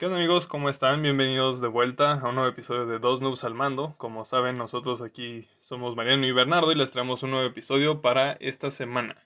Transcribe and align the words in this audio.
¿Qué 0.00 0.06
onda 0.06 0.16
amigos? 0.16 0.46
¿Cómo 0.46 0.70
están? 0.70 1.02
Bienvenidos 1.02 1.60
de 1.60 1.68
vuelta 1.68 2.14
a 2.14 2.28
un 2.30 2.36
nuevo 2.36 2.48
episodio 2.48 2.86
de 2.86 2.98
Dos 2.98 3.20
Noobs 3.20 3.44
al 3.44 3.52
Mando. 3.52 3.96
Como 3.98 4.24
saben, 4.24 4.56
nosotros 4.56 5.02
aquí 5.02 5.46
somos 5.58 5.94
Mariano 5.94 6.26
y 6.26 6.32
Bernardo 6.32 6.72
y 6.72 6.74
les 6.74 6.90
traemos 6.90 7.22
un 7.22 7.32
nuevo 7.32 7.46
episodio 7.46 8.00
para 8.00 8.32
esta 8.40 8.70
semana. 8.70 9.22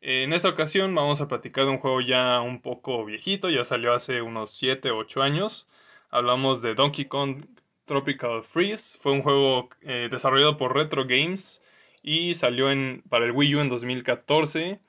En 0.00 0.32
esta 0.32 0.48
ocasión 0.48 0.94
vamos 0.94 1.20
a 1.20 1.28
platicar 1.28 1.66
de 1.66 1.72
un 1.72 1.80
juego 1.80 2.00
ya 2.00 2.40
un 2.40 2.62
poco 2.62 3.04
viejito, 3.04 3.50
ya 3.50 3.66
salió 3.66 3.92
hace 3.92 4.22
unos 4.22 4.52
7 4.52 4.90
o 4.90 4.96
8 4.96 5.20
años. 5.20 5.68
Hablamos 6.08 6.62
de 6.62 6.74
Donkey 6.74 7.04
Kong 7.04 7.44
Tropical 7.84 8.42
Freeze. 8.42 8.98
Fue 8.98 9.12
un 9.12 9.20
juego 9.20 9.68
eh, 9.82 10.08
desarrollado 10.10 10.56
por 10.56 10.74
Retro 10.74 11.04
Games 11.06 11.60
y 12.02 12.34
salió 12.36 12.70
en, 12.70 13.02
para 13.10 13.26
el 13.26 13.32
Wii 13.32 13.56
U 13.56 13.60
en 13.60 13.68
2014. 13.68 14.80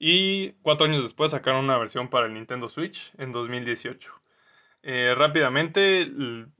Y 0.00 0.54
cuatro 0.62 0.86
años 0.88 1.04
después 1.04 1.30
sacaron 1.30 1.66
una 1.66 1.78
versión 1.78 2.08
para 2.08 2.26
el 2.26 2.34
Nintendo 2.34 2.68
Switch 2.68 3.12
en 3.16 3.30
2018. 3.30 4.21
Eh, 4.82 5.14
rápidamente, 5.16 6.10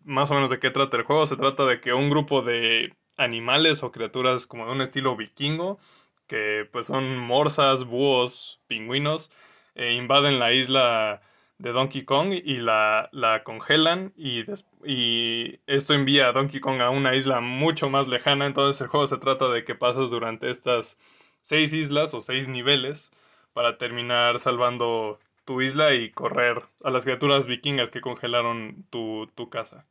más 0.05 0.31
o 0.31 0.35
menos 0.35 0.51
de 0.51 0.61
qué 0.61 0.71
trata 0.71 0.97
el 0.97 1.03
juego. 1.05 1.27
Se 1.27 1.37
trata 1.37 1.67
de 1.67 1.81
que 1.81 1.93
un 1.93 2.11
grupo 2.11 2.43
de 2.43 2.95
animales 3.17 3.83
o 3.83 3.93
criaturas 3.93 4.47
como 4.47 4.67
de 4.67 4.73
un 4.73 4.81
estilo 4.81 5.17
vikingo, 5.17 5.79
que 6.27 6.69
pues 6.73 6.87
son 6.87 7.19
morsas, 7.19 7.85
búhos, 7.85 8.61
pingüinos, 8.69 9.31
eh, 9.75 9.93
invaden 9.95 10.39
la 10.39 10.53
isla 10.53 11.21
de 11.59 11.73
Donkey 11.73 12.05
Kong 12.05 12.33
y 12.33 12.57
la, 12.57 13.09
la 13.13 13.45
congelan 13.45 14.13
y, 14.17 14.45
y, 14.85 15.61
esto 15.67 15.95
envía 15.95 16.29
a 16.29 16.33
Donkey 16.33 16.61
Kong 16.61 16.81
a 16.81 16.91
una 16.91 17.15
isla 17.15 17.41
mucho 17.41 17.89
más 17.91 18.09
lejana. 18.09 18.47
Entonces 18.47 18.81
el 18.81 18.89
juego 18.89 19.07
se 19.07 19.19
trata 19.19 19.49
de 19.49 19.65
que 19.65 19.75
pasas 19.75 20.11
durante 20.11 20.51
estas 20.51 20.99
seis 21.41 21.73
islas 21.73 22.15
o 22.15 22.21
seis 22.21 22.49
niveles 22.49 23.11
para 23.53 23.79
terminar 23.79 24.39
salvando 24.41 25.21
tu 25.45 25.61
isla 25.61 25.95
y 25.95 26.11
correr 26.11 26.63
a 26.83 26.91
las 26.91 27.05
criaturas 27.05 27.47
vikingas 27.47 27.91
que 27.91 28.01
congelaron 28.01 28.87
tu, 28.91 29.29
casa. 29.51 29.87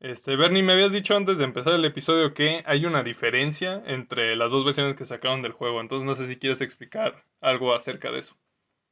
Este, 0.00 0.36
Bernie, 0.36 0.62
me 0.62 0.72
habías 0.72 0.92
dicho 0.92 1.16
antes 1.16 1.38
de 1.38 1.44
empezar 1.44 1.74
el 1.74 1.84
episodio 1.84 2.34
que 2.34 2.62
hay 2.66 2.86
una 2.86 3.02
diferencia 3.02 3.82
entre 3.86 4.34
las 4.34 4.50
dos 4.50 4.64
versiones 4.64 4.96
que 4.96 5.06
sacaron 5.06 5.42
del 5.42 5.52
juego, 5.52 5.80
entonces 5.80 6.04
no 6.04 6.14
sé 6.14 6.26
si 6.26 6.36
quieres 6.36 6.60
explicar 6.60 7.24
algo 7.40 7.74
acerca 7.74 8.10
de 8.10 8.18
eso. 8.18 8.34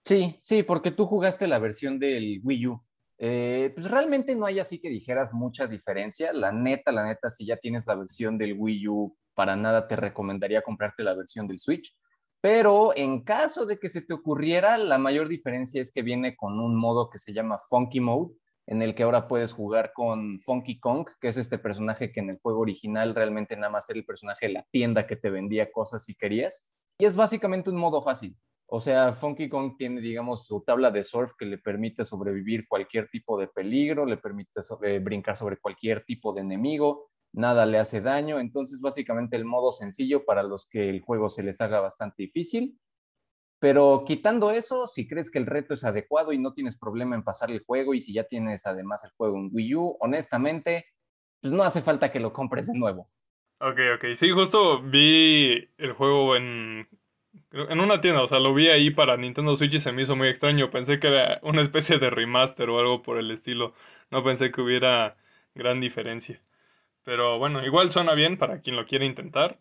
Sí, 0.04 0.38
sí, 0.40 0.62
porque 0.62 0.92
tú 0.92 1.06
jugaste 1.06 1.46
la 1.46 1.58
versión 1.58 1.98
del 1.98 2.40
Wii 2.42 2.66
U. 2.68 2.82
Eh, 3.18 3.70
pues 3.74 3.90
realmente 3.90 4.34
no 4.34 4.46
hay 4.46 4.58
así 4.60 4.78
que 4.78 4.88
dijeras 4.88 5.34
mucha 5.34 5.66
diferencia. 5.66 6.32
La 6.32 6.52
neta, 6.52 6.90
la 6.90 7.06
neta, 7.06 7.28
si 7.28 7.44
ya 7.44 7.56
tienes 7.56 7.86
la 7.86 7.96
versión 7.96 8.38
del 8.38 8.54
Wii 8.56 8.88
U, 8.88 9.16
para 9.34 9.56
nada 9.56 9.86
te 9.86 9.96
recomendaría 9.96 10.62
comprarte 10.62 11.02
la 11.02 11.14
versión 11.14 11.46
del 11.46 11.58
Switch. 11.58 11.94
Pero 12.40 12.96
en 12.96 13.22
caso 13.22 13.66
de 13.66 13.78
que 13.78 13.88
se 13.88 14.02
te 14.02 14.14
ocurriera, 14.14 14.78
la 14.78 14.98
mayor 14.98 15.28
diferencia 15.28 15.82
es 15.82 15.92
que 15.92 16.02
viene 16.02 16.36
con 16.36 16.58
un 16.58 16.74
modo 16.74 17.10
que 17.10 17.18
se 17.18 17.32
llama 17.32 17.58
Funky 17.68 18.00
Mode, 18.00 18.34
en 18.66 18.82
el 18.82 18.94
que 18.94 19.02
ahora 19.02 19.28
puedes 19.28 19.52
jugar 19.52 19.92
con 19.92 20.40
Funky 20.40 20.78
Kong, 20.78 21.06
que 21.20 21.28
es 21.28 21.36
este 21.36 21.58
personaje 21.58 22.12
que 22.12 22.20
en 22.20 22.30
el 22.30 22.38
juego 22.38 22.60
original 22.60 23.14
realmente 23.14 23.56
nada 23.56 23.70
más 23.70 23.90
era 23.90 23.98
el 23.98 24.06
personaje 24.06 24.46
de 24.46 24.52
la 24.54 24.66
tienda 24.70 25.06
que 25.06 25.16
te 25.16 25.28
vendía 25.28 25.70
cosas 25.72 26.04
si 26.04 26.14
querías. 26.14 26.70
Y 26.98 27.04
es 27.04 27.16
básicamente 27.16 27.68
un 27.70 27.76
modo 27.76 28.00
fácil. 28.00 28.36
O 28.72 28.78
sea, 28.78 29.12
Funky 29.12 29.48
Kong 29.48 29.74
tiene, 29.76 30.00
digamos, 30.00 30.46
su 30.46 30.62
tabla 30.62 30.92
de 30.92 31.02
surf 31.02 31.32
que 31.36 31.44
le 31.44 31.58
permite 31.58 32.04
sobrevivir 32.04 32.68
cualquier 32.68 33.08
tipo 33.08 33.36
de 33.36 33.48
peligro, 33.48 34.06
le 34.06 34.16
permite 34.16 34.60
brincar 35.00 35.36
sobre 35.36 35.56
cualquier 35.56 36.04
tipo 36.04 36.32
de 36.32 36.42
enemigo, 36.42 37.10
nada 37.32 37.66
le 37.66 37.78
hace 37.78 38.00
daño. 38.00 38.40
Entonces, 38.40 38.80
básicamente 38.80 39.36
el 39.36 39.44
modo 39.44 39.72
sencillo 39.72 40.24
para 40.24 40.42
los 40.42 40.66
que 40.68 40.90
el 40.90 41.00
juego 41.00 41.30
se 41.30 41.42
les 41.42 41.60
haga 41.60 41.80
bastante 41.80 42.22
difícil. 42.24 42.78
Pero 43.60 44.04
quitando 44.06 44.50
eso, 44.50 44.86
si 44.86 45.06
crees 45.06 45.30
que 45.30 45.38
el 45.38 45.46
reto 45.46 45.74
es 45.74 45.84
adecuado 45.84 46.32
y 46.32 46.38
no 46.38 46.54
tienes 46.54 46.78
problema 46.78 47.14
en 47.14 47.22
pasar 47.22 47.50
el 47.50 47.62
juego 47.62 47.92
y 47.92 48.00
si 48.00 48.14
ya 48.14 48.24
tienes 48.24 48.66
además 48.66 49.04
el 49.04 49.10
juego 49.10 49.36
en 49.36 49.50
Wii 49.52 49.74
U, 49.74 49.96
honestamente, 50.00 50.86
pues 51.42 51.52
no 51.52 51.62
hace 51.62 51.82
falta 51.82 52.10
que 52.10 52.20
lo 52.20 52.32
compres 52.32 52.66
de 52.68 52.78
nuevo. 52.78 53.10
Ok, 53.58 53.78
ok. 53.96 54.04
Sí, 54.16 54.30
justo 54.30 54.82
vi 54.82 55.68
el 55.76 55.92
juego 55.92 56.36
en, 56.36 56.88
en 57.52 57.80
una 57.80 58.00
tienda, 58.00 58.22
o 58.22 58.28
sea, 58.28 58.38
lo 58.38 58.54
vi 58.54 58.68
ahí 58.68 58.90
para 58.90 59.18
Nintendo 59.18 59.54
Switch 59.58 59.74
y 59.74 59.80
se 59.80 59.92
me 59.92 60.02
hizo 60.02 60.16
muy 60.16 60.28
extraño. 60.28 60.70
Pensé 60.70 60.98
que 60.98 61.08
era 61.08 61.40
una 61.42 61.60
especie 61.60 61.98
de 61.98 62.08
remaster 62.08 62.70
o 62.70 62.80
algo 62.80 63.02
por 63.02 63.18
el 63.18 63.30
estilo. 63.30 63.74
No 64.10 64.24
pensé 64.24 64.50
que 64.50 64.62
hubiera 64.62 65.18
gran 65.54 65.80
diferencia. 65.80 66.40
Pero 67.04 67.38
bueno, 67.38 67.64
igual 67.64 67.90
suena 67.90 68.14
bien 68.14 68.36
para 68.38 68.60
quien 68.60 68.76
lo 68.76 68.84
quiera 68.84 69.04
intentar 69.04 69.58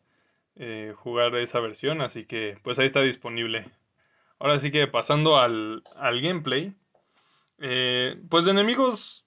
eh, 0.56 0.94
jugar 0.96 1.36
esa 1.36 1.60
versión, 1.60 2.02
así 2.02 2.26
que 2.26 2.58
pues 2.64 2.80
ahí 2.80 2.86
está 2.86 3.02
disponible. 3.02 3.66
Ahora 4.40 4.60
sí 4.60 4.72
que 4.72 4.88
pasando 4.88 5.38
al, 5.38 5.84
al 5.96 6.22
gameplay, 6.22 6.74
eh, 7.60 8.18
pues 8.30 8.46
de 8.46 8.52
enemigos, 8.52 9.26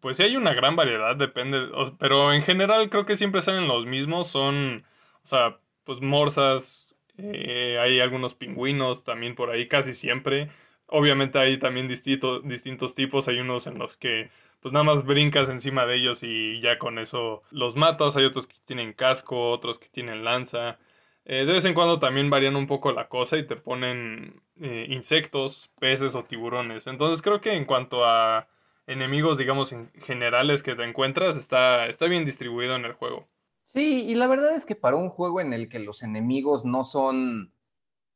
pues 0.00 0.16
sí 0.16 0.22
hay 0.22 0.36
una 0.36 0.54
gran 0.54 0.76
variedad, 0.76 1.16
depende, 1.16 1.68
pero 1.98 2.32
en 2.32 2.42
general 2.42 2.88
creo 2.90 3.06
que 3.06 3.16
siempre 3.16 3.42
salen 3.42 3.68
los 3.68 3.86
mismos, 3.86 4.28
son, 4.28 4.84
o 5.22 5.26
sea, 5.26 5.58
pues 5.84 6.00
morsas, 6.00 6.88
eh, 7.18 7.78
hay 7.80 8.00
algunos 8.00 8.34
pingüinos 8.34 9.04
también 9.04 9.34
por 9.34 9.50
ahí 9.50 9.68
casi 9.68 9.94
siempre. 9.94 10.50
Obviamente 10.86 11.38
hay 11.38 11.58
también 11.58 11.88
distintos 11.88 12.94
tipos, 12.94 13.28
hay 13.28 13.40
unos 13.40 13.66
en 13.66 13.78
los 13.78 13.96
que 13.96 14.30
pues 14.60 14.72
nada 14.72 14.84
más 14.84 15.04
brincas 15.04 15.48
encima 15.48 15.86
de 15.86 15.96
ellos 15.96 16.22
y 16.22 16.60
ya 16.60 16.78
con 16.78 16.98
eso 16.98 17.42
los 17.50 17.76
matas. 17.76 18.16
Hay 18.16 18.24
otros 18.24 18.46
que 18.46 18.56
tienen 18.64 18.92
casco, 18.92 19.50
otros 19.50 19.78
que 19.78 19.88
tienen 19.88 20.24
lanza. 20.24 20.78
Eh, 21.24 21.44
de 21.44 21.52
vez 21.52 21.64
en 21.64 21.74
cuando 21.74 21.98
también 21.98 22.30
varían 22.30 22.56
un 22.56 22.66
poco 22.66 22.92
la 22.92 23.08
cosa 23.08 23.36
y 23.36 23.46
te 23.46 23.56
ponen 23.56 24.40
eh, 24.60 24.86
insectos, 24.88 25.70
peces 25.78 26.14
o 26.14 26.24
tiburones. 26.24 26.86
Entonces 26.86 27.22
creo 27.22 27.40
que 27.40 27.52
en 27.52 27.66
cuanto 27.66 28.04
a 28.04 28.48
enemigos, 28.86 29.38
digamos, 29.38 29.72
en 29.72 29.92
generales 30.00 30.62
que 30.62 30.74
te 30.74 30.84
encuentras, 30.84 31.36
está, 31.36 31.86
está 31.86 32.06
bien 32.06 32.24
distribuido 32.24 32.74
en 32.74 32.84
el 32.86 32.94
juego. 32.94 33.28
Sí, 33.66 34.06
y 34.08 34.14
la 34.14 34.26
verdad 34.26 34.54
es 34.54 34.64
que 34.64 34.74
para 34.74 34.96
un 34.96 35.10
juego 35.10 35.40
en 35.42 35.52
el 35.52 35.68
que 35.68 35.78
los 35.78 36.02
enemigos 36.02 36.64
no 36.64 36.84
son 36.84 37.52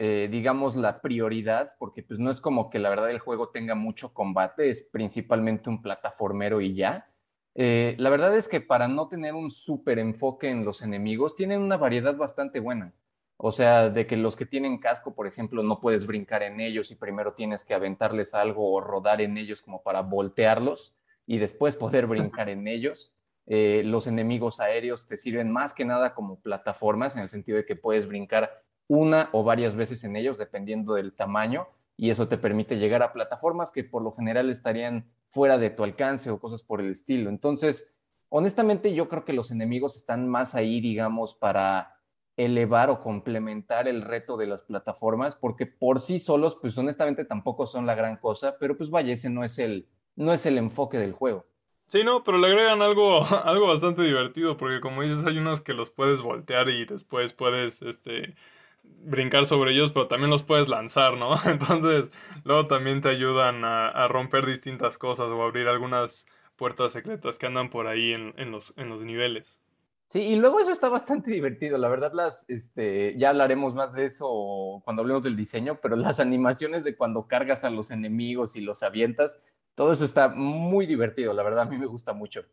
eh, 0.04 0.26
digamos, 0.28 0.74
la 0.74 1.00
prioridad, 1.00 1.74
porque 1.78 2.02
pues 2.02 2.18
no 2.18 2.32
es 2.32 2.40
como 2.40 2.70
que 2.70 2.80
la 2.80 2.90
verdad 2.90 3.12
el 3.12 3.20
juego 3.20 3.50
tenga 3.50 3.76
mucho 3.76 4.12
combate, 4.12 4.68
es 4.68 4.80
principalmente 4.80 5.70
un 5.70 5.80
plataformero 5.80 6.60
y 6.60 6.74
ya. 6.74 7.08
Eh, 7.54 7.94
la 8.00 8.10
verdad 8.10 8.36
es 8.36 8.48
que 8.48 8.60
para 8.60 8.88
no 8.88 9.06
tener 9.06 9.34
un 9.34 9.52
súper 9.52 10.00
enfoque 10.00 10.50
en 10.50 10.64
los 10.64 10.82
enemigos, 10.82 11.36
tienen 11.36 11.60
una 11.62 11.76
variedad 11.76 12.16
bastante 12.16 12.58
buena. 12.58 12.92
O 13.36 13.52
sea, 13.52 13.90
de 13.90 14.08
que 14.08 14.16
los 14.16 14.34
que 14.34 14.44
tienen 14.44 14.78
casco, 14.78 15.14
por 15.14 15.28
ejemplo, 15.28 15.62
no 15.62 15.78
puedes 15.78 16.04
brincar 16.04 16.42
en 16.42 16.58
ellos 16.58 16.90
y 16.90 16.96
primero 16.96 17.34
tienes 17.34 17.64
que 17.64 17.74
aventarles 17.74 18.34
algo 18.34 18.72
o 18.72 18.80
rodar 18.80 19.20
en 19.20 19.38
ellos 19.38 19.62
como 19.62 19.84
para 19.84 20.00
voltearlos 20.00 20.96
y 21.26 21.38
después 21.38 21.76
poder 21.76 22.08
brincar 22.08 22.48
en 22.48 22.66
ellos. 22.66 23.14
Eh, 23.46 23.82
los 23.84 24.08
enemigos 24.08 24.58
aéreos 24.58 25.06
te 25.06 25.16
sirven 25.16 25.52
más 25.52 25.74
que 25.74 25.84
nada 25.84 26.12
como 26.12 26.40
plataformas 26.40 27.14
en 27.14 27.22
el 27.22 27.28
sentido 27.28 27.58
de 27.58 27.66
que 27.66 27.76
puedes 27.76 28.08
brincar 28.08 28.64
una 28.92 29.30
o 29.32 29.42
varias 29.42 29.74
veces 29.74 30.04
en 30.04 30.16
ellos, 30.16 30.36
dependiendo 30.36 30.92
del 30.92 31.14
tamaño, 31.14 31.66
y 31.96 32.10
eso 32.10 32.28
te 32.28 32.36
permite 32.36 32.76
llegar 32.76 33.02
a 33.02 33.14
plataformas 33.14 33.72
que 33.72 33.84
por 33.84 34.02
lo 34.02 34.12
general 34.12 34.50
estarían 34.50 35.10
fuera 35.28 35.56
de 35.56 35.70
tu 35.70 35.82
alcance 35.82 36.30
o 36.30 36.38
cosas 36.38 36.62
por 36.62 36.82
el 36.82 36.90
estilo. 36.90 37.30
Entonces, 37.30 37.90
honestamente, 38.28 38.92
yo 38.92 39.08
creo 39.08 39.24
que 39.24 39.32
los 39.32 39.50
enemigos 39.50 39.96
están 39.96 40.28
más 40.28 40.54
ahí, 40.54 40.82
digamos, 40.82 41.34
para 41.34 41.96
elevar 42.36 42.90
o 42.90 43.00
complementar 43.00 43.88
el 43.88 44.02
reto 44.02 44.36
de 44.36 44.46
las 44.46 44.62
plataformas, 44.62 45.36
porque 45.36 45.64
por 45.64 45.98
sí 45.98 46.18
solos, 46.18 46.58
pues 46.60 46.76
honestamente 46.76 47.24
tampoco 47.24 47.66
son 47.66 47.86
la 47.86 47.94
gran 47.94 48.18
cosa, 48.18 48.56
pero 48.60 48.76
pues 48.76 48.90
vaya, 48.90 49.14
ese 49.14 49.30
no 49.30 49.42
es 49.42 49.58
el, 49.58 49.88
no 50.16 50.34
es 50.34 50.44
el 50.44 50.58
enfoque 50.58 50.98
del 50.98 51.12
juego. 51.12 51.46
Sí, 51.86 52.04
no, 52.04 52.24
pero 52.24 52.36
le 52.36 52.48
agregan 52.48 52.82
algo, 52.82 53.24
algo 53.44 53.68
bastante 53.68 54.02
divertido, 54.02 54.58
porque 54.58 54.80
como 54.80 55.00
dices, 55.00 55.24
hay 55.24 55.38
unos 55.38 55.62
que 55.62 55.72
los 55.72 55.90
puedes 55.90 56.20
voltear 56.20 56.68
y 56.68 56.84
después 56.84 57.32
puedes, 57.32 57.80
este, 57.80 58.34
brincar 58.82 59.46
sobre 59.46 59.72
ellos, 59.72 59.92
pero 59.92 60.08
también 60.08 60.30
los 60.30 60.42
puedes 60.42 60.68
lanzar, 60.68 61.16
¿no? 61.16 61.34
Entonces, 61.46 62.10
luego 62.44 62.66
también 62.66 63.00
te 63.00 63.08
ayudan 63.08 63.64
a, 63.64 64.08
romper 64.08 64.46
distintas 64.46 64.98
cosas 64.98 65.28
o 65.30 65.42
abrir 65.42 65.68
algunas 65.68 66.26
puertas 66.56 66.92
secretas 66.92 67.38
que 67.38 67.46
andan 67.46 67.70
por 67.70 67.86
ahí 67.86 68.12
en, 68.12 68.50
los, 68.50 68.72
en 68.76 68.88
los 68.88 69.02
niveles. 69.02 69.60
Sí, 70.08 70.20
y 70.20 70.36
luego 70.36 70.60
eso 70.60 70.72
está 70.72 70.90
bastante 70.90 71.30
divertido. 71.30 71.78
La 71.78 71.88
verdad, 71.88 72.12
las, 72.12 72.44
este, 72.48 73.16
ya 73.16 73.30
hablaremos 73.30 73.74
más 73.74 73.94
de 73.94 74.04
eso 74.04 74.82
cuando 74.84 75.00
hablemos 75.00 75.22
del 75.22 75.36
diseño, 75.36 75.80
pero 75.80 75.96
las 75.96 76.20
animaciones 76.20 76.84
de 76.84 76.94
cuando 76.96 77.26
cargas 77.26 77.64
a 77.64 77.70
los 77.70 77.90
enemigos 77.90 78.54
y 78.54 78.60
los 78.60 78.82
avientas, 78.82 79.42
todo 79.74 79.92
eso 79.92 80.04
está 80.04 80.28
muy 80.28 80.84
divertido. 80.86 81.32
La 81.32 81.42
verdad, 81.42 81.62
a 81.62 81.70
mí 81.70 81.78
me 81.78 81.86
gusta 81.86 82.12
mucho. 82.12 82.44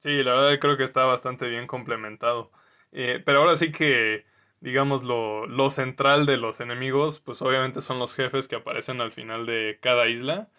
Sí, 0.00 0.22
la 0.22 0.34
verdad 0.34 0.58
creo 0.60 0.76
que 0.76 0.84
está 0.84 1.06
bastante 1.06 1.48
bien 1.48 1.66
complementado. 1.66 2.50
Eh, 2.92 3.22
pero 3.24 3.40
ahora 3.40 3.56
sí 3.56 3.72
que 3.72 4.26
digamos, 4.60 5.02
lo, 5.02 5.46
lo, 5.46 5.70
central 5.70 6.26
de 6.26 6.36
los 6.36 6.60
enemigos, 6.60 7.20
pues 7.20 7.42
obviamente 7.42 7.82
son 7.82 7.98
los 7.98 8.14
jefes 8.14 8.48
que 8.48 8.56
aparecen 8.56 9.00
al 9.00 9.12
final 9.12 9.46
de 9.46 9.78
cada 9.80 10.08
isla. 10.08 10.50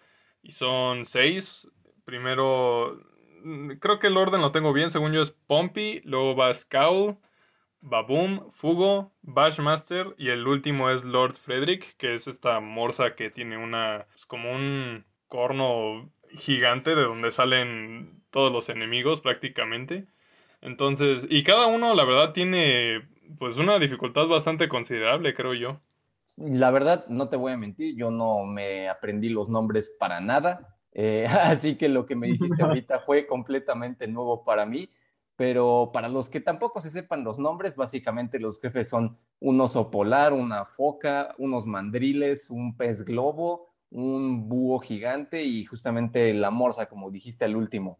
Y 0.41 0.51
son 0.51 1.05
seis. 1.05 1.69
Primero, 2.05 2.99
mm, 3.43 3.73
creo 3.79 3.99
que 3.99 4.07
el 4.07 4.17
orden 4.17 4.41
lo 4.41 4.51
tengo 4.51 4.73
bien, 4.73 4.91
según 4.91 5.13
yo 5.13 5.21
es 5.21 5.31
Pompey, 5.31 6.01
luego 6.05 6.35
va 6.35 6.53
Scowl, 6.53 7.17
Baboom, 7.81 8.51
Fugo, 8.51 9.13
Bashmaster 9.21 10.15
y 10.17 10.29
el 10.29 10.47
último 10.47 10.89
es 10.89 11.05
Lord 11.05 11.35
Frederick, 11.35 11.95
que 11.97 12.15
es 12.15 12.27
esta 12.27 12.59
morsa 12.59 13.15
que 13.15 13.29
tiene 13.29 13.57
una, 13.57 14.05
pues 14.11 14.25
como 14.25 14.51
un 14.51 15.05
corno 15.27 16.11
gigante 16.37 16.95
de 16.95 17.03
donde 17.03 17.31
salen 17.31 18.23
todos 18.31 18.51
los 18.51 18.69
enemigos 18.69 19.21
prácticamente. 19.21 20.07
Entonces, 20.61 21.25
y 21.29 21.43
cada 21.43 21.67
uno 21.67 21.95
la 21.95 22.03
verdad 22.05 22.33
tiene 22.33 23.07
pues 23.37 23.57
una 23.57 23.79
dificultad 23.79 24.27
bastante 24.27 24.67
considerable, 24.67 25.33
creo 25.33 25.53
yo. 25.53 25.79
La 26.37 26.71
verdad, 26.71 27.05
no 27.07 27.29
te 27.29 27.35
voy 27.35 27.51
a 27.51 27.57
mentir, 27.57 27.95
yo 27.95 28.11
no 28.11 28.45
me 28.45 28.87
aprendí 28.87 29.29
los 29.29 29.49
nombres 29.49 29.93
para 29.99 30.19
nada, 30.19 30.77
eh, 30.93 31.25
así 31.27 31.75
que 31.75 31.89
lo 31.89 32.05
que 32.05 32.15
me 32.15 32.27
dijiste 32.27 32.63
ahorita 32.63 32.99
fue 33.01 33.27
completamente 33.27 34.07
nuevo 34.07 34.43
para 34.43 34.65
mí, 34.65 34.89
pero 35.35 35.91
para 35.93 36.09
los 36.09 36.29
que 36.29 36.41
tampoco 36.41 36.81
se 36.81 36.91
sepan 36.91 37.23
los 37.23 37.39
nombres, 37.39 37.75
básicamente 37.75 38.39
los 38.39 38.59
jefes 38.59 38.89
son 38.89 39.17
un 39.39 39.61
oso 39.61 39.89
polar, 39.89 40.33
una 40.33 40.65
foca, 40.65 41.33
unos 41.37 41.65
mandriles, 41.65 42.49
un 42.49 42.75
pez 42.75 43.05
globo, 43.05 43.67
un 43.89 44.49
búho 44.49 44.79
gigante 44.79 45.43
y 45.43 45.65
justamente 45.65 46.33
la 46.33 46.51
morsa, 46.51 46.87
como 46.87 47.09
dijiste 47.09 47.45
al 47.45 47.55
último. 47.55 47.99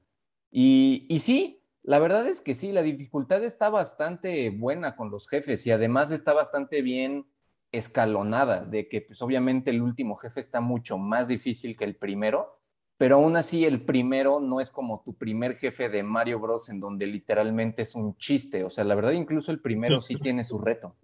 Y, 0.52 1.06
y 1.10 1.20
sí, 1.20 1.59
la 1.90 1.98
verdad 1.98 2.28
es 2.28 2.42
que 2.42 2.54
sí, 2.54 2.72
la 2.72 2.84
dificultad 2.84 3.44
está 3.44 3.72
bastante 3.72 4.52
buena 4.52 4.96
con 4.96 5.10
los 5.10 5.28
jefes 5.28 5.66
y 5.66 5.72
además 5.72 6.12
está 6.12 6.34
bastante 6.34 6.84
bien 6.84 7.26
escalonada, 7.72 8.64
de 8.64 8.88
que 8.88 9.02
pues 9.02 9.24
obviamente 9.24 9.72
el 9.72 9.82
último 9.82 10.16
jefe 10.16 10.40
está 10.40 10.62
mucho 10.62 11.00
más 11.00 11.30
difícil 11.30 11.76
que 11.76 11.86
el 11.86 11.96
primero, 11.96 12.60
pero 13.00 13.16
aún 13.16 13.36
así 13.38 13.66
el 13.66 13.82
primero 13.82 14.40
no 14.40 14.62
es 14.62 14.72
como 14.72 15.02
tu 15.04 15.16
primer 15.16 15.56
jefe 15.56 15.90
de 15.90 16.04
Mario 16.04 16.40
Bros. 16.40 16.70
en 16.70 16.80
donde 16.80 17.08
literalmente 17.08 17.82
es 17.82 17.96
un 17.96 18.16
chiste, 18.18 18.64
o 18.64 18.70
sea, 18.70 18.84
la 18.84 18.94
verdad 18.94 19.14
incluso 19.14 19.52
el 19.52 19.60
primero 19.60 20.00
sí 20.00 20.16
tiene 20.22 20.44
su 20.44 20.60
reto. 20.60 20.96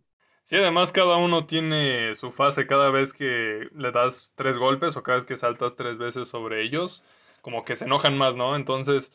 Sí, 0.43 0.55
además 0.55 0.91
cada 0.91 1.17
uno 1.17 1.47
tiene 1.47 2.13
su 2.13 2.31
fase 2.31 2.67
cada 2.67 2.91
vez 2.91 3.11
que 3.11 3.69
le 3.73 3.91
das 3.91 4.33
tres 4.35 4.59
golpes 4.59 4.95
o 4.95 5.01
cada 5.01 5.17
vez 5.17 5.25
que 5.25 5.35
saltas 5.35 5.75
tres 5.75 5.97
veces 5.97 6.27
sobre 6.27 6.61
ellos, 6.61 7.03
como 7.41 7.65
que 7.65 7.75
se 7.75 7.85
enojan 7.85 8.15
más, 8.15 8.35
¿no? 8.35 8.55
Entonces 8.55 9.11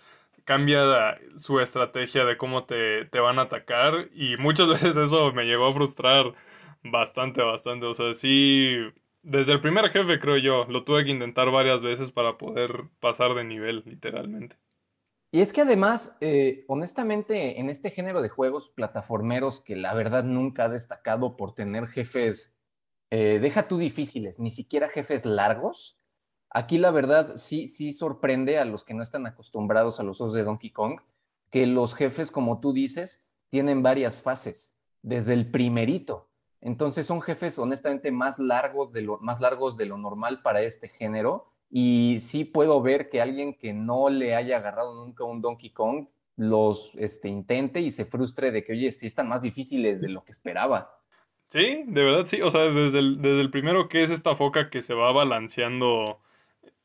cambia 0.51 1.17
su 1.37 1.61
estrategia 1.61 2.25
de 2.25 2.37
cómo 2.37 2.65
te, 2.65 3.09
van 3.21 3.39
a 3.39 3.43
atacar 3.43 4.09
y 4.13 4.37
muchas 4.37 4.67
veces 4.83 4.97
eso 4.97 5.33
me 5.33 5.45
llegó 5.45 5.67
a 5.67 5.73
frustrar 5.73 6.35
bastante, 6.83 7.41
bastante. 7.41 7.87
O 7.87 7.95
sea, 7.95 8.15
sí, 8.15 8.75
desde 9.23 9.53
el 9.53 9.61
primer 9.61 9.91
jefe 9.91 10.19
creo 10.19 10.39
yo, 10.39 10.65
lo 10.65 10.83
tuve 10.83 11.05
que 11.05 11.13
intentar 11.13 11.53
varias 11.53 11.83
veces 11.83 12.11
para 12.11 12.37
poder 12.37 12.89
pasar 12.99 13.35
de 13.35 13.45
nivel, 13.45 13.85
literalmente. 13.87 14.57
Y 15.31 15.41
es 15.41 15.53
que 15.53 15.61
además, 15.61 16.17
eh, 16.21 16.65
honestamente, 16.67 17.61
en 17.61 17.71
este 17.71 17.91
género 17.91 18.21
de 18.21 18.29
juegos 18.29 18.71
plataformeros 18.71 19.61
que 19.61 19.77
la 19.77 19.95
verdad 19.95 20.25
nunca 20.25 20.65
ha 20.65 20.69
destacado 20.69 21.37
por 21.37 21.55
tener 21.55 21.87
jefes, 21.87 22.59
eh, 23.13 23.39
deja 23.41 23.69
tú 23.69 23.79
difíciles, 23.79 24.41
ni 24.41 24.51
siquiera 24.51 24.89
jefes 24.89 25.25
largos, 25.25 26.00
Aquí 26.51 26.79
la 26.79 26.91
verdad 26.91 27.37
sí, 27.37 27.69
sí 27.69 27.93
sorprende 27.93 28.59
a 28.59 28.65
los 28.65 28.85
que 28.85 28.95
no 28.95 29.03
están 29.03 29.27
acostumbrados 29.27 30.01
a 30.01 30.03
los 30.03 30.19
juegos 30.19 30.35
de 30.35 30.43
Donkey 30.43 30.71
Kong, 30.71 31.01
que 31.51 31.67
los 31.67 31.95
jefes, 31.95 32.33
como 32.33 32.61
tú 32.61 32.73
dices, 32.73 33.25
tienen 33.51 33.83
varias 33.83 34.21
fases, 34.21 34.77
desde 35.03 35.35
el 35.35 35.51
primerito. 35.51 36.29
Entonces 36.61 37.07
son 37.07 37.23
jefes 37.23 37.59
honestamente 37.59 38.11
más 38.11 38.39
largos 38.39 38.93
de 38.93 39.03
lo, 39.03 39.19
más 39.19 39.41
largos 39.41 39.77
de 39.77 39.87
lo 39.87 39.97
normal 39.97 40.43
para 40.43 40.63
este 40.63 40.89
género. 40.89 41.47
Y 41.71 42.19
sí 42.21 42.45
puedo 42.45 42.83
ver 42.83 43.09
que 43.11 43.21
alguien 43.21 43.55
que 43.55 43.73
no 43.73 44.11
le 44.11 44.35
haya 44.35 44.57
agarrado 44.57 45.05
nunca 45.05 45.25
un 45.25 45.41
Donkey 45.41 45.71
Kong 45.71 46.07
los 46.37 46.93
este, 46.97 47.29
intente 47.29 47.81
y 47.81 47.91
se 47.91 48.05
frustre 48.05 48.51
de 48.51 48.65
que, 48.65 48.73
oye, 48.73 48.91
sí 48.93 49.07
están 49.07 49.29
más 49.29 49.43
difíciles 49.43 50.01
de 50.01 50.09
lo 50.09 50.25
que 50.25 50.33
esperaba. 50.33 50.99
Sí, 51.49 51.85
de 51.87 52.05
verdad 52.05 52.27
sí. 52.27 52.43
O 52.43 52.51
sea, 52.51 52.63
desde 52.63 52.99
el, 52.99 53.23
desde 53.23 53.41
el 53.41 53.51
primero 53.51 53.89
que 53.89 54.03
es 54.03 54.11
esta 54.11 54.35
foca 54.35 54.71
que 54.71 54.83
se 54.83 54.95
va 54.95 55.13
balanceando 55.13 56.21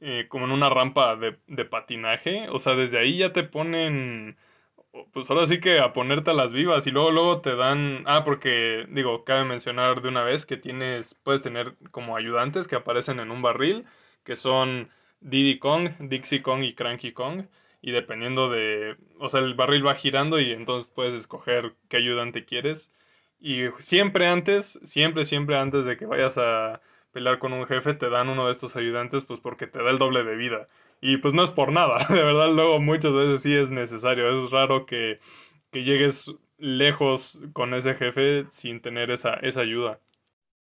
eh, 0.01 0.27
como 0.29 0.45
en 0.45 0.51
una 0.51 0.69
rampa 0.69 1.15
de, 1.15 1.37
de, 1.47 1.65
patinaje. 1.65 2.47
O 2.49 2.59
sea, 2.59 2.75
desde 2.75 2.99
ahí 2.99 3.17
ya 3.17 3.33
te 3.33 3.43
ponen, 3.43 4.37
pues 5.13 5.29
ahora 5.29 5.45
sí 5.45 5.59
que 5.59 5.79
a 5.79 5.93
ponerte 5.93 6.31
a 6.31 6.33
las 6.33 6.53
vivas 6.53 6.87
y 6.87 6.91
luego, 6.91 7.11
luego 7.11 7.41
te 7.41 7.55
dan, 7.55 8.03
ah, 8.05 8.23
porque 8.23 8.85
digo, 8.89 9.23
cabe 9.25 9.45
mencionar 9.45 10.01
de 10.01 10.09
una 10.09 10.23
vez 10.23 10.45
que 10.45 10.57
tienes, 10.57 11.15
puedes 11.15 11.41
tener 11.41 11.75
como 11.91 12.15
ayudantes 12.15 12.67
que 12.67 12.75
aparecen 12.75 13.19
en 13.19 13.31
un 13.31 13.41
barril, 13.41 13.85
que 14.23 14.35
son 14.35 14.89
Diddy 15.21 15.59
Kong, 15.59 15.91
Dixie 15.99 16.41
Kong 16.41 16.63
y 16.63 16.73
Cranky 16.73 17.11
Kong. 17.13 17.45
Y 17.81 17.91
dependiendo 17.91 18.49
de, 18.49 18.97
o 19.19 19.29
sea, 19.29 19.41
el 19.41 19.53
barril 19.53 19.85
va 19.85 19.95
girando 19.95 20.39
y 20.39 20.51
entonces 20.51 20.91
puedes 20.93 21.13
escoger 21.13 21.75
qué 21.87 21.97
ayudante 21.97 22.43
quieres. 22.45 22.91
Y 23.39 23.65
siempre 23.77 24.27
antes, 24.27 24.79
siempre, 24.83 25.25
siempre 25.25 25.57
antes 25.57 25.85
de 25.85 25.97
que 25.97 26.05
vayas 26.07 26.37
a 26.37 26.81
pelear 27.15 27.39
con 27.39 27.53
un 27.53 27.65
jefe, 27.65 27.93
te 27.93 28.09
dan 28.09 28.27
uno 28.27 28.45
de 28.45 28.51
estos 28.51 28.75
ayudantes, 28.75 29.23
pues 29.23 29.39
porque 29.39 29.67
te 29.67 29.81
da 29.81 29.89
el 29.89 29.99
doble 29.99 30.25
de 30.25 30.35
vida. 30.35 30.67
Y 30.99 31.15
pues 31.15 31.33
no 31.33 31.43
es 31.43 31.49
por 31.49 31.71
nada, 31.71 32.05
de 32.09 32.25
verdad 32.25 32.51
luego 32.51 32.81
muchas 32.81 33.13
veces 33.13 33.41
sí 33.41 33.55
es 33.55 33.71
necesario. 33.71 34.27
Es 34.27 34.51
raro 34.51 34.85
que, 34.85 35.17
llegues 35.71 36.31
lejos 36.57 37.41
con 37.51 37.73
ese 37.73 37.95
jefe 37.95 38.45
sin 38.49 38.81
tener 38.81 39.11
esa, 39.11 39.35
esa 39.35 39.61
ayuda. 39.61 39.99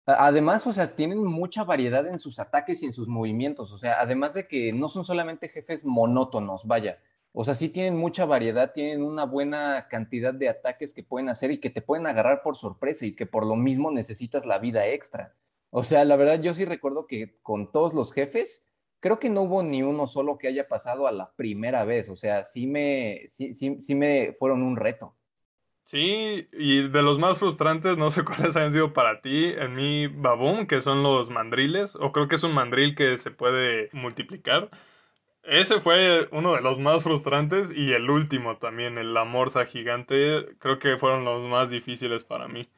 Además, 0.06 0.66
o 0.66 0.72
sea, 0.72 0.94
tienen 0.94 1.24
mucha 1.24 1.64
variedad 1.64 2.06
en 2.06 2.18
sus 2.18 2.38
ataques 2.38 2.82
y 2.82 2.86
en 2.86 2.92
sus 2.92 3.08
movimientos. 3.08 3.72
O 3.72 3.78
sea, 3.78 4.00
además 4.00 4.34
de 4.34 4.46
que 4.46 4.72
no 4.72 4.88
son 4.88 5.04
solamente 5.04 5.48
jefes 5.48 5.84
monótonos, 5.84 6.66
vaya. 6.66 6.98
O 7.32 7.44
sea, 7.44 7.54
sí 7.54 7.68
tienen 7.68 7.96
mucha 7.96 8.24
variedad, 8.26 8.72
tienen 8.72 9.02
una 9.02 9.24
buena 9.24 9.86
cantidad 9.88 10.34
de 10.34 10.48
ataques 10.48 10.94
que 10.94 11.02
pueden 11.02 11.28
hacer 11.28 11.50
y 11.50 11.58
que 11.58 11.70
te 11.70 11.82
pueden 11.82 12.06
agarrar 12.06 12.42
por 12.42 12.56
sorpresa 12.56 13.06
y 13.06 13.14
que 13.16 13.26
por 13.26 13.44
lo 13.46 13.56
mismo 13.56 13.90
necesitas 13.90 14.46
la 14.46 14.58
vida 14.58 14.86
extra. 14.86 15.32
O 15.76 15.82
sea, 15.82 16.04
la 16.04 16.14
verdad 16.14 16.40
yo 16.40 16.54
sí 16.54 16.64
recuerdo 16.64 17.08
que 17.08 17.36
con 17.42 17.72
todos 17.72 17.94
los 17.94 18.12
jefes, 18.12 18.64
creo 19.00 19.18
que 19.18 19.28
no 19.28 19.42
hubo 19.42 19.64
ni 19.64 19.82
uno 19.82 20.06
solo 20.06 20.38
que 20.38 20.46
haya 20.46 20.68
pasado 20.68 21.08
a 21.08 21.12
la 21.12 21.34
primera 21.34 21.84
vez. 21.84 22.08
O 22.08 22.14
sea, 22.14 22.44
sí 22.44 22.68
me, 22.68 23.22
sí, 23.26 23.54
sí, 23.54 23.78
sí 23.82 23.94
me 23.96 24.34
fueron 24.38 24.62
un 24.62 24.76
reto. 24.76 25.16
Sí, 25.82 26.48
y 26.52 26.88
de 26.88 27.02
los 27.02 27.18
más 27.18 27.38
frustrantes, 27.38 27.98
no 27.98 28.10
sé 28.12 28.24
cuáles 28.24 28.56
han 28.56 28.72
sido 28.72 28.92
para 28.92 29.20
ti, 29.20 29.46
en 29.46 29.74
mi 29.74 30.06
Baboom, 30.06 30.66
que 30.68 30.80
son 30.80 31.02
los 31.02 31.28
mandriles, 31.28 31.96
o 31.96 32.12
creo 32.12 32.28
que 32.28 32.36
es 32.36 32.44
un 32.44 32.54
mandril 32.54 32.94
que 32.94 33.18
se 33.18 33.30
puede 33.32 33.90
multiplicar. 33.92 34.70
Ese 35.44 35.80
fue 35.80 36.28
uno 36.32 36.54
de 36.54 36.62
los 36.62 36.78
más 36.78 37.04
frustrantes 37.04 37.72
y 37.76 37.92
el 37.94 38.10
último 38.10 38.58
también, 38.58 38.98
el 38.98 39.14
La 39.14 39.24
Morsa 39.24 39.66
Gigante, 39.66 40.56
creo 40.58 40.78
que 40.78 40.98
fueron 40.98 41.24
los 41.24 41.48
más 41.48 41.70
difíciles 41.70 42.24
para 42.24 42.48
mí. 42.48 42.68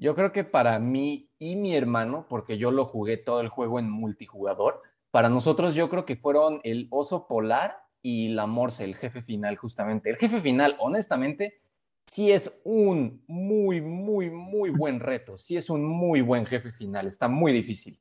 Yo 0.00 0.14
creo 0.14 0.32
que 0.32 0.44
para 0.44 0.78
mí 0.78 1.28
y 1.38 1.56
mi 1.56 1.76
hermano, 1.76 2.24
porque 2.26 2.56
yo 2.56 2.70
lo 2.70 2.86
jugué 2.86 3.18
todo 3.18 3.42
el 3.42 3.50
juego 3.50 3.78
en 3.78 3.90
multijugador, 3.90 4.80
para 5.10 5.28
nosotros 5.28 5.74
yo 5.74 5.90
creo 5.90 6.06
que 6.06 6.16
fueron 6.16 6.62
el 6.64 6.88
oso 6.90 7.26
polar 7.26 7.76
y 8.00 8.28
la 8.28 8.46
morse, 8.46 8.84
el 8.84 8.96
jefe 8.96 9.20
final 9.20 9.56
justamente. 9.56 10.08
El 10.08 10.16
jefe 10.16 10.40
final, 10.40 10.74
honestamente, 10.78 11.60
sí 12.06 12.32
es 12.32 12.62
un 12.64 13.22
muy, 13.26 13.82
muy, 13.82 14.30
muy 14.30 14.70
buen 14.70 15.00
reto. 15.00 15.36
Sí 15.36 15.58
es 15.58 15.68
un 15.68 15.84
muy 15.84 16.22
buen 16.22 16.46
jefe 16.46 16.72
final. 16.72 17.06
Está 17.06 17.28
muy 17.28 17.52
difícil. 17.52 18.00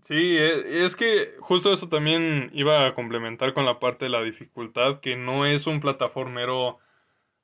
Sí, 0.00 0.36
e, 0.36 0.84
es 0.84 0.96
que 0.96 1.36
justo 1.38 1.72
eso 1.72 1.88
también 1.88 2.50
iba 2.54 2.88
a 2.88 2.94
complementar 2.96 3.54
con 3.54 3.64
la 3.64 3.78
parte 3.78 4.06
de 4.06 4.10
la 4.10 4.22
dificultad, 4.24 4.98
que 4.98 5.14
no 5.14 5.46
es 5.46 5.68
un 5.68 5.80
plataformero 5.80 6.80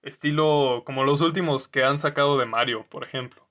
estilo 0.02 0.82
como 0.84 1.04
los 1.04 1.20
últimos 1.20 1.68
que 1.68 1.84
han 1.84 2.00
sacado 2.00 2.36
de 2.36 2.46
Mario, 2.46 2.84
por 2.88 3.04
ejemplo. 3.04 3.45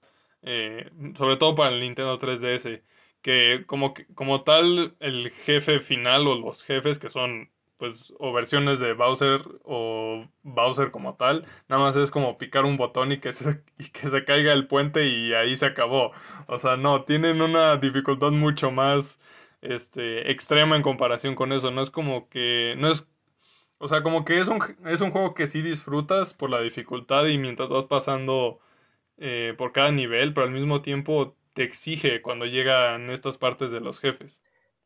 Eh, 0.46 0.92
sobre 1.18 1.38
todo 1.38 1.56
para 1.56 1.72
el 1.74 1.82
Nintendo 1.82 2.20
3DS, 2.20 2.82
que 3.22 3.64
como, 3.68 3.94
como 4.14 4.44
tal 4.44 4.96
el 5.00 5.32
jefe 5.32 5.80
final 5.80 6.28
o 6.28 6.36
los 6.36 6.64
jefes 6.64 7.00
que 7.00 7.10
son 7.10 7.50
pues 7.78 8.14
o 8.20 8.32
versiones 8.32 8.80
de 8.80 8.94
Bowser 8.94 9.42
o 9.64 10.28
Bowser 10.44 10.92
como 10.92 11.16
tal, 11.16 11.46
nada 11.68 11.82
más 11.82 11.96
es 11.96 12.12
como 12.12 12.38
picar 12.38 12.66
un 12.66 12.78
botón 12.78 13.12
y 13.12 13.20
que 13.20 13.34
se, 13.34 13.64
y 13.80 13.90
que 13.90 14.10
se 14.10 14.24
caiga 14.26 14.54
el 14.54 14.68
puente 14.68 15.08
y 15.08 15.34
ahí 15.34 15.58
se 15.58 15.66
acabó. 15.66 16.12
O 16.48 16.58
sea, 16.58 16.78
no, 16.78 17.04
tienen 17.04 17.42
una 17.42 17.78
dificultad 17.78 18.32
mucho 18.32 18.72
más 18.72 19.20
este, 19.62 20.32
extrema 20.32 20.76
en 20.76 20.84
comparación 20.84 21.36
con 21.36 21.52
eso. 21.52 21.72
No 21.72 21.82
es 21.82 21.90
como 21.90 22.30
que, 22.30 22.76
no 22.78 22.90
es, 22.92 23.08
o 23.80 23.88
sea, 23.88 24.04
como 24.04 24.26
que 24.26 24.40
es 24.40 24.48
un, 24.48 24.60
es 24.86 25.02
un 25.02 25.12
juego 25.12 25.34
que 25.34 25.48
sí 25.48 25.62
disfrutas 25.62 26.34
por 26.34 26.50
la 26.50 26.62
dificultad 26.62 27.26
y 27.28 27.38
mientras 27.38 27.70
vas 27.70 27.86
pasando 27.86 28.60
eh, 29.18 29.54
por 29.58 29.72
cada 29.72 29.92
nivel, 29.92 30.34
pero 30.34 30.46
al 30.46 30.54
mismo 30.54 30.82
tiempo 30.82 31.36
te 31.54 31.64
exige 31.64 32.22
cuando 32.22 32.46
llegan 32.46 33.10
estas 33.10 33.38
partes 33.38 33.72
de 33.72 33.80
los 33.80 34.00
jefes. 34.00 34.42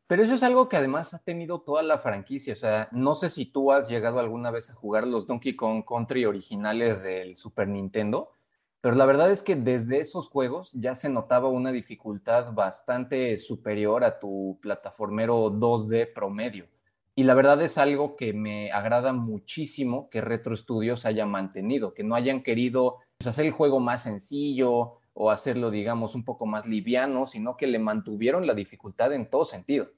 Pero 0.06 0.24
eso 0.24 0.34
es 0.34 0.42
algo 0.42 0.68
que 0.68 0.76
además 0.76 1.14
ha 1.14 1.22
tenido 1.22 1.60
toda 1.60 1.82
la 1.82 1.98
franquicia. 1.98 2.54
O 2.54 2.56
sea, 2.56 2.88
no 2.90 3.14
sé 3.14 3.30
si 3.30 3.46
tú 3.46 3.70
has 3.70 3.88
llegado 3.88 4.18
alguna 4.18 4.50
vez 4.50 4.68
a 4.68 4.74
jugar 4.74 5.06
los 5.06 5.26
Donkey 5.26 5.54
Kong 5.54 5.84
Country 5.88 6.24
originales 6.24 7.02
del 7.02 7.36
Super 7.36 7.68
Nintendo, 7.68 8.32
pero 8.80 8.94
la 8.94 9.04
verdad 9.04 9.30
es 9.30 9.42
que 9.42 9.56
desde 9.56 10.00
esos 10.00 10.28
juegos 10.28 10.72
ya 10.72 10.94
se 10.94 11.10
notaba 11.10 11.48
una 11.48 11.70
dificultad 11.70 12.52
bastante 12.52 13.36
superior 13.36 14.02
a 14.04 14.18
tu 14.18 14.58
plataformero 14.62 15.50
2D 15.50 16.12
promedio. 16.12 16.66
Y 17.14 17.24
la 17.24 17.34
verdad 17.34 17.60
es 17.62 17.76
algo 17.76 18.16
que 18.16 18.32
me 18.32 18.72
agrada 18.72 19.12
muchísimo 19.12 20.08
que 20.08 20.22
Retro 20.22 20.56
Studios 20.56 21.04
haya 21.04 21.26
mantenido, 21.26 21.92
que 21.92 22.02
no 22.02 22.14
hayan 22.14 22.42
querido 22.42 22.98
pues, 23.20 23.28
hacer 23.28 23.44
el 23.44 23.52
juego 23.52 23.80
más 23.80 24.02
sencillo 24.02 24.94
o 25.12 25.30
hacerlo, 25.30 25.70
digamos, 25.70 26.14
un 26.14 26.24
poco 26.24 26.46
más 26.46 26.66
liviano, 26.66 27.26
sino 27.26 27.58
que 27.58 27.66
le 27.66 27.78
mantuvieron 27.78 28.46
la 28.46 28.54
dificultad 28.54 29.12
en 29.12 29.28
todo 29.28 29.44
sentido. 29.44 29.90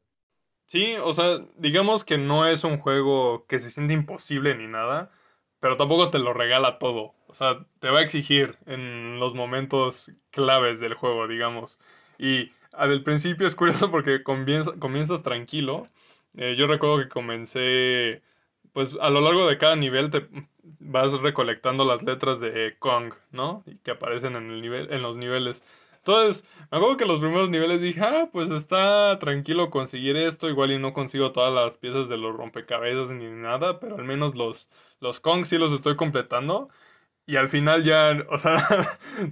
Sí, 0.67 0.95
o 1.01 1.13
sea, 1.13 1.47
digamos 1.57 2.03
que 2.03 2.19
no 2.19 2.49
es 2.49 2.65
un 2.65 2.79
juego 2.79 3.47
que 3.47 3.61
se 3.61 3.71
siente 3.71 3.95
imposible 3.95 4.57
ni 4.57 4.67
nada, 4.67 5.13
pero 5.61 5.77
tampoco 5.77 6.11
te 6.11 6.19
lo 6.19 6.33
regala 6.33 6.81
todo. 6.81 7.15
O 7.29 7.35
sea, 7.37 7.65
te 7.79 7.91
va 7.91 8.01
a 8.01 8.03
exigir 8.03 8.59
en 8.67 9.21
los 9.21 9.35
momentos 9.35 10.11
claves 10.33 10.81
del 10.81 10.95
juego, 10.95 11.29
digamos. 11.29 11.79
Y 12.19 12.51
al 12.73 13.05
principio 13.05 13.47
es 13.47 13.55
curioso 13.55 13.93
porque 13.93 14.25
comienzas 14.25 15.23
tranquilo. 15.23 15.87
Eh, 16.37 16.57
yo 16.59 16.67
recuerdo 16.67 16.99
que 16.99 17.09
comencé, 17.09 18.23
pues 18.73 18.91
a 19.01 19.11
lo 19.11 19.21
largo 19.21 19.47
de 19.47 19.59
cada 19.59 19.77
nivel 19.77 20.11
te 20.11 20.27
vas 20.81 21.13
recolectando 21.21 21.85
las 21.85 22.03
letras 22.03 22.41
de 22.41 22.77
Kong, 22.79 23.15
¿no? 23.31 23.63
Y 23.67 23.77
que 23.79 23.93
aparecen 23.93 24.37
en, 24.37 24.51
el 24.51 24.63
nivel, 24.63 24.93
en 24.93 25.03
los 25.03 25.17
niveles. 25.17 25.63
Entonces, 26.05 26.45
me 26.71 26.79
acuerdo 26.79 26.97
que 26.97 27.05
los 27.05 27.21
primeros 27.21 27.49
niveles 27.49 27.81
dije, 27.81 28.01
ah, 28.03 28.29
pues 28.33 28.51
está 28.51 29.19
tranquilo 29.21 29.71
conseguir 29.71 30.17
esto, 30.17 30.49
igual 30.49 30.73
y 30.73 30.79
no 30.79 30.93
consigo 30.95 31.31
todas 31.33 31.53
las 31.55 31.77
piezas 31.79 32.09
de 32.09 32.17
los 32.17 32.35
rompecabezas 32.35 33.11
ni 33.11 33.27
nada, 33.31 33.79
pero 33.79 33.97
al 33.97 34.05
menos 34.05 34.35
los, 34.35 34.69
los 35.01 35.21
Kong 35.21 35.45
sí 35.45 35.59
los 35.59 35.73
estoy 35.73 35.95
completando. 35.97 36.71
Y 37.27 37.37
al 37.37 37.49
final 37.49 37.85
ya, 37.85 38.17
o 38.31 38.39
sea, 38.39 38.57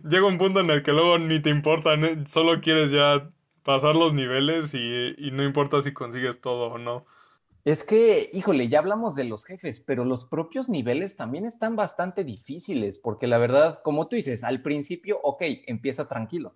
llega 0.08 0.26
un 0.26 0.38
punto 0.38 0.60
en 0.60 0.70
el 0.70 0.82
que 0.82 0.92
luego 0.92 1.18
ni 1.18 1.40
te 1.40 1.50
importa, 1.50 1.96
solo 2.26 2.60
quieres 2.60 2.92
ya 2.92 3.30
pasar 3.64 3.96
los 3.96 4.14
niveles 4.14 4.74
y, 4.74 5.14
y 5.18 5.30
no 5.32 5.42
importa 5.44 5.82
si 5.82 5.92
consigues 5.92 6.40
todo 6.40 6.68
o 6.68 6.78
no. 6.78 7.06
Es 7.64 7.84
que, 7.84 8.30
híjole, 8.32 8.68
ya 8.68 8.78
hablamos 8.78 9.14
de 9.14 9.24
los 9.24 9.44
jefes, 9.44 9.80
pero 9.80 10.04
los 10.04 10.24
propios 10.24 10.68
niveles 10.68 11.16
también 11.16 11.44
están 11.44 11.76
bastante 11.76 12.24
difíciles, 12.24 12.98
porque 12.98 13.26
la 13.26 13.38
verdad, 13.38 13.82
como 13.82 14.08
tú 14.08 14.16
dices, 14.16 14.44
al 14.44 14.62
principio, 14.62 15.20
ok, 15.22 15.42
empieza 15.66 16.08
tranquilo, 16.08 16.54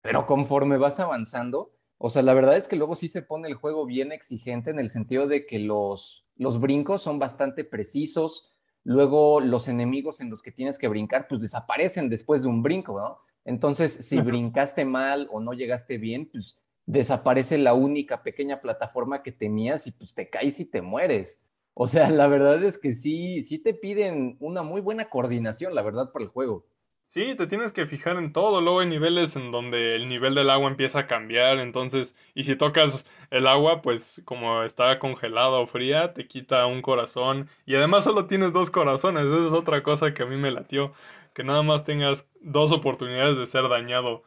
pero 0.00 0.24
conforme 0.24 0.78
vas 0.78 0.98
avanzando, 0.98 1.72
o 1.98 2.08
sea, 2.08 2.22
la 2.22 2.34
verdad 2.34 2.56
es 2.56 2.68
que 2.68 2.76
luego 2.76 2.94
sí 2.94 3.08
se 3.08 3.22
pone 3.22 3.48
el 3.48 3.54
juego 3.54 3.84
bien 3.86 4.12
exigente 4.12 4.70
en 4.70 4.78
el 4.78 4.88
sentido 4.88 5.26
de 5.26 5.46
que 5.46 5.58
los, 5.58 6.26
los 6.36 6.60
brincos 6.60 7.02
son 7.02 7.18
bastante 7.18 7.64
precisos, 7.64 8.52
luego 8.82 9.40
los 9.40 9.68
enemigos 9.68 10.20
en 10.20 10.30
los 10.30 10.42
que 10.42 10.52
tienes 10.52 10.78
que 10.78 10.88
brincar, 10.88 11.26
pues 11.28 11.40
desaparecen 11.40 12.08
después 12.08 12.42
de 12.42 12.48
un 12.48 12.62
brinco, 12.62 12.98
¿no? 12.98 13.18
Entonces, 13.44 13.92
si 13.92 14.20
brincaste 14.20 14.84
mal 14.84 15.28
o 15.30 15.40
no 15.40 15.52
llegaste 15.52 15.98
bien, 15.98 16.28
pues 16.30 16.58
desaparece 16.86 17.58
la 17.58 17.74
única 17.74 18.22
pequeña 18.22 18.60
plataforma 18.60 19.22
que 19.22 19.32
tenías 19.32 19.86
y 19.86 19.92
pues 19.92 20.14
te 20.14 20.30
caes 20.30 20.60
y 20.60 20.64
te 20.64 20.82
mueres. 20.82 21.42
O 21.74 21.88
sea, 21.88 22.08
la 22.10 22.26
verdad 22.26 22.62
es 22.64 22.78
que 22.78 22.94
sí, 22.94 23.42
sí 23.42 23.58
te 23.58 23.74
piden 23.74 24.36
una 24.40 24.62
muy 24.62 24.80
buena 24.80 25.10
coordinación, 25.10 25.74
la 25.74 25.82
verdad, 25.82 26.10
para 26.12 26.24
el 26.24 26.30
juego. 26.30 26.64
Sí, 27.08 27.34
te 27.36 27.46
tienes 27.46 27.72
que 27.72 27.86
fijar 27.86 28.16
en 28.18 28.32
todo. 28.32 28.60
Luego 28.60 28.80
hay 28.80 28.88
niveles 28.88 29.36
en 29.36 29.50
donde 29.50 29.94
el 29.94 30.08
nivel 30.08 30.34
del 30.34 30.50
agua 30.50 30.68
empieza 30.68 31.00
a 31.00 31.06
cambiar. 31.06 31.58
Entonces, 31.60 32.16
y 32.34 32.44
si 32.44 32.56
tocas 32.56 33.06
el 33.30 33.46
agua, 33.46 33.80
pues 33.82 34.22
como 34.24 34.62
está 34.64 34.98
congelada 34.98 35.58
o 35.58 35.66
fría, 35.66 36.12
te 36.14 36.26
quita 36.26 36.66
un 36.66 36.82
corazón. 36.82 37.48
Y 37.64 37.74
además 37.74 38.04
solo 38.04 38.26
tienes 38.26 38.52
dos 38.52 38.70
corazones. 38.70 39.24
Esa 39.26 39.46
es 39.46 39.52
otra 39.52 39.82
cosa 39.82 40.12
que 40.14 40.22
a 40.24 40.26
mí 40.26 40.36
me 40.36 40.50
latió. 40.50 40.92
Que 41.34 41.44
nada 41.44 41.62
más 41.62 41.84
tengas 41.84 42.26
dos 42.40 42.72
oportunidades 42.72 43.36
de 43.38 43.46
ser 43.46 43.68
dañado. 43.68 44.22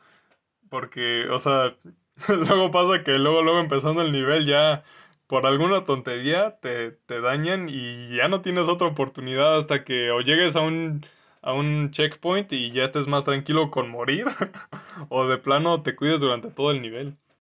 Porque, 0.70 1.28
o 1.30 1.40
sea, 1.40 1.76
luego 2.28 2.72
pasa 2.72 3.04
que 3.04 3.18
luego, 3.18 3.42
luego 3.42 3.60
empezando 3.60 4.02
el 4.02 4.12
nivel 4.12 4.46
ya 4.46 4.84
por 5.28 5.46
alguna 5.46 5.86
tontería 5.86 6.60
te, 6.60 6.92
te 6.92 7.22
dañan 7.22 7.68
y 7.70 8.16
ya 8.16 8.28
no 8.28 8.42
tienes 8.42 8.68
otra 8.68 8.88
oportunidad 8.88 9.58
hasta 9.58 9.84
que 9.84 10.12
o 10.12 10.22
llegues 10.22 10.56
a 10.56 10.62
un, 10.62 11.06
a 11.42 11.54
un 11.54 11.92
checkpoint 11.92 12.52
y 12.52 12.72
ya 12.72 12.86
estés 12.86 13.08
más 13.08 13.24
tranquilo 13.24 13.70
con 13.70 13.90
morir 13.90 14.26
o 15.10 15.28
de 15.28 15.38
plano 15.38 15.84
te 15.84 15.96
cuides 15.96 16.20
durante 16.20 16.50
todo 16.50 16.72
el 16.72 16.82
nivel. 16.82 17.16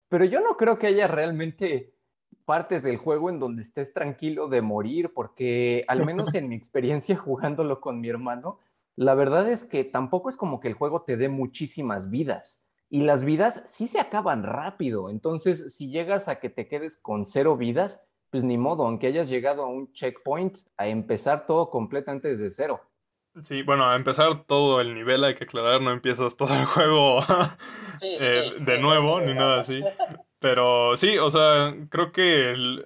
Pero 0.08 0.26
yo 0.26 0.40
no 0.40 0.56
creo 0.58 0.78
que 0.78 0.88
haya 0.88 1.08
realmente 1.08 1.94
partes 2.44 2.82
del 2.82 2.98
juego 2.98 3.30
en 3.30 3.38
donde 3.38 3.62
estés 3.62 3.94
tranquilo 3.94 4.48
de 4.48 4.60
morir, 4.60 5.12
porque 5.14 5.84
al 5.88 6.04
menos 6.04 6.34
en 6.34 6.48
mi 6.48 6.56
experiencia 6.56 7.16
jugándolo 7.16 7.80
con 7.80 8.00
mi 8.00 8.10
hermano, 8.10 8.58
la 8.96 9.14
verdad 9.14 9.48
es 9.48 9.64
que 9.64 9.84
tampoco 9.84 10.28
es 10.28 10.36
como 10.36 10.60
que 10.60 10.68
el 10.68 10.74
juego 10.74 11.02
te 11.02 11.16
dé 11.16 11.30
muchísimas 11.30 12.10
vidas 12.10 12.61
y 12.92 13.00
las 13.00 13.24
vidas 13.24 13.64
sí 13.66 13.88
se 13.88 14.00
acaban 14.00 14.42
rápido. 14.42 15.08
Entonces, 15.08 15.74
si 15.74 15.90
llegas 15.90 16.28
a 16.28 16.40
que 16.40 16.50
te 16.50 16.68
quedes 16.68 16.98
con 16.98 17.24
cero 17.24 17.56
vidas, 17.56 18.06
pues 18.28 18.44
ni 18.44 18.58
modo, 18.58 18.84
aunque 18.84 19.06
hayas 19.06 19.30
llegado 19.30 19.62
a 19.62 19.66
un 19.66 19.90
checkpoint, 19.94 20.58
a 20.76 20.88
empezar 20.88 21.46
todo 21.46 21.70
completamente 21.70 22.28
desde 22.28 22.50
cero. 22.50 22.82
Sí, 23.44 23.62
bueno, 23.62 23.88
a 23.88 23.96
empezar 23.96 24.44
todo 24.44 24.82
el 24.82 24.94
nivel, 24.94 25.24
hay 25.24 25.34
que 25.34 25.44
aclarar, 25.44 25.80
no 25.80 25.90
empiezas 25.90 26.36
todo 26.36 26.52
el 26.52 26.66
juego 26.66 27.20
eh, 28.02 28.52
de 28.60 28.78
nuevo, 28.78 29.22
ni 29.22 29.32
nada 29.32 29.60
así. 29.60 29.82
Pero 30.38 30.94
sí, 30.98 31.16
o 31.16 31.30
sea, 31.30 31.74
creo 31.88 32.12
que 32.12 32.84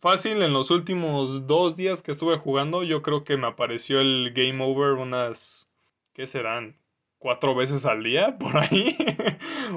fácil 0.00 0.40
en 0.40 0.54
los 0.54 0.70
últimos 0.70 1.46
dos 1.46 1.76
días 1.76 2.00
que 2.00 2.12
estuve 2.12 2.38
jugando, 2.38 2.84
yo 2.84 3.02
creo 3.02 3.24
que 3.24 3.36
me 3.36 3.48
apareció 3.48 4.00
el 4.00 4.32
Game 4.34 4.64
Over 4.64 4.92
unas, 4.92 5.68
¿qué 6.14 6.26
serán? 6.26 6.79
Cuatro 7.20 7.54
veces 7.54 7.86
al 7.86 8.02
día 8.02 8.36
por 8.40 8.56
ahí. 8.56 8.96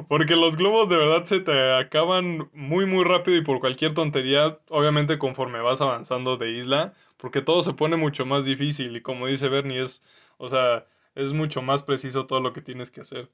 Porque 0.08 0.36
los 0.36 0.58
globos 0.58 0.90
de 0.90 0.98
verdad 0.98 1.26
se 1.26 1.42
te 1.42 1.76
acaban 1.76 2.50
muy 2.54 2.88
muy 2.88 3.04
rápido 3.04 3.38
y 3.38 3.44
por 3.44 3.60
cualquier 3.60 3.94
tontería, 3.94 4.58
obviamente 4.70 5.20
conforme 5.20 5.62
vas 5.62 5.82
avanzando 5.82 6.38
de 6.38 6.52
isla, 6.52 6.94
porque 7.18 7.42
todo 7.42 7.62
se 7.62 7.74
pone 7.74 7.96
mucho 7.96 8.26
más 8.26 8.46
difícil 8.46 8.96
y 8.96 9.02
como 9.02 9.28
dice 9.28 9.50
Bernie 9.50 9.84
es, 9.84 10.02
o 10.38 10.50
sea, 10.50 10.88
es 11.14 11.32
mucho 11.32 11.62
más 11.62 11.84
preciso 11.84 12.26
todo 12.26 12.40
lo 12.40 12.54
que 12.54 12.62
tienes 12.62 12.90
que 12.90 13.02
hacer. 13.02 13.30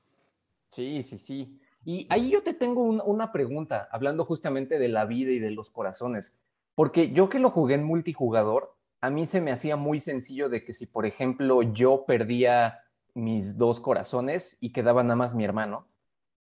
Sí, 0.72 1.02
sí, 1.04 1.18
sí. 1.18 1.58
Y 1.86 2.06
ahí 2.10 2.30
yo 2.30 2.44
te 2.44 2.54
tengo 2.54 2.84
una 2.84 3.32
pregunta, 3.32 3.88
hablando 3.92 4.26
justamente 4.26 4.78
de 4.78 4.90
la 4.90 5.06
vida 5.06 5.32
y 5.32 5.40
de 5.40 5.52
los 5.52 5.72
corazones, 5.72 6.38
porque 6.76 7.12
yo 7.12 7.30
que 7.30 7.40
lo 7.40 7.50
jugué 7.50 7.76
en 7.76 7.84
multijugador, 7.84 8.76
a 9.02 9.10
mí 9.10 9.26
se 9.26 9.40
me 9.40 9.52
hacía 9.52 9.78
muy 9.78 10.00
sencillo 10.02 10.50
de 10.50 10.64
que 10.66 10.74
si, 10.74 10.86
por 10.86 11.06
ejemplo, 11.06 11.62
yo 11.62 12.04
perdía 12.06 12.80
mis 13.20 13.58
dos 13.58 13.80
corazones 13.82 14.58
y 14.62 14.72
quedaba 14.72 15.04
nada 15.04 15.16
más 15.16 15.36
mi 15.36 15.46
hermano. 15.46 15.88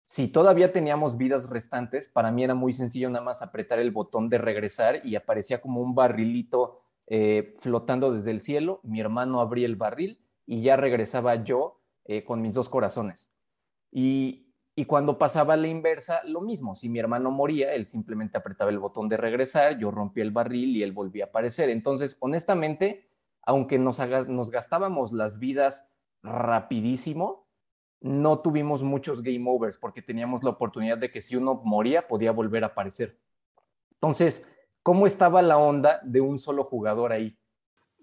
Si 0.05 0.27
todavía 0.27 0.73
teníamos 0.73 1.17
vidas 1.17 1.51
restantes, 1.51 2.09
para 2.09 2.31
mí 2.31 2.43
era 2.43 2.55
muy 2.55 2.73
sencillo 2.73 3.11
nada 3.11 3.23
más 3.23 3.43
apretar 3.43 3.77
el 3.77 3.91
botón 3.91 4.27
de 4.27 4.39
regresar 4.39 5.05
y 5.05 5.15
aparecía 5.15 5.61
como 5.61 5.81
un 5.81 5.93
barrilito 5.93 6.81
eh, 7.05 7.55
flotando 7.59 8.11
desde 8.11 8.31
el 8.31 8.41
cielo. 8.41 8.79
Mi 8.81 8.99
hermano 8.99 9.39
abría 9.39 9.67
el 9.67 9.75
barril 9.75 10.19
y 10.47 10.63
ya 10.63 10.77
regresaba 10.77 11.43
yo 11.43 11.79
eh, 12.05 12.23
con 12.23 12.41
mis 12.41 12.55
dos 12.55 12.69
corazones. 12.69 13.31
Y, 13.91 14.47
cuando 14.87 15.17
pasaba 15.17 15.57
la 15.57 15.67
inversa, 15.67 16.21
lo 16.23 16.39
mismo. 16.39 16.73
Si 16.75 16.87
mi 16.87 16.99
hermano 16.99 17.31
moría, 17.31 17.73
él 17.73 17.85
simplemente 17.85 18.37
apretaba 18.37 18.71
el 18.71 18.79
botón 18.79 19.09
de 19.09 19.17
regresar, 19.17 19.77
yo 19.77 19.91
rompía 19.91 20.23
el 20.23 20.31
barril 20.31 20.75
y 20.77 20.83
él 20.83 20.93
volvía 20.93 21.25
a 21.25 21.27
aparecer. 21.27 21.69
Entonces, 21.69 22.15
honestamente, 22.21 23.09
aunque 23.41 23.77
nos 23.77 24.51
gastábamos 24.51 25.11
las 25.11 25.37
vidas 25.37 25.89
rapidísimo, 26.23 27.47
no 28.01 28.39
tuvimos 28.39 28.83
muchos 28.83 29.21
game 29.21 29.43
overs 29.47 29.77
porque 29.77 30.01
teníamos 30.01 30.43
la 30.43 30.51
oportunidad 30.51 30.97
de 30.97 31.11
que 31.11 31.21
si 31.21 31.35
uno 31.35 31.61
moría 31.63 32.07
podía 32.07 32.31
volver 32.31 32.63
a 32.63 32.67
aparecer. 32.67 33.17
Entonces, 33.93 34.47
¿cómo 34.83 35.05
estaba 35.05 35.41
la 35.41 35.57
onda 35.57 35.99
de 36.03 36.21
un 36.21 36.39
solo 36.39 36.63
jugador 36.63 37.11
ahí? 37.11 37.37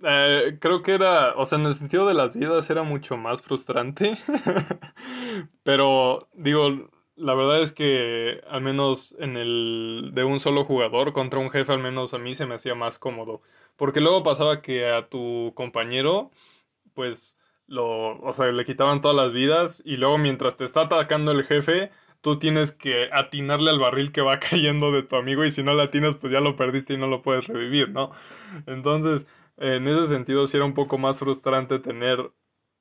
Eh, 0.03 0.59
creo 0.61 0.83
que 0.83 0.93
era, 0.93 1.35
o 1.37 1.47
sea, 1.47 1.59
en 1.59 1.67
el 1.67 1.75
sentido 1.75 2.07
de 2.07 2.13
las 2.13 2.37
vidas 2.37 2.69
era 2.69 2.83
mucho 2.83 3.17
más 3.17 3.41
frustrante, 3.41 4.19
pero 5.63 6.29
digo, 6.35 6.91
la 7.17 7.35
verdad 7.35 7.63
es 7.63 7.73
que 7.73 8.43
al 8.49 8.61
menos 8.61 9.17
en 9.19 9.39
el 9.39 10.11
de 10.13 10.25
un 10.25 10.39
solo 10.39 10.65
jugador 10.65 11.15
contra 11.15 11.41
un 11.41 11.51
jefe, 11.51 11.73
al 11.73 11.79
menos 11.79 12.13
a 12.13 12.19
mí 12.19 12.35
se 12.35 12.45
me 12.45 12.57
hacía 12.57 12.75
más 12.75 12.99
cómodo, 12.99 13.41
porque 13.77 14.03
luego 14.03 14.23
pasaba 14.23 14.61
que 14.61 14.87
a 14.87 15.09
tu 15.09 15.53
compañero, 15.55 16.31
pues 16.93 17.39
lo, 17.67 18.19
o 18.21 18.35
sea, 18.35 18.47
le 18.53 18.65
quitaban 18.65 19.01
todas 19.01 19.17
las 19.17 19.33
vidas 19.33 19.83
y 19.85 19.97
luego 19.97 20.19
mientras 20.19 20.57
te 20.57 20.65
está 20.65 20.83
atacando 20.83 21.33
el 21.33 21.45
jefe, 21.45 21.91
tú 22.21 22.39
tienes 22.39 22.73
que 22.73 23.09
atinarle 23.13 23.71
al 23.71 23.79
barril 23.79 24.13
que 24.13 24.21
va 24.21 24.39
cayendo 24.41 24.93
de 24.93 25.03
tu 25.03 25.17
amigo 25.17 25.45
y 25.45 25.51
si 25.51 25.63
no 25.63 25.75
le 25.75 25.83
atinas, 25.83 26.17
pues 26.17 26.33
ya 26.33 26.41
lo 26.41 26.57
perdiste 26.57 26.95
y 26.95 26.99
no 26.99 27.07
lo 27.07 27.23
puedes 27.23 27.47
revivir, 27.47 27.91
¿no? 27.91 28.13
Entonces, 28.67 29.27
en 29.59 29.89
ese 29.89 30.07
sentido 30.07 30.47
sí 30.47 30.57
era 30.57 30.67
un 30.67 30.75
poco 30.75 30.99
más 30.99 31.19
frustrante 31.19 31.79
tener 31.79 32.33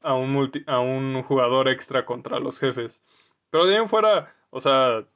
a 0.01 0.13
un, 0.13 0.31
multi, 0.31 0.63
a 0.67 0.79
un 0.79 1.23
jugador 1.23 1.67
extra 1.69 2.05
contra 2.05 2.39
los 2.39 2.59
jefes. 2.59 3.03
Pero 3.49 3.65
de 3.65 3.75
ahí 3.75 3.81
en 3.81 3.87
fuera, 3.87 4.35
o 4.49 4.61
sea, 4.61 5.07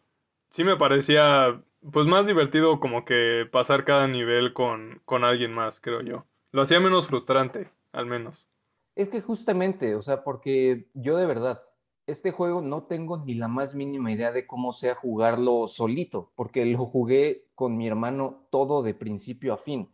sí 0.49 0.63
me 0.63 0.77
parecía 0.77 1.61
pues 1.91 2.07
más 2.07 2.27
divertido 2.27 2.79
como 2.79 3.05
que 3.05 3.47
pasar 3.51 3.85
cada 3.85 4.07
nivel 4.07 4.53
con, 4.53 5.01
con 5.05 5.23
alguien 5.23 5.53
más, 5.53 5.79
creo 5.79 6.01
yo. 6.01 6.25
Lo 6.51 6.61
hacía 6.63 6.79
menos 6.79 7.07
frustrante, 7.07 7.71
al 7.93 8.05
menos. 8.05 8.48
Es 8.99 9.07
que 9.07 9.21
justamente, 9.21 9.95
o 9.95 10.01
sea, 10.01 10.25
porque 10.25 10.89
yo 10.93 11.15
de 11.15 11.25
verdad, 11.25 11.61
este 12.05 12.31
juego 12.31 12.61
no 12.61 12.83
tengo 12.83 13.15
ni 13.15 13.33
la 13.33 13.47
más 13.47 13.73
mínima 13.73 14.11
idea 14.11 14.33
de 14.33 14.45
cómo 14.45 14.73
sea 14.73 14.93
jugarlo 14.93 15.69
solito, 15.69 16.33
porque 16.35 16.65
lo 16.65 16.85
jugué 16.85 17.45
con 17.55 17.77
mi 17.77 17.87
hermano 17.87 18.45
todo 18.49 18.83
de 18.83 18.93
principio 18.93 19.53
a 19.53 19.57
fin 19.57 19.89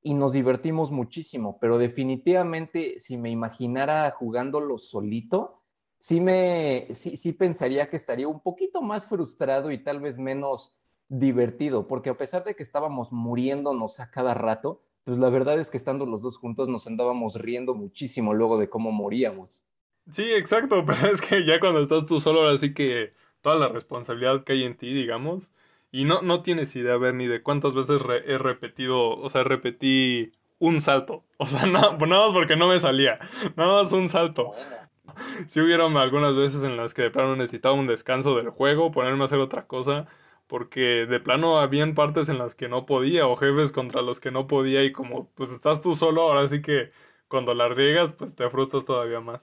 y 0.00 0.14
nos 0.14 0.32
divertimos 0.32 0.90
muchísimo, 0.90 1.58
pero 1.60 1.76
definitivamente 1.76 2.98
si 2.98 3.18
me 3.18 3.28
imaginara 3.28 4.10
jugándolo 4.12 4.78
solito, 4.78 5.60
sí 5.98 6.22
me 6.22 6.88
sí, 6.92 7.18
sí 7.18 7.34
pensaría 7.34 7.90
que 7.90 7.96
estaría 7.96 8.26
un 8.26 8.40
poquito 8.40 8.80
más 8.80 9.06
frustrado 9.06 9.70
y 9.70 9.84
tal 9.84 10.00
vez 10.00 10.16
menos 10.16 10.78
divertido, 11.10 11.86
porque 11.86 12.08
a 12.08 12.16
pesar 12.16 12.42
de 12.42 12.56
que 12.56 12.62
estábamos 12.62 13.12
muriéndonos 13.12 14.00
a 14.00 14.10
cada 14.10 14.32
rato, 14.32 14.85
pues 15.06 15.18
la 15.18 15.30
verdad 15.30 15.60
es 15.60 15.70
que 15.70 15.76
estando 15.76 16.04
los 16.04 16.20
dos 16.20 16.36
juntos 16.36 16.68
nos 16.68 16.88
andábamos 16.88 17.36
riendo 17.36 17.76
muchísimo 17.76 18.34
luego 18.34 18.58
de 18.58 18.68
cómo 18.68 18.90
moríamos. 18.90 19.62
Sí, 20.10 20.24
exacto, 20.32 20.84
pero 20.86 20.98
es 21.06 21.20
que 21.22 21.44
ya 21.44 21.60
cuando 21.60 21.80
estás 21.80 22.06
tú 22.06 22.18
solo, 22.18 22.40
ahora 22.40 22.58
sí 22.58 22.74
que 22.74 23.14
toda 23.40 23.54
la 23.54 23.68
responsabilidad 23.68 24.42
que 24.42 24.54
hay 24.54 24.64
en 24.64 24.76
ti, 24.76 24.92
digamos, 24.92 25.48
y 25.92 26.04
no, 26.06 26.22
no 26.22 26.42
tienes 26.42 26.74
idea, 26.74 26.96
ver 26.96 27.14
ni 27.14 27.28
de 27.28 27.40
cuántas 27.40 27.72
veces 27.72 28.00
he 28.26 28.36
repetido, 28.36 29.10
o 29.10 29.30
sea, 29.30 29.44
repetí 29.44 30.32
un 30.58 30.80
salto, 30.80 31.22
o 31.36 31.46
sea, 31.46 31.66
no, 31.66 31.80
nada 31.80 32.26
más 32.26 32.32
porque 32.32 32.56
no 32.56 32.66
me 32.66 32.80
salía, 32.80 33.14
nada 33.54 33.82
más 33.82 33.92
un 33.92 34.08
salto. 34.08 34.54
Sí 35.46 35.60
hubieron 35.60 35.96
algunas 35.96 36.34
veces 36.34 36.64
en 36.64 36.76
las 36.76 36.94
que 36.94 37.02
de 37.02 37.10
plano 37.12 37.36
necesitaba 37.36 37.76
un 37.76 37.86
descanso 37.86 38.36
del 38.36 38.50
juego, 38.50 38.90
ponerme 38.90 39.22
a 39.22 39.26
hacer 39.26 39.38
otra 39.38 39.68
cosa, 39.68 40.08
porque 40.46 41.06
de 41.06 41.20
plano 41.20 41.58
habían 41.58 41.94
partes 41.94 42.28
en 42.28 42.38
las 42.38 42.54
que 42.54 42.68
no 42.68 42.86
podía 42.86 43.26
o 43.26 43.36
jefes 43.36 43.72
contra 43.72 44.02
los 44.02 44.20
que 44.20 44.30
no 44.30 44.46
podía 44.46 44.84
y 44.84 44.92
como 44.92 45.30
pues 45.34 45.50
estás 45.50 45.80
tú 45.80 45.96
solo, 45.96 46.22
ahora 46.22 46.48
sí 46.48 46.62
que 46.62 46.90
cuando 47.28 47.54
la 47.54 47.68
riegas 47.68 48.12
pues 48.12 48.34
te 48.34 48.48
frustras 48.50 48.84
todavía 48.84 49.20
más. 49.20 49.40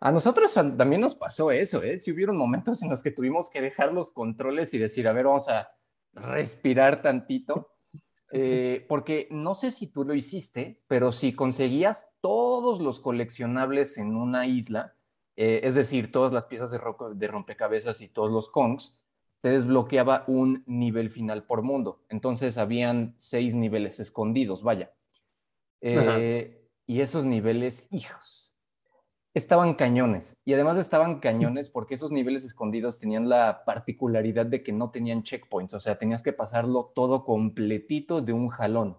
A 0.00 0.12
nosotros 0.12 0.52
también 0.52 1.00
nos 1.00 1.14
pasó 1.14 1.50
eso, 1.50 1.82
¿eh? 1.82 1.98
Si 1.98 2.10
hubieron 2.10 2.36
momentos 2.36 2.82
en 2.82 2.90
los 2.90 3.02
que 3.02 3.10
tuvimos 3.10 3.50
que 3.50 3.60
dejar 3.60 3.92
los 3.92 4.10
controles 4.10 4.74
y 4.74 4.78
decir, 4.78 5.08
a 5.08 5.12
ver, 5.12 5.26
vamos 5.26 5.48
a 5.48 5.70
respirar 6.12 7.02
tantito, 7.02 7.72
eh, 8.32 8.84
porque 8.88 9.28
no 9.30 9.54
sé 9.54 9.70
si 9.70 9.86
tú 9.86 10.04
lo 10.04 10.14
hiciste, 10.14 10.80
pero 10.86 11.12
si 11.12 11.34
conseguías 11.34 12.14
todos 12.20 12.80
los 12.80 13.00
coleccionables 13.00 13.98
en 13.98 14.16
una 14.16 14.46
isla, 14.46 14.94
eh, 15.36 15.60
es 15.64 15.74
decir, 15.74 16.10
todas 16.10 16.32
las 16.32 16.46
piezas 16.46 16.70
de, 16.70 16.80
de 17.14 17.28
rompecabezas 17.28 18.00
y 18.00 18.08
todos 18.08 18.32
los 18.32 18.50
Kongs, 18.50 18.98
te 19.46 19.52
desbloqueaba 19.52 20.24
un 20.26 20.64
nivel 20.66 21.08
final 21.08 21.44
por 21.44 21.62
mundo. 21.62 22.04
Entonces 22.08 22.58
habían 22.58 23.14
seis 23.16 23.54
niveles 23.54 24.00
escondidos, 24.00 24.64
vaya. 24.64 24.90
Eh, 25.80 26.68
y 26.84 27.00
esos 27.00 27.24
niveles, 27.24 27.86
hijos, 27.92 28.56
estaban 29.34 29.74
cañones. 29.74 30.40
Y 30.44 30.52
además 30.54 30.78
estaban 30.78 31.20
cañones 31.20 31.70
porque 31.70 31.94
esos 31.94 32.10
niveles 32.10 32.44
escondidos 32.44 32.98
tenían 32.98 33.28
la 33.28 33.62
particularidad 33.64 34.46
de 34.46 34.64
que 34.64 34.72
no 34.72 34.90
tenían 34.90 35.22
checkpoints. 35.22 35.74
O 35.74 35.78
sea, 35.78 35.96
tenías 35.96 36.24
que 36.24 36.32
pasarlo 36.32 36.90
todo 36.92 37.24
completito 37.24 38.22
de 38.22 38.32
un 38.32 38.48
jalón. 38.48 38.96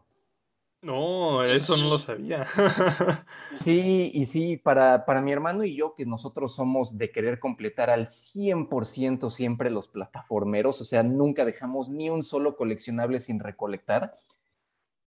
No, 0.88 1.44
eso 1.44 1.76
no 1.76 1.90
lo 1.90 1.98
sabía. 1.98 2.48
sí, 3.62 4.10
y 4.14 4.26
sí, 4.26 4.56
para, 4.56 5.04
para 5.04 5.20
mi 5.20 5.34
hermano 5.34 5.66
y 5.66 5.76
yo, 5.76 5.94
que 5.96 6.06
nosotros 6.06 6.56
somos 6.56 6.98
de 6.98 7.12
querer 7.12 7.40
completar 7.40 7.90
al 7.90 8.06
100% 8.06 9.30
siempre 9.30 9.70
los 9.70 9.90
plataformeros, 9.90 10.80
o 10.80 10.86
sea, 10.86 11.04
nunca 11.04 11.44
dejamos 11.44 11.90
ni 11.90 12.10
un 12.10 12.24
solo 12.24 12.56
coleccionable 12.56 13.20
sin 13.20 13.42
recolectar. 13.42 14.14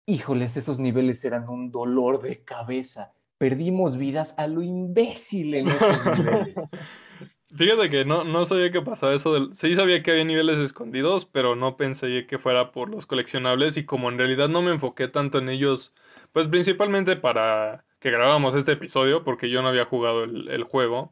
Híjoles, 0.05 0.57
esos 0.57 0.81
niveles 0.81 1.25
eran 1.25 1.49
un 1.49 1.71
dolor 1.71 2.23
de 2.23 2.43
cabeza. 2.43 3.13
Perdimos 3.39 3.97
vidas 3.97 4.35
a 4.37 4.49
lo 4.49 4.63
imbécil 4.63 5.55
en 5.55 5.69
esos 5.69 6.19
niveles. 6.19 6.57
Fíjate 7.57 7.89
que 7.89 8.05
no, 8.05 8.25
no 8.25 8.45
sabía 8.45 8.71
que 8.71 8.83
pasaba 8.83 9.15
eso. 9.15 9.33
Del... 9.33 9.55
Sí 9.55 9.75
sabía 9.75 10.03
que 10.03 10.11
había 10.11 10.25
niveles 10.25 10.59
escondidos, 10.59 11.25
pero 11.25 11.57
no 11.57 11.77
pensé 11.77 12.27
que 12.27 12.39
fuera 12.39 12.73
por 12.73 12.91
los 12.91 13.07
coleccionables 13.07 13.77
y 13.79 13.85
como 13.85 14.11
en 14.11 14.19
realidad 14.19 14.49
no 14.49 14.61
me 14.61 14.71
enfoqué 14.71 15.09
tanto 15.09 15.39
en 15.39 15.49
ellos, 15.49 15.95
pues 16.33 16.47
principalmente 16.47 17.17
para 17.17 17.85
que 18.01 18.11
grabamos 18.11 18.55
este 18.55 18.73
episodio, 18.73 19.25
porque 19.25 19.51
yo 19.51 19.63
no 19.63 19.69
había 19.69 19.87
jugado 19.87 20.25
el, 20.25 20.63
juego, 20.65 21.11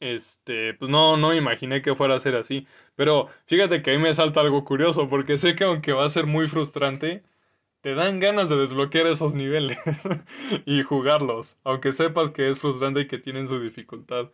este, 0.00 0.74
pues 0.74 0.90
no, 0.90 1.16
no 1.16 1.34
imaginé 1.34 1.82
que 1.82 1.94
fuera 1.96 2.16
a 2.16 2.20
ser 2.20 2.36
así. 2.36 2.66
Pero 2.96 3.28
fíjate 3.46 3.82
que 3.82 3.92
ahí 3.92 3.98
me 3.98 4.14
salta 4.14 4.40
algo 4.40 4.64
curioso, 4.64 5.08
porque 5.08 5.38
sé 5.38 5.56
que 5.56 5.64
aunque 5.64 5.92
va 5.92 6.04
a 6.06 6.10
ser 6.10 6.26
muy 6.26 6.48
frustrante, 6.48 7.24
te 7.82 7.94
dan 7.94 8.20
ganas 8.20 8.50
de 8.50 8.56
desbloquear 8.58 9.06
esos 9.08 9.34
niveles 9.34 9.78
y 10.66 10.82
jugarlos, 10.82 11.58
aunque 11.64 11.92
sepas 11.92 12.30
que 12.30 12.48
es 12.50 12.60
frustrante 12.60 13.02
y 13.02 13.08
que 13.08 13.18
tienen 13.18 13.48
su 13.48 13.60
dificultad. 13.60 14.30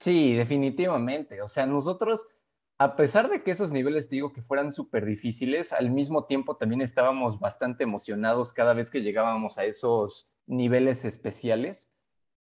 Sí, 0.00 0.34
definitivamente. 0.34 1.42
O 1.42 1.48
sea, 1.48 1.66
nosotros, 1.66 2.26
a 2.78 2.96
pesar 2.96 3.28
de 3.28 3.42
que 3.42 3.50
esos 3.50 3.70
niveles, 3.70 4.08
digo, 4.08 4.32
que 4.32 4.42
fueran 4.42 4.72
súper 4.72 5.04
difíciles, 5.04 5.74
al 5.74 5.90
mismo 5.90 6.24
tiempo 6.24 6.56
también 6.56 6.80
estábamos 6.80 7.38
bastante 7.38 7.84
emocionados 7.84 8.54
cada 8.54 8.72
vez 8.72 8.90
que 8.90 9.02
llegábamos 9.02 9.58
a 9.58 9.64
esos 9.64 10.34
niveles 10.46 11.04
especiales. 11.04 11.92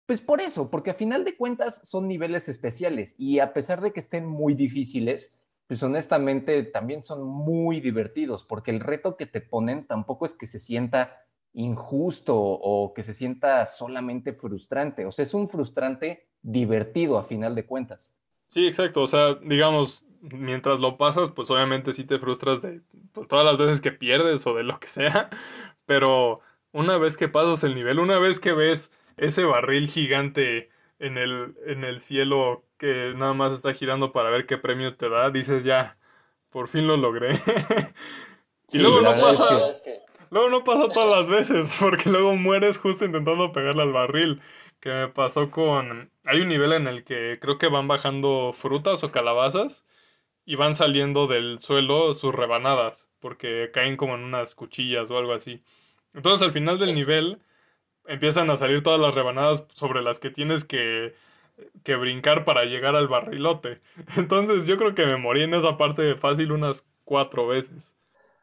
Pues 0.05 0.21
por 0.21 0.39
eso, 0.39 0.69
porque 0.69 0.91
a 0.91 0.95
final 0.95 1.25
de 1.25 1.35
cuentas 1.35 1.81
son 1.83 2.07
niveles 2.07 2.47
especiales 2.47 3.15
y 3.17 3.39
a 3.39 3.53
pesar 3.53 3.81
de 3.81 3.91
que 3.91 4.01
estén 4.01 4.27
muy 4.27 4.53
difíciles, 4.53 5.39
pues 5.67 5.81
honestamente 5.81 6.63
también 6.63 7.01
son 7.01 7.23
muy 7.23 7.79
divertidos, 7.79 8.43
porque 8.43 8.71
el 8.71 8.81
reto 8.81 9.17
que 9.17 9.25
te 9.25 9.41
ponen 9.41 9.87
tampoco 9.87 10.25
es 10.25 10.35
que 10.35 10.47
se 10.47 10.59
sienta 10.59 11.25
injusto 11.53 12.37
o 12.37 12.93
que 12.93 13.03
se 13.03 13.13
sienta 13.13 13.65
solamente 13.65 14.33
frustrante. 14.33 15.05
O 15.05 15.11
sea, 15.11 15.23
es 15.23 15.33
un 15.33 15.49
frustrante 15.49 16.30
divertido 16.41 17.17
a 17.17 17.23
final 17.23 17.55
de 17.55 17.65
cuentas. 17.65 18.15
Sí, 18.47 18.67
exacto. 18.67 19.01
O 19.01 19.07
sea, 19.07 19.35
digamos, 19.35 20.05
mientras 20.21 20.79
lo 20.79 20.97
pasas, 20.97 21.29
pues 21.29 21.49
obviamente 21.49 21.93
sí 21.93 22.03
te 22.03 22.19
frustras 22.19 22.61
de 22.61 22.81
pues, 23.13 23.27
todas 23.27 23.45
las 23.45 23.57
veces 23.57 23.81
que 23.81 23.91
pierdes 23.91 24.45
o 24.45 24.53
de 24.53 24.63
lo 24.63 24.79
que 24.79 24.87
sea. 24.87 25.29
Pero 25.85 26.41
una 26.71 26.97
vez 26.97 27.17
que 27.17 27.27
pasas 27.27 27.63
el 27.63 27.75
nivel, 27.75 27.99
una 27.99 28.19
vez 28.19 28.39
que 28.39 28.53
ves 28.53 28.93
ese 29.17 29.45
barril 29.45 29.87
gigante 29.87 30.69
en 30.99 31.17
el, 31.17 31.55
en 31.65 31.83
el 31.83 32.01
cielo 32.01 32.63
que 32.77 33.13
nada 33.15 33.33
más 33.33 33.53
está 33.53 33.73
girando 33.73 34.11
para 34.11 34.29
ver 34.29 34.45
qué 34.45 34.57
premio 34.57 34.95
te 34.95 35.09
da, 35.09 35.29
dices 35.29 35.63
ya, 35.63 35.97
por 36.49 36.67
fin 36.67 36.87
lo 36.87 36.97
logré. 36.97 37.33
y 38.71 38.79
luego 38.79 39.01
no 39.01 39.11
pasa. 39.19 39.45
Luego 40.31 40.49
no 40.49 40.63
pasa 40.63 40.87
todas 40.87 41.09
las 41.09 41.29
veces, 41.29 41.77
porque 41.81 42.09
luego 42.09 42.35
mueres 42.35 42.79
justo 42.79 43.05
intentando 43.05 43.51
pegarle 43.51 43.83
al 43.83 43.91
barril 43.91 44.41
que 44.81 44.89
me 44.89 45.07
pasó 45.07 45.51
con... 45.51 46.11
Hay 46.25 46.41
un 46.41 46.49
nivel 46.49 46.73
en 46.73 46.87
el 46.87 47.03
que 47.05 47.39
creo 47.39 47.57
que 47.57 47.67
van 47.69 47.87
bajando 47.87 48.51
frutas 48.53 49.03
o 49.03 49.11
calabazas 49.11 49.85
y 50.45 50.55
van 50.55 50.75
saliendo 50.75 51.27
del 51.27 51.59
suelo 51.59 52.13
sus 52.13 52.35
rebanadas, 52.35 53.09
porque 53.19 53.69
caen 53.73 53.97
como 53.97 54.15
en 54.15 54.23
unas 54.23 54.55
cuchillas 54.55 55.09
o 55.11 55.17
algo 55.17 55.33
así. 55.33 55.63
Entonces 56.13 56.45
al 56.45 56.53
final 56.53 56.79
del 56.79 56.95
nivel 56.95 57.39
empiezan 58.07 58.49
a 58.49 58.57
salir 58.57 58.83
todas 58.83 58.99
las 58.99 59.15
rebanadas 59.15 59.63
sobre 59.73 60.01
las 60.01 60.19
que 60.19 60.31
tienes 60.31 60.65
que, 60.65 61.15
que 61.83 61.95
brincar 61.95 62.43
para 62.45 62.65
llegar 62.65 62.95
al 62.95 63.07
barrilote. 63.07 63.81
Entonces 64.17 64.67
yo 64.67 64.77
creo 64.77 64.95
que 64.95 65.05
me 65.05 65.17
morí 65.17 65.43
en 65.43 65.53
esa 65.53 65.77
parte 65.77 66.15
fácil 66.15 66.51
unas 66.51 66.87
cuatro 67.05 67.47
veces 67.47 67.95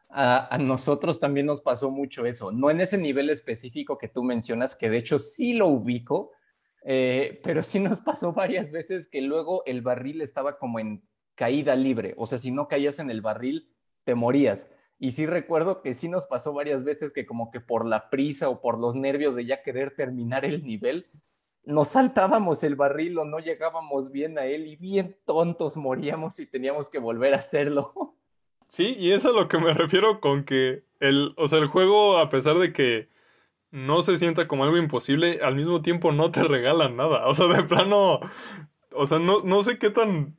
a, 0.09 0.57
nosotros 0.59 1.19
también 1.19 1.45
nos 1.45 1.61
pasó 1.61 1.91
mucho 1.91 2.25
eso, 2.25 2.51
no 2.51 2.71
en 2.71 2.81
ese 2.81 2.97
nivel 2.97 3.29
específico 3.29 3.97
que 3.97 4.07
tú 4.07 4.23
mencionas, 4.23 4.75
que 4.75 4.89
de 4.89 4.97
hecho 4.97 5.19
sí 5.19 5.53
lo 5.53 5.67
ubico, 5.67 6.31
eh, 6.83 7.39
pero 7.43 7.61
sí 7.63 7.79
nos 7.79 8.01
pasó 8.01 8.33
varias 8.33 8.71
veces 8.71 9.07
que 9.07 9.21
luego 9.21 9.63
el 9.65 9.81
barril 9.81 10.21
estaba 10.21 10.57
como 10.57 10.79
en 10.79 11.03
caída 11.35 11.75
libre, 11.75 12.15
o 12.17 12.25
sea, 12.25 12.39
si 12.39 12.51
no 12.51 12.67
caías 12.67 12.99
en 12.99 13.11
el 13.11 13.21
barril, 13.21 13.71
te 14.03 14.15
morías. 14.15 14.69
Y 14.97 15.11
sí 15.11 15.25
recuerdo 15.25 15.81
que 15.81 15.93
sí 15.93 16.09
nos 16.09 16.27
pasó 16.27 16.51
varias 16.51 16.83
veces 16.83 17.13
que 17.13 17.25
como 17.25 17.51
que 17.51 17.61
por 17.61 17.85
la 17.85 18.09
prisa 18.09 18.49
o 18.49 18.59
por 18.59 18.77
los 18.77 18.95
nervios 18.95 19.35
de 19.35 19.45
ya 19.45 19.63
querer 19.63 19.95
terminar 19.95 20.43
el 20.43 20.63
nivel, 20.63 21.07
nos 21.63 21.89
saltábamos 21.89 22.63
el 22.63 22.75
barril 22.75 23.17
o 23.19 23.25
no 23.25 23.39
llegábamos 23.39 24.11
bien 24.11 24.37
a 24.37 24.45
él 24.45 24.67
y 24.67 24.75
bien 24.75 25.15
tontos 25.25 25.77
moríamos 25.77 26.39
y 26.39 26.47
teníamos 26.47 26.89
que 26.89 26.99
volver 26.99 27.33
a 27.33 27.37
hacerlo. 27.37 28.15
Sí, 28.69 28.95
y 28.99 29.11
eso 29.11 29.29
es 29.29 29.35
a 29.35 29.37
lo 29.37 29.47
que 29.47 29.59
me 29.59 29.73
refiero 29.75 30.19
con 30.21 30.43
que 30.45 30.83
el, 30.99 31.33
o 31.37 31.47
sea, 31.47 31.59
el 31.59 31.67
juego, 31.67 32.17
a 32.17 32.29
pesar 32.29 32.57
de 32.59 32.71
que 32.73 33.09
no 33.71 34.01
se 34.03 34.17
sienta 34.17 34.47
como 34.47 34.63
algo 34.65 34.77
imposible, 34.77 35.39
al 35.43 35.55
mismo 35.55 35.81
tiempo 35.81 36.11
no 36.11 36.31
te 36.31 36.43
regalan 36.43 36.97
nada. 36.97 37.27
O 37.27 37.35
sea, 37.35 37.47
de 37.47 37.63
plano, 37.63 38.19
o 38.93 39.07
sea, 39.07 39.19
no, 39.19 39.41
no 39.43 39.63
sé 39.63 39.79
qué 39.79 39.89
tan 39.91 40.35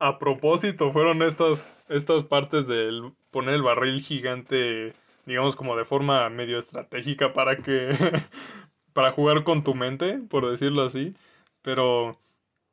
a 0.00 0.18
propósito 0.18 0.92
fueron 0.92 1.22
estas, 1.22 1.66
estas 1.88 2.24
partes 2.24 2.66
del 2.68 3.12
poner 3.30 3.54
el 3.54 3.62
barril 3.62 4.00
gigante, 4.02 4.94
digamos, 5.26 5.56
como 5.56 5.76
de 5.76 5.84
forma 5.84 6.28
medio 6.30 6.58
estratégica 6.58 7.32
para 7.34 7.58
que, 7.58 7.90
para 8.94 9.12
jugar 9.12 9.44
con 9.44 9.64
tu 9.64 9.74
mente, 9.74 10.18
por 10.30 10.48
decirlo 10.50 10.82
así. 10.82 11.14
Pero 11.62 12.18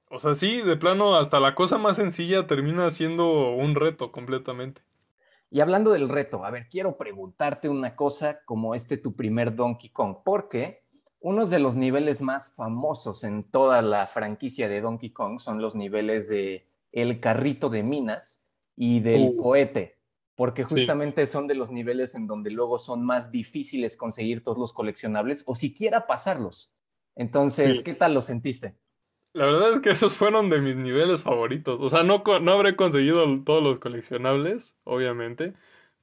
o 0.10 0.20
sea, 0.20 0.36
sí, 0.36 0.62
de 0.62 0.78
plano, 0.78 1.16
hasta 1.16 1.40
la 1.40 1.56
cosa 1.56 1.78
más 1.78 1.98
sencilla 1.98 2.48
termina 2.48 2.90
siendo 2.90 3.52
un 3.52 3.76
reto 3.76 4.12
completamente. 4.12 4.82
Y 5.50 5.62
hablando 5.62 5.92
del 5.92 6.10
reto, 6.10 6.44
a 6.44 6.52
ver, 6.52 6.68
quiero 6.70 6.98
preguntarte 6.98 7.70
una 7.70 7.96
cosa 7.96 8.40
como 8.46 8.76
este 8.76 8.98
tu 8.98 9.16
primer 9.16 9.56
Donkey 9.56 9.90
Kong, 9.90 10.18
porque 10.24 10.84
unos 11.20 11.50
de 11.50 11.60
los 11.60 11.76
niveles 11.76 12.22
más 12.22 12.54
famosos 12.54 13.24
en 13.24 13.44
toda 13.44 13.82
la 13.82 14.06
franquicia 14.06 14.68
de 14.68 14.82
Donkey 14.82 15.12
Kong 15.12 15.40
son 15.40 15.62
los 15.62 15.74
niveles 15.76 16.28
de 16.28 16.68
el 16.92 17.20
carrito 17.20 17.70
de 17.70 17.84
minas 17.84 18.46
y 18.76 19.00
del 19.00 19.30
uh. 19.30 19.38
cohete, 19.38 19.98
porque 20.36 20.64
justamente 20.64 21.26
son 21.26 21.48
de 21.48 21.56
los 21.56 21.72
niveles 21.72 22.16
en 22.16 22.28
donde 22.28 22.52
luego 22.52 22.78
son 22.78 23.04
más 23.04 23.32
difíciles 23.32 23.98
conseguir 23.98 24.44
todos 24.44 24.58
los 24.58 24.74
coleccionables 24.74 25.44
o 25.46 25.56
siquiera 25.56 26.08
pasarlos. 26.08 26.74
Entonces, 27.16 27.82
¿qué 27.82 27.94
tal 27.94 28.14
lo 28.14 28.22
sentiste? 28.22 28.76
La 29.36 29.46
verdad 29.48 29.74
es 29.74 29.82
que 29.82 29.90
esos 29.90 30.16
fueron 30.16 30.50
de 30.50 30.62
mis 30.62 30.78
niveles 30.78 31.22
favoritos. 31.24 31.82
O 31.82 31.90
sea, 31.90 32.04
no, 32.04 32.24
no 32.42 32.52
habré 32.54 32.78
conseguido 32.78 33.26
todos 33.44 33.62
los 33.62 33.80
coleccionables, 33.80 34.78
obviamente. 34.86 35.54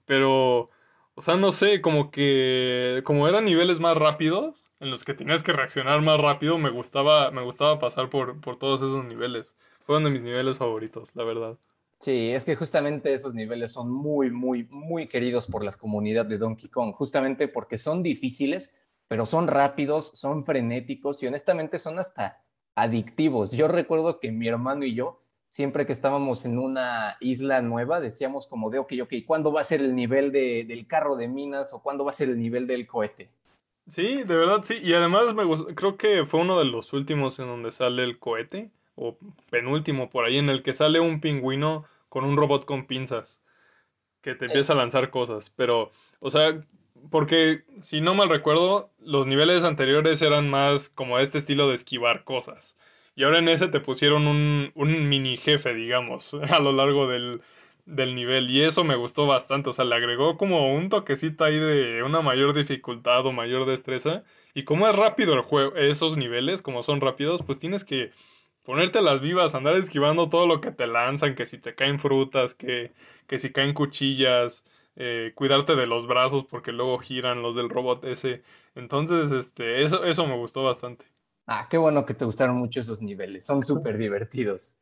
Pero, 0.05 0.68
o 1.14 1.23
sea, 1.23 1.37
no 1.37 1.51
sé, 1.51 1.81
como 1.81 2.11
que, 2.11 3.01
como 3.07 3.27
eran 3.27 3.47
niveles 3.47 3.81
más 3.81 3.97
rápidos, 3.97 4.66
en 4.81 4.90
los 4.90 5.07
que 5.07 5.14
tenías 5.14 5.42
que 5.42 5.55
reaccionar 5.55 6.03
más 6.03 6.21
rápido, 6.21 6.59
me 6.59 6.68
gustaba, 6.68 7.31
me 7.31 7.42
gustaba 7.42 7.79
pasar 7.79 8.11
por, 8.11 8.38
por 8.42 8.59
todos 8.59 8.83
esos 8.83 9.03
niveles. 9.07 9.47
Fueron 9.87 10.05
de 10.05 10.11
mis 10.11 10.23
niveles 10.23 10.59
favoritos, 10.59 11.09
la 11.14 11.25
verdad. 11.25 11.57
Sí, 12.01 12.33
es 12.33 12.45
que 12.45 12.55
justamente 12.55 13.14
esos 13.14 13.35
niveles 13.35 13.73
son 13.73 13.90
muy, 13.90 14.31
muy, 14.31 14.64
muy 14.64 15.07
queridos 15.09 15.47
por 15.47 15.64
la 15.64 15.73
comunidad 15.73 16.27
de 16.27 16.37
Donkey 16.37 16.68
Kong, 16.68 16.92
justamente 16.92 17.49
porque 17.49 17.79
son 17.79 18.03
difíciles, 18.03 18.75
pero 19.09 19.25
son 19.25 19.47
rápidos, 19.47 20.11
son 20.12 20.45
frenéticos 20.45 21.23
y 21.23 21.29
honestamente 21.29 21.79
son 21.79 21.99
hasta 21.99 22.42
adictivos. 22.74 23.52
Yo 23.52 23.68
recuerdo 23.68 24.20
que 24.20 24.32
mi 24.32 24.48
hermano 24.48 24.85
y 24.85 24.94
yo, 24.94 25.20
siempre 25.48 25.87
que 25.87 25.92
estábamos 25.92 26.44
en 26.44 26.58
una 26.58 27.16
isla 27.20 27.61
nueva, 27.62 28.00
decíamos 28.00 28.46
como 28.46 28.70
de, 28.70 28.78
ok, 28.78 28.92
ok, 29.02 29.14
¿cuándo 29.26 29.52
va 29.52 29.61
a 29.61 29.64
ser 29.64 29.80
el 29.80 29.94
nivel 29.94 30.32
de, 30.32 30.64
del 30.66 30.87
carro 30.87 31.16
de 31.16 31.28
minas 31.28 31.72
o 31.72 31.82
cuándo 31.82 32.04
va 32.04 32.11
a 32.11 32.14
ser 32.14 32.28
el 32.28 32.38
nivel 32.38 32.66
del 32.66 32.87
cohete? 32.87 33.30
Sí, 33.88 34.22
de 34.22 34.37
verdad 34.37 34.61
sí. 34.62 34.78
Y 34.82 34.94
además 34.94 35.35
me 35.35 35.44
creo 35.74 35.96
que 35.96 36.24
fue 36.24 36.40
uno 36.40 36.58
de 36.58 36.64
los 36.64 36.92
últimos 36.92 37.38
en 37.40 37.48
donde 37.48 37.72
sale 37.72 38.04
el 38.04 38.18
cohete, 38.18 38.70
o 38.94 39.16
penúltimo 39.50 40.11
por 40.11 40.24
ahí, 40.24 40.38
en 40.38 40.48
el 40.48 40.62
que 40.62 40.74
sale 40.74 41.00
un 41.00 41.20
pingüino 41.20 41.85
con 42.08 42.24
un 42.24 42.37
robot 42.37 42.64
con 42.64 42.87
pinzas 42.87 43.40
que 44.20 44.35
te 44.35 44.46
empieza 44.46 44.74
a 44.74 44.76
lanzar 44.76 45.11
cosas. 45.11 45.50
Pero, 45.50 45.90
o 46.20 46.30
sea, 46.30 46.64
porque 47.11 47.65
si 47.83 48.01
no 48.01 48.15
mal 48.15 48.29
recuerdo, 48.29 48.91
los 49.01 49.27
niveles 49.27 49.65
anteriores 49.65 50.23
eran 50.23 50.49
más 50.49 50.88
como 50.88 51.19
este 51.19 51.38
estilo 51.38 51.69
de 51.69 51.75
esquivar 51.75 52.25
cosas. 52.25 52.77
Y 53.15 53.25
ahora 53.25 53.38
en 53.38 53.49
ese 53.49 53.69
te 53.69 53.81
pusieron 53.81 54.27
un, 54.27 54.73
un 54.75 55.09
mini 55.09 55.37
jefe, 55.37 55.75
digamos, 55.75 56.35
a 56.51 56.59
lo 56.61 56.73
largo 56.73 57.07
del, 57.07 57.43
del 57.85 58.15
nivel. 58.15 58.51
Y 58.51 58.62
eso 58.62 58.85
me 58.85 58.97
gustó 58.97 59.27
bastante. 59.27 59.71
O 59.71 59.73
sea, 59.73 59.85
le 59.85 59.95
agregó 59.95 60.37
como 60.37 60.75
un 60.75 60.88
toquecito 60.88 61.45
ahí 61.45 61.59
de 61.59 62.03
una 62.03 62.23
mayor 62.23 62.55
dificultad 62.55 63.27
o 63.27 63.33
mayor 63.33 63.67
destreza. 63.67 64.25
Y 64.55 64.65
como 64.65 64.88
es 64.88 64.97
rápido 64.97 65.35
el 65.35 65.43
juego, 65.43 65.77
esos 65.77 66.17
niveles, 66.17 66.62
como 66.62 66.83
son 66.83 67.01
rápidos, 67.01 67.43
pues 67.43 67.59
tienes 67.59 67.85
que 67.85 68.12
ponerte 68.65 69.03
las 69.03 69.21
vivas, 69.21 69.55
andar 69.55 69.75
esquivando 69.77 70.29
todo 70.29 70.47
lo 70.47 70.61
que 70.61 70.71
te 70.71 70.87
lanzan, 70.87 71.35
que 71.35 71.47
si 71.47 71.59
te 71.59 71.75
caen 71.75 71.99
frutas, 71.99 72.55
que, 72.55 72.93
que 73.27 73.38
si 73.38 73.53
caen 73.53 73.75
cuchillas. 73.75 74.65
Eh, 74.96 75.33
cuidarte 75.35 75.74
de 75.74 75.87
los 75.87 76.07
brazos 76.07 76.44
porque 76.44 76.70
luego 76.70 76.98
giran 76.98 77.42
los 77.42 77.57
del 77.57 77.70
robot 77.70 78.05
ese. 78.05 78.42
Entonces, 78.74 79.33
este, 79.33 79.83
eso, 79.85 80.05
eso 80.05 80.26
me 80.26 80.37
gustó 80.37 80.64
bastante. 80.64 81.07
Ah, 81.46 81.66
qué 81.70 81.78
bueno 81.78 82.05
que 82.05 82.14
te 82.14 82.24
gustaron 82.24 82.57
mucho 82.57 82.81
esos 82.81 83.02
niveles, 83.02 83.46
son 83.46 83.62
súper 83.62 83.98
divertidos. 83.98 84.76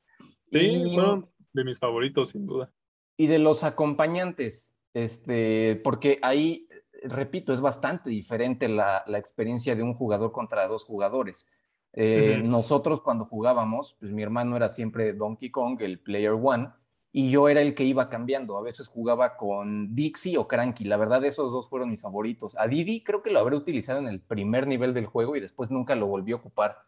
Sí, 0.50 0.90
fueron 0.92 1.28
de 1.52 1.64
mis 1.64 1.78
favoritos, 1.78 2.30
sin 2.30 2.46
duda. 2.46 2.72
Y 3.16 3.28
de 3.28 3.38
los 3.38 3.64
acompañantes, 3.64 4.74
este, 4.92 5.80
porque 5.84 6.18
ahí, 6.22 6.68
repito, 7.04 7.52
es 7.52 7.60
bastante 7.60 8.10
diferente 8.10 8.68
la, 8.68 9.04
la 9.06 9.18
experiencia 9.18 9.74
de 9.74 9.82
un 9.82 9.94
jugador 9.94 10.32
contra 10.32 10.66
dos 10.66 10.84
jugadores. 10.84 11.46
Eh, 11.92 12.40
nosotros 12.42 13.00
cuando 13.00 13.24
jugábamos, 13.24 13.96
pues 13.98 14.12
mi 14.12 14.22
hermano 14.22 14.56
era 14.56 14.68
siempre 14.68 15.12
Donkey 15.12 15.50
Kong, 15.50 15.80
el 15.80 15.98
Player 15.98 16.32
One, 16.32 16.70
y 17.12 17.30
yo 17.30 17.48
era 17.48 17.60
el 17.60 17.74
que 17.74 17.84
iba 17.84 18.08
cambiando. 18.08 18.56
A 18.56 18.62
veces 18.62 18.88
jugaba 18.88 19.36
con 19.36 19.94
Dixie 19.94 20.38
o 20.38 20.46
Cranky. 20.46 20.84
La 20.84 20.96
verdad, 20.96 21.24
esos 21.24 21.52
dos 21.52 21.68
fueron 21.68 21.90
mis 21.90 22.02
favoritos. 22.02 22.56
A 22.58 22.66
Didi 22.66 23.02
creo 23.02 23.22
que 23.22 23.30
lo 23.30 23.40
habré 23.40 23.56
utilizado 23.56 23.98
en 23.98 24.08
el 24.08 24.20
primer 24.20 24.66
nivel 24.66 24.94
del 24.94 25.06
juego 25.06 25.36
y 25.36 25.40
después 25.40 25.70
nunca 25.70 25.94
lo 25.94 26.06
volví 26.06 26.32
a 26.32 26.36
ocupar. 26.36 26.78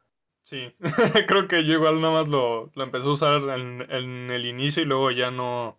Sí, 0.42 0.74
creo 1.28 1.46
que 1.46 1.64
yo 1.64 1.74
igual 1.74 2.00
nada 2.00 2.14
más 2.14 2.28
lo, 2.28 2.70
lo 2.74 2.84
empecé 2.84 3.06
a 3.06 3.10
usar 3.10 3.42
en, 3.42 3.82
en, 3.90 4.30
el 4.30 4.46
inicio 4.46 4.82
y 4.82 4.86
luego 4.86 5.12
ya 5.12 5.30
no, 5.30 5.78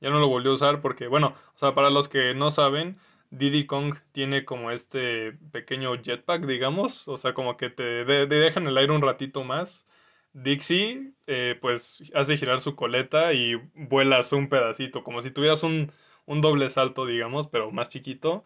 ya 0.00 0.10
no 0.10 0.20
lo 0.20 0.28
volví 0.28 0.50
a 0.50 0.52
usar 0.52 0.82
porque, 0.82 1.06
bueno, 1.06 1.34
o 1.54 1.58
sea, 1.58 1.74
para 1.74 1.88
los 1.88 2.08
que 2.08 2.34
no 2.34 2.50
saben, 2.50 2.98
Diddy 3.30 3.64
Kong 3.64 3.96
tiene 4.12 4.44
como 4.44 4.70
este 4.70 5.32
pequeño 5.52 5.94
jetpack, 5.96 6.44
digamos, 6.44 7.08
o 7.08 7.16
sea, 7.16 7.32
como 7.32 7.56
que 7.56 7.70
te 7.70 8.04
de, 8.04 8.26
dejan 8.26 8.66
el 8.66 8.76
aire 8.76 8.92
un 8.92 9.00
ratito 9.00 9.44
más 9.44 9.86
Dixie, 10.34 11.12
eh, 11.26 11.58
pues 11.60 12.10
hace 12.14 12.38
girar 12.38 12.60
su 12.60 12.74
coleta 12.74 13.32
y 13.34 13.54
vuelas 13.74 14.32
un 14.32 14.48
pedacito, 14.48 15.04
como 15.04 15.20
si 15.22 15.30
tuvieras 15.30 15.62
un, 15.62 15.92
un, 16.26 16.40
doble 16.40 16.70
salto, 16.70 17.06
digamos, 17.06 17.48
pero 17.48 17.70
más 17.70 17.88
chiquito. 17.88 18.44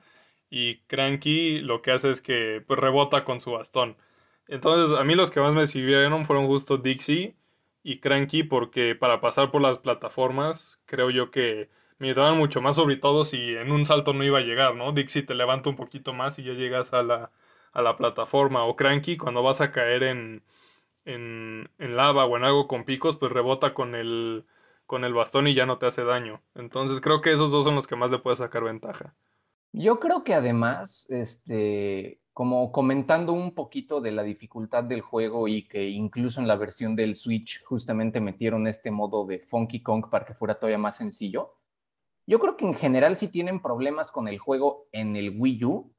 Y 0.50 0.78
Cranky 0.86 1.60
lo 1.60 1.82
que 1.82 1.92
hace 1.92 2.10
es 2.10 2.20
que 2.22 2.62
pues, 2.66 2.78
rebota 2.80 3.24
con 3.24 3.40
su 3.40 3.52
bastón. 3.52 3.96
Entonces, 4.48 4.98
a 4.98 5.04
mí 5.04 5.14
los 5.14 5.30
que 5.30 5.40
más 5.40 5.54
me 5.54 5.66
sirvieron 5.66 6.24
fueron 6.24 6.46
justo 6.46 6.78
Dixie 6.78 7.36
y 7.82 8.00
Cranky, 8.00 8.42
porque 8.44 8.94
para 8.94 9.20
pasar 9.20 9.50
por 9.50 9.62
las 9.62 9.78
plataformas, 9.78 10.82
creo 10.86 11.10
yo 11.10 11.30
que 11.30 11.70
me 11.98 12.08
ayudaban 12.08 12.38
mucho 12.38 12.60
más, 12.60 12.76
sobre 12.76 12.96
todo 12.96 13.24
si 13.24 13.38
en 13.56 13.72
un 13.72 13.84
salto 13.84 14.12
no 14.12 14.24
iba 14.24 14.38
a 14.38 14.42
llegar, 14.42 14.74
¿no? 14.76 14.92
Dixie 14.92 15.22
te 15.22 15.34
levanta 15.34 15.70
un 15.70 15.76
poquito 15.76 16.12
más 16.12 16.38
y 16.38 16.44
ya 16.44 16.52
llegas 16.52 16.92
a 16.94 17.02
la, 17.02 17.32
a 17.72 17.82
la 17.82 17.96
plataforma. 17.96 18.64
O 18.64 18.76
Cranky, 18.76 19.16
cuando 19.16 19.42
vas 19.42 19.60
a 19.60 19.72
caer 19.72 20.02
en 20.04 20.42
en, 21.06 21.70
lava 21.78 22.26
o 22.26 22.36
en 22.36 22.44
algo 22.44 22.68
con 22.68 22.84
picos, 22.84 23.16
pues 23.16 23.32
rebota 23.32 23.72
con 23.72 23.94
el, 23.94 24.44
con 24.84 25.04
el 25.04 25.14
bastón 25.14 25.46
y 25.46 25.54
ya 25.54 25.64
no 25.64 25.78
te 25.78 25.86
hace 25.86 26.04
daño. 26.04 26.42
Entonces 26.54 27.00
creo 27.00 27.22
que 27.22 27.32
esos 27.32 27.50
dos 27.50 27.64
son 27.64 27.74
los 27.76 27.86
que 27.86 27.96
más 27.96 28.10
le 28.10 28.18
puedes 28.18 28.40
sacar 28.40 28.64
ventaja. 28.64 29.14
Yo 29.72 30.00
creo 30.00 30.24
que 30.24 30.34
además, 30.34 31.06
este, 31.10 32.20
como 32.32 32.72
comentando 32.72 33.32
un 33.32 33.54
poquito 33.54 34.00
de 34.00 34.12
la 34.12 34.22
dificultad 34.22 34.84
del 34.84 35.00
juego 35.00 35.48
y 35.48 35.68
que 35.68 35.88
incluso 35.88 36.40
en 36.40 36.48
la 36.48 36.56
versión 36.56 36.96
del 36.96 37.14
Switch 37.14 37.62
justamente 37.64 38.20
metieron 38.20 38.66
este 38.66 38.90
modo 38.90 39.26
de 39.26 39.38
Funky 39.38 39.82
Kong 39.82 40.06
para 40.10 40.24
que 40.24 40.34
fuera 40.34 40.58
todavía 40.58 40.78
más 40.78 40.96
sencillo. 40.96 41.54
Yo 42.26 42.40
creo 42.40 42.56
que 42.56 42.64
en 42.64 42.74
general 42.74 43.16
si 43.16 43.28
tienen 43.28 43.60
problemas 43.60 44.10
con 44.10 44.26
el 44.26 44.38
juego 44.38 44.88
en 44.92 45.14
el 45.14 45.36
Wii 45.38 45.64
U, 45.64 45.92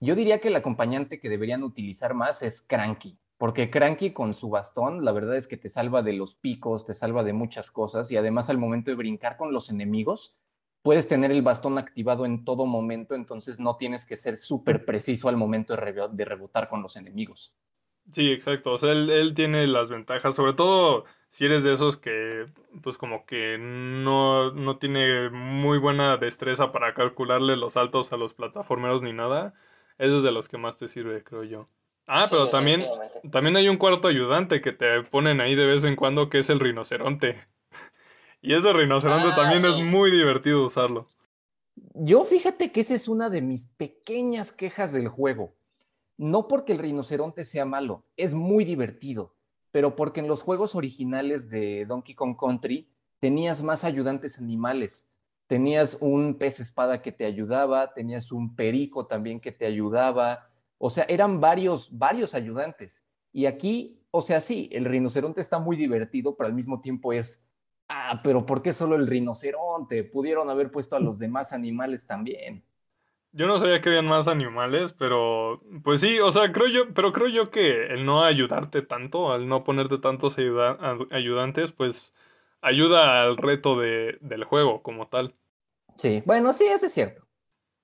yo 0.00 0.14
diría 0.14 0.40
que 0.40 0.48
el 0.48 0.56
acompañante 0.56 1.20
que 1.20 1.28
deberían 1.28 1.62
utilizar 1.62 2.14
más 2.14 2.42
es 2.42 2.62
Cranky 2.62 3.18
porque 3.38 3.70
Cranky 3.70 4.12
con 4.12 4.34
su 4.34 4.50
bastón, 4.50 5.04
la 5.04 5.12
verdad 5.12 5.36
es 5.36 5.46
que 5.46 5.56
te 5.56 5.70
salva 5.70 6.02
de 6.02 6.12
los 6.12 6.34
picos, 6.34 6.84
te 6.84 6.92
salva 6.92 7.22
de 7.22 7.32
muchas 7.32 7.70
cosas 7.70 8.10
y 8.10 8.16
además 8.16 8.50
al 8.50 8.58
momento 8.58 8.90
de 8.90 8.96
brincar 8.96 9.36
con 9.36 9.52
los 9.52 9.70
enemigos, 9.70 10.36
puedes 10.82 11.06
tener 11.06 11.30
el 11.30 11.42
bastón 11.42 11.78
activado 11.78 12.26
en 12.26 12.44
todo 12.44 12.66
momento, 12.66 13.14
entonces 13.14 13.60
no 13.60 13.76
tienes 13.76 14.04
que 14.04 14.16
ser 14.16 14.36
súper 14.36 14.84
preciso 14.84 15.28
al 15.28 15.36
momento 15.36 15.76
de, 15.76 16.24
rebotar 16.24 16.68
con 16.68 16.82
los 16.82 16.96
enemigos. 16.96 17.54
Sí, 18.10 18.32
exacto. 18.32 18.72
O 18.72 18.78
sea, 18.78 18.92
él, 18.92 19.34
tiene 19.34 19.68
las 19.68 19.90
ventajas, 19.90 20.34
sobre 20.34 20.54
todo 20.54 21.04
si 21.28 21.44
eres 21.44 21.62
de 21.62 21.74
esos 21.74 21.96
que, 21.96 22.46
pues 22.82 22.96
como 22.98 23.24
que 23.24 23.56
no, 23.58 24.50
no 24.52 24.78
tiene 24.78 25.30
muy 25.30 25.78
buena 25.78 26.16
destreza 26.16 26.72
para 26.72 26.94
calcularle 26.94 27.56
los 27.56 27.74
saltos 27.74 28.12
a 28.12 28.16
los 28.16 28.34
plataformeros 28.34 29.02
ni 29.02 29.12
nada. 29.12 29.54
Ese 29.98 30.16
es 30.16 30.22
de 30.22 30.32
los 30.32 30.48
que 30.48 30.58
más 30.58 30.76
te 30.76 30.88
sirve, 30.88 31.22
creo 31.22 31.44
yo. 31.44 31.68
Ah, 32.08 32.26
pero 32.30 32.48
también, 32.48 32.86
también 33.30 33.56
hay 33.56 33.68
un 33.68 33.76
cuarto 33.76 34.08
ayudante 34.08 34.62
que 34.62 34.72
te 34.72 35.02
ponen 35.02 35.42
ahí 35.42 35.54
de 35.54 35.66
vez 35.66 35.84
en 35.84 35.94
cuando 35.94 36.30
que 36.30 36.38
es 36.38 36.48
el 36.48 36.58
rinoceronte. 36.58 37.36
y 38.42 38.54
ese 38.54 38.72
rinoceronte 38.72 39.28
también 39.36 39.64
es 39.66 39.78
muy 39.78 40.10
divertido 40.10 40.64
usarlo. 40.64 41.06
Yo 41.94 42.24
fíjate 42.24 42.72
que 42.72 42.80
esa 42.80 42.94
es 42.94 43.08
una 43.08 43.28
de 43.28 43.42
mis 43.42 43.66
pequeñas 43.66 44.52
quejas 44.52 44.94
del 44.94 45.08
juego. 45.08 45.54
No 46.16 46.48
porque 46.48 46.72
el 46.72 46.78
rinoceronte 46.78 47.44
sea 47.44 47.64
malo, 47.64 48.04
es 48.16 48.34
muy 48.34 48.64
divertido, 48.64 49.36
pero 49.70 49.94
porque 49.94 50.20
en 50.20 50.28
los 50.28 50.42
juegos 50.42 50.74
originales 50.74 51.48
de 51.48 51.84
Donkey 51.86 52.14
Kong 52.14 52.36
Country 52.36 52.88
tenías 53.20 53.62
más 53.62 53.84
ayudantes 53.84 54.38
animales. 54.38 55.12
Tenías 55.46 55.98
un 56.00 56.36
pez 56.36 56.60
espada 56.60 57.02
que 57.02 57.12
te 57.12 57.24
ayudaba, 57.24 57.92
tenías 57.94 58.32
un 58.32 58.56
perico 58.56 59.06
también 59.06 59.40
que 59.40 59.52
te 59.52 59.66
ayudaba, 59.66 60.47
o 60.78 60.90
sea, 60.90 61.04
eran 61.08 61.40
varios, 61.40 61.96
varios 61.96 62.34
ayudantes. 62.34 63.06
Y 63.32 63.46
aquí, 63.46 64.00
o 64.10 64.22
sea, 64.22 64.40
sí, 64.40 64.68
el 64.72 64.84
rinoceronte 64.84 65.40
está 65.40 65.58
muy 65.58 65.76
divertido, 65.76 66.36
pero 66.36 66.48
al 66.48 66.54
mismo 66.54 66.80
tiempo 66.80 67.12
es, 67.12 67.46
ah, 67.88 68.20
pero 68.22 68.46
¿por 68.46 68.62
qué 68.62 68.72
solo 68.72 68.96
el 68.96 69.06
rinoceronte? 69.06 70.04
Pudieron 70.04 70.48
haber 70.48 70.70
puesto 70.70 70.96
a 70.96 71.00
los 71.00 71.18
demás 71.18 71.52
animales 71.52 72.06
también. 72.06 72.64
Yo 73.32 73.46
no 73.46 73.58
sabía 73.58 73.80
que 73.80 73.90
habían 73.90 74.06
más 74.06 74.26
animales, 74.26 74.94
pero 74.98 75.62
pues 75.84 76.00
sí, 76.00 76.18
o 76.18 76.32
sea, 76.32 76.50
creo 76.50 76.66
yo, 76.68 76.94
pero 76.94 77.12
creo 77.12 77.28
yo 77.28 77.50
que 77.50 77.88
el 77.88 78.06
no 78.06 78.24
ayudarte 78.24 78.80
tanto, 78.80 79.30
al 79.32 79.46
no 79.48 79.64
ponerte 79.64 79.98
tantos 79.98 80.36
ayudantes, 80.38 81.72
pues 81.72 82.14
ayuda 82.62 83.22
al 83.22 83.36
reto 83.36 83.78
de, 83.78 84.16
del 84.22 84.44
juego 84.44 84.82
como 84.82 85.08
tal. 85.08 85.34
Sí, 85.94 86.22
bueno, 86.24 86.52
sí, 86.54 86.64
eso 86.64 86.86
es 86.86 86.92
cierto. 86.92 87.27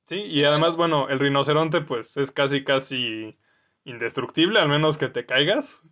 Sí, 0.05 0.17
y 0.23 0.45
además, 0.45 0.77
bueno, 0.77 1.09
el 1.09 1.19
rinoceronte 1.19 1.81
pues 1.81 2.17
es 2.19 2.31
casi, 2.31 2.63
casi 2.63 3.39
indestructible, 3.85 4.59
al 4.61 4.69
menos 4.69 4.99
que 4.99 5.09
te 5.09 5.25
caigas. 5.27 5.89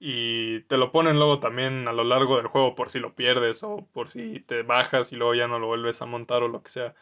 Y 0.00 0.62
te 0.64 0.78
lo 0.78 0.92
ponen 0.92 1.16
luego 1.16 1.40
también 1.40 1.88
a 1.88 1.92
lo 1.92 2.04
largo 2.04 2.36
del 2.38 2.48
juego 2.48 2.74
por 2.74 2.90
si 2.90 3.00
lo 3.00 3.14
pierdes 3.16 3.62
o 3.64 3.88
por 3.92 4.08
si 4.10 4.40
te 4.40 4.62
bajas 4.62 5.12
y 5.12 5.16
luego 5.16 5.34
ya 5.34 5.48
no 5.48 5.58
lo 5.58 5.68
vuelves 5.68 6.02
a 6.02 6.06
montar 6.06 6.42
o 6.42 6.48
lo 6.48 6.62
que 6.62 6.70
sea. 6.70 6.94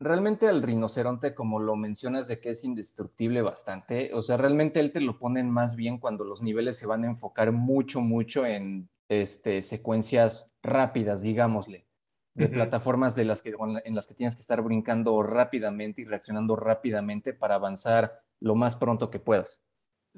realmente 0.00 0.46
el 0.46 0.62
rinoceronte, 0.62 1.34
como 1.34 1.60
lo 1.60 1.76
mencionas, 1.76 2.28
de 2.28 2.40
que 2.40 2.50
es 2.50 2.64
indestructible 2.64 3.42
bastante, 3.42 4.12
o 4.14 4.22
sea, 4.22 4.36
realmente 4.36 4.80
él 4.80 4.92
te 4.92 5.00
lo 5.00 5.18
ponen 5.18 5.50
más 5.50 5.76
bien 5.76 5.98
cuando 5.98 6.24
los 6.24 6.42
niveles 6.42 6.78
se 6.78 6.86
van 6.86 7.04
a 7.04 7.08
enfocar 7.08 7.52
mucho, 7.52 8.00
mucho 8.00 8.44
en 8.46 8.90
este, 9.08 9.62
secuencias 9.62 10.52
rápidas, 10.62 11.22
digámosle, 11.22 11.86
de 12.34 12.48
plataformas 12.48 13.14
de 13.14 13.24
las 13.24 13.42
que, 13.42 13.54
en 13.84 13.94
las 13.94 14.06
que 14.06 14.14
tienes 14.14 14.34
que 14.34 14.42
estar 14.42 14.60
brincando 14.62 15.22
rápidamente 15.22 16.02
y 16.02 16.04
reaccionando 16.04 16.56
rápidamente 16.56 17.32
para 17.32 17.54
avanzar 17.54 18.20
lo 18.40 18.54
más 18.54 18.76
pronto 18.76 19.10
que 19.10 19.20
puedas. 19.20 19.62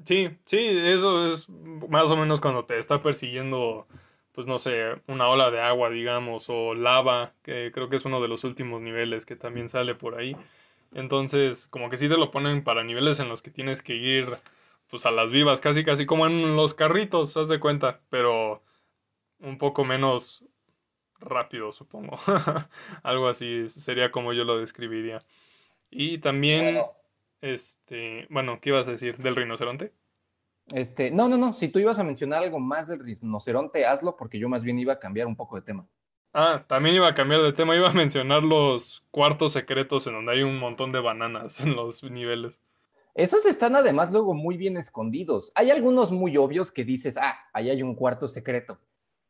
Sí, 0.03 0.29
sí, 0.45 0.59
eso 0.59 1.31
es 1.31 1.47
más 1.49 2.09
o 2.09 2.17
menos 2.17 2.41
cuando 2.41 2.65
te 2.65 2.77
está 2.77 3.01
persiguiendo 3.01 3.87
pues 4.37 4.45
no 4.45 4.59
sé, 4.59 5.01
una 5.07 5.29
ola 5.29 5.49
de 5.49 5.59
agua, 5.59 5.89
digamos, 5.89 6.45
o 6.47 6.75
lava, 6.75 7.33
que 7.41 7.71
creo 7.73 7.89
que 7.89 7.95
es 7.95 8.05
uno 8.05 8.21
de 8.21 8.27
los 8.27 8.43
últimos 8.43 8.83
niveles 8.83 9.25
que 9.25 9.35
también 9.35 9.67
sale 9.67 9.95
por 9.95 10.13
ahí. 10.13 10.37
Entonces, 10.93 11.65
como 11.65 11.89
que 11.89 11.97
sí 11.97 12.07
te 12.07 12.17
lo 12.17 12.29
ponen 12.29 12.63
para 12.63 12.83
niveles 12.83 13.19
en 13.19 13.29
los 13.29 13.41
que 13.41 13.49
tienes 13.49 13.81
que 13.81 13.95
ir 13.95 14.37
pues 14.91 15.07
a 15.07 15.11
las 15.11 15.31
vivas, 15.31 15.59
casi 15.59 15.83
casi 15.83 16.05
como 16.05 16.27
en 16.27 16.55
los 16.55 16.75
carritos, 16.75 17.35
haz 17.35 17.49
de 17.49 17.59
cuenta, 17.59 18.01
pero 18.11 18.61
un 19.39 19.57
poco 19.57 19.83
menos 19.83 20.45
rápido, 21.19 21.71
supongo. 21.71 22.17
Algo 23.03 23.27
así 23.27 23.67
sería 23.67 24.11
como 24.11 24.33
yo 24.33 24.43
lo 24.43 24.59
describiría. 24.59 25.19
Y 25.89 26.17
también, 26.19 26.79
este, 27.41 28.27
bueno, 28.29 28.59
¿qué 28.61 28.69
ibas 28.69 28.87
a 28.87 28.91
decir? 28.91 29.17
¿Del 29.17 29.35
rinoceronte? 29.35 29.93
Este, 30.67 31.11
no, 31.11 31.29
no, 31.29 31.37
no. 31.37 31.53
Si 31.53 31.69
tú 31.69 31.79
ibas 31.79 31.99
a 31.99 32.03
mencionar 32.03 32.43
algo 32.43 32.59
más 32.59 32.87
del 32.87 32.99
rinoceronte, 32.99 33.85
hazlo, 33.85 34.17
porque 34.17 34.39
yo 34.39 34.49
más 34.49 34.63
bien 34.63 34.79
iba 34.79 34.93
a 34.93 34.99
cambiar 34.99 35.27
un 35.27 35.35
poco 35.35 35.55
de 35.55 35.61
tema. 35.61 35.87
Ah, 36.33 36.65
también 36.67 36.95
iba 36.95 37.07
a 37.07 37.15
cambiar 37.15 37.41
de 37.41 37.53
tema. 37.53 37.75
Iba 37.75 37.89
a 37.89 37.93
mencionar 37.93 38.43
los 38.43 39.03
cuartos 39.11 39.53
secretos 39.53 40.05
en 40.07 40.13
donde 40.13 40.33
hay 40.33 40.43
un 40.43 40.59
montón 40.59 40.91
de 40.91 40.99
bananas 40.99 41.59
en 41.61 41.75
los 41.75 42.03
niveles. 42.03 42.61
Esos 43.15 43.47
están 43.47 43.75
además 43.75 44.11
luego 44.11 44.35
muy 44.35 44.57
bien 44.57 44.77
escondidos. 44.77 45.51
Hay 45.55 45.71
algunos 45.71 46.11
muy 46.11 46.37
obvios 46.37 46.71
que 46.71 46.83
dices, 46.83 47.17
ah, 47.17 47.35
ahí 47.53 47.69
hay 47.71 47.81
un 47.81 47.95
cuarto 47.95 48.27
secreto. 48.27 48.77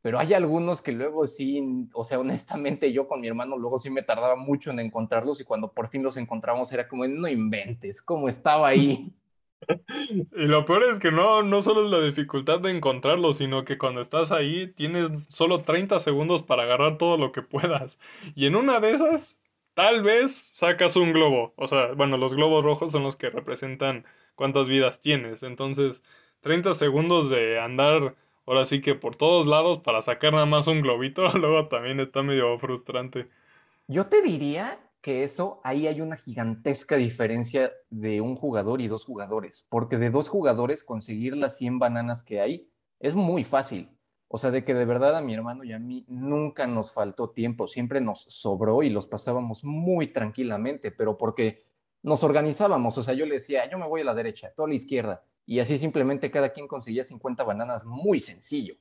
Pero 0.02 0.20
hay 0.20 0.34
algunos 0.34 0.82
que 0.82 0.92
luego 0.92 1.28
sí, 1.28 1.62
o 1.94 2.04
sea, 2.04 2.20
honestamente 2.20 2.94
yo 2.94 3.08
con 3.08 3.22
mi 3.22 3.28
hermano 3.28 3.58
luego 3.58 3.80
sí 3.80 3.90
me 3.90 4.04
tardaba 4.04 4.36
mucho 4.36 4.72
en 4.72 4.80
encontrarlos 4.80 5.42
y 5.42 5.44
cuando 5.44 5.72
por 5.72 5.90
fin 5.90 6.04
los 6.04 6.18
encontramos 6.18 6.72
era 6.72 6.88
como, 6.88 7.08
no 7.08 7.28
inventes, 7.28 8.02
cómo 8.02 8.30
estaba 8.30 8.68
ahí. 8.68 9.12
Y 10.00 10.46
lo 10.48 10.66
peor 10.66 10.84
es 10.84 11.00
que 11.00 11.12
no, 11.12 11.44
no 11.44 11.62
solo 11.62 11.84
es 11.86 11.92
la 11.92 12.00
dificultad 12.00 12.60
de 12.60 12.72
encontrarlo, 12.72 13.34
sino 13.34 13.66
que 13.66 13.78
cuando 13.78 14.02
estás 14.02 14.32
ahí 14.32 14.68
tienes 14.68 15.26
solo 15.30 15.60
30 15.60 16.00
segundos 16.00 16.44
para 16.44 16.64
agarrar 16.64 16.98
todo 16.98 17.18
lo 17.18 17.32
que 17.32 17.42
puedas. 17.42 18.00
Y 18.36 18.46
en 18.46 18.56
una 18.56 18.80
de 18.80 18.92
esas, 18.92 19.42
tal 19.74 20.04
vez 20.04 20.36
sacas 20.36 20.96
un 20.96 21.14
globo. 21.14 21.54
O 21.58 21.68
sea, 21.68 21.94
bueno, 21.94 22.18
los 22.18 22.34
globos 22.36 22.64
rojos 22.64 22.92
son 22.92 23.04
los 23.04 23.16
que 23.16 23.30
representan 23.30 24.06
cuántas 24.36 24.68
vidas 24.68 25.00
tienes. 25.02 25.44
Entonces, 25.44 26.04
30 26.42 26.74
segundos 26.74 27.30
de 27.30 27.60
andar 27.60 28.16
ahora 28.48 28.66
sí 28.66 28.82
que 28.82 28.96
por 28.96 29.16
todos 29.16 29.46
lados 29.46 29.80
para 29.80 30.02
sacar 30.02 30.34
nada 30.34 30.46
más 30.46 30.68
un 30.68 30.82
globito, 30.82 31.28
luego 31.38 31.68
también 31.68 32.00
está 32.00 32.24
medio 32.24 32.58
frustrante. 32.58 33.30
Yo 33.88 34.08
te 34.08 34.22
diría 34.22 34.80
que 35.02 35.24
eso, 35.24 35.62
ahí 35.64 35.88
hay 35.88 36.02
una 36.02 36.18
gigantesca 36.18 36.96
diferencia 36.96 37.72
de 37.90 38.20
un 38.22 38.36
jugador 38.36 38.82
y 38.82 38.88
dos 38.88 39.06
jugadores, 39.06 39.66
porque 39.70 39.98
de 39.98 40.10
dos 40.10 40.28
jugadores 40.28 40.84
conseguir 40.84 41.38
las 41.38 41.58
100 41.58 41.80
bananas 41.80 42.24
que 42.24 42.42
hay 42.42 42.68
es 43.00 43.14
muy 43.14 43.44
fácil. 43.44 43.92
O 44.30 44.38
sea, 44.38 44.52
de 44.52 44.66
que 44.66 44.74
de 44.74 44.84
verdad 44.84 45.16
a 45.16 45.22
mi 45.22 45.34
hermano 45.34 45.64
y 45.64 45.72
a 45.72 45.80
mí 45.80 46.04
nunca 46.10 46.68
nos 46.68 46.92
faltó 46.92 47.30
tiempo, 47.30 47.68
siempre 47.68 48.02
nos 48.02 48.24
sobró 48.24 48.84
y 48.84 48.90
los 48.90 49.08
pasábamos 49.08 49.64
muy 49.64 50.08
tranquilamente, 50.08 50.92
pero 50.92 51.18
porque 51.18 51.64
nos 52.04 52.24
organizábamos, 52.24 52.98
o 52.98 53.04
sea, 53.04 53.14
yo 53.14 53.26
le 53.26 53.36
decía, 53.36 53.70
yo 53.70 53.78
me 53.78 53.88
voy 53.88 54.02
a 54.02 54.06
la 54.06 54.14
derecha, 54.14 54.52
tú 54.56 54.66
a 54.66 54.68
la 54.68 54.76
izquierda, 54.76 55.24
y 55.48 55.60
así 55.60 55.78
simplemente 55.78 56.30
cada 56.30 56.50
quien 56.50 56.68
conseguía 56.68 57.06
50 57.06 57.44
bananas 57.44 57.86
muy 57.86 58.20
sencillo. 58.20 58.76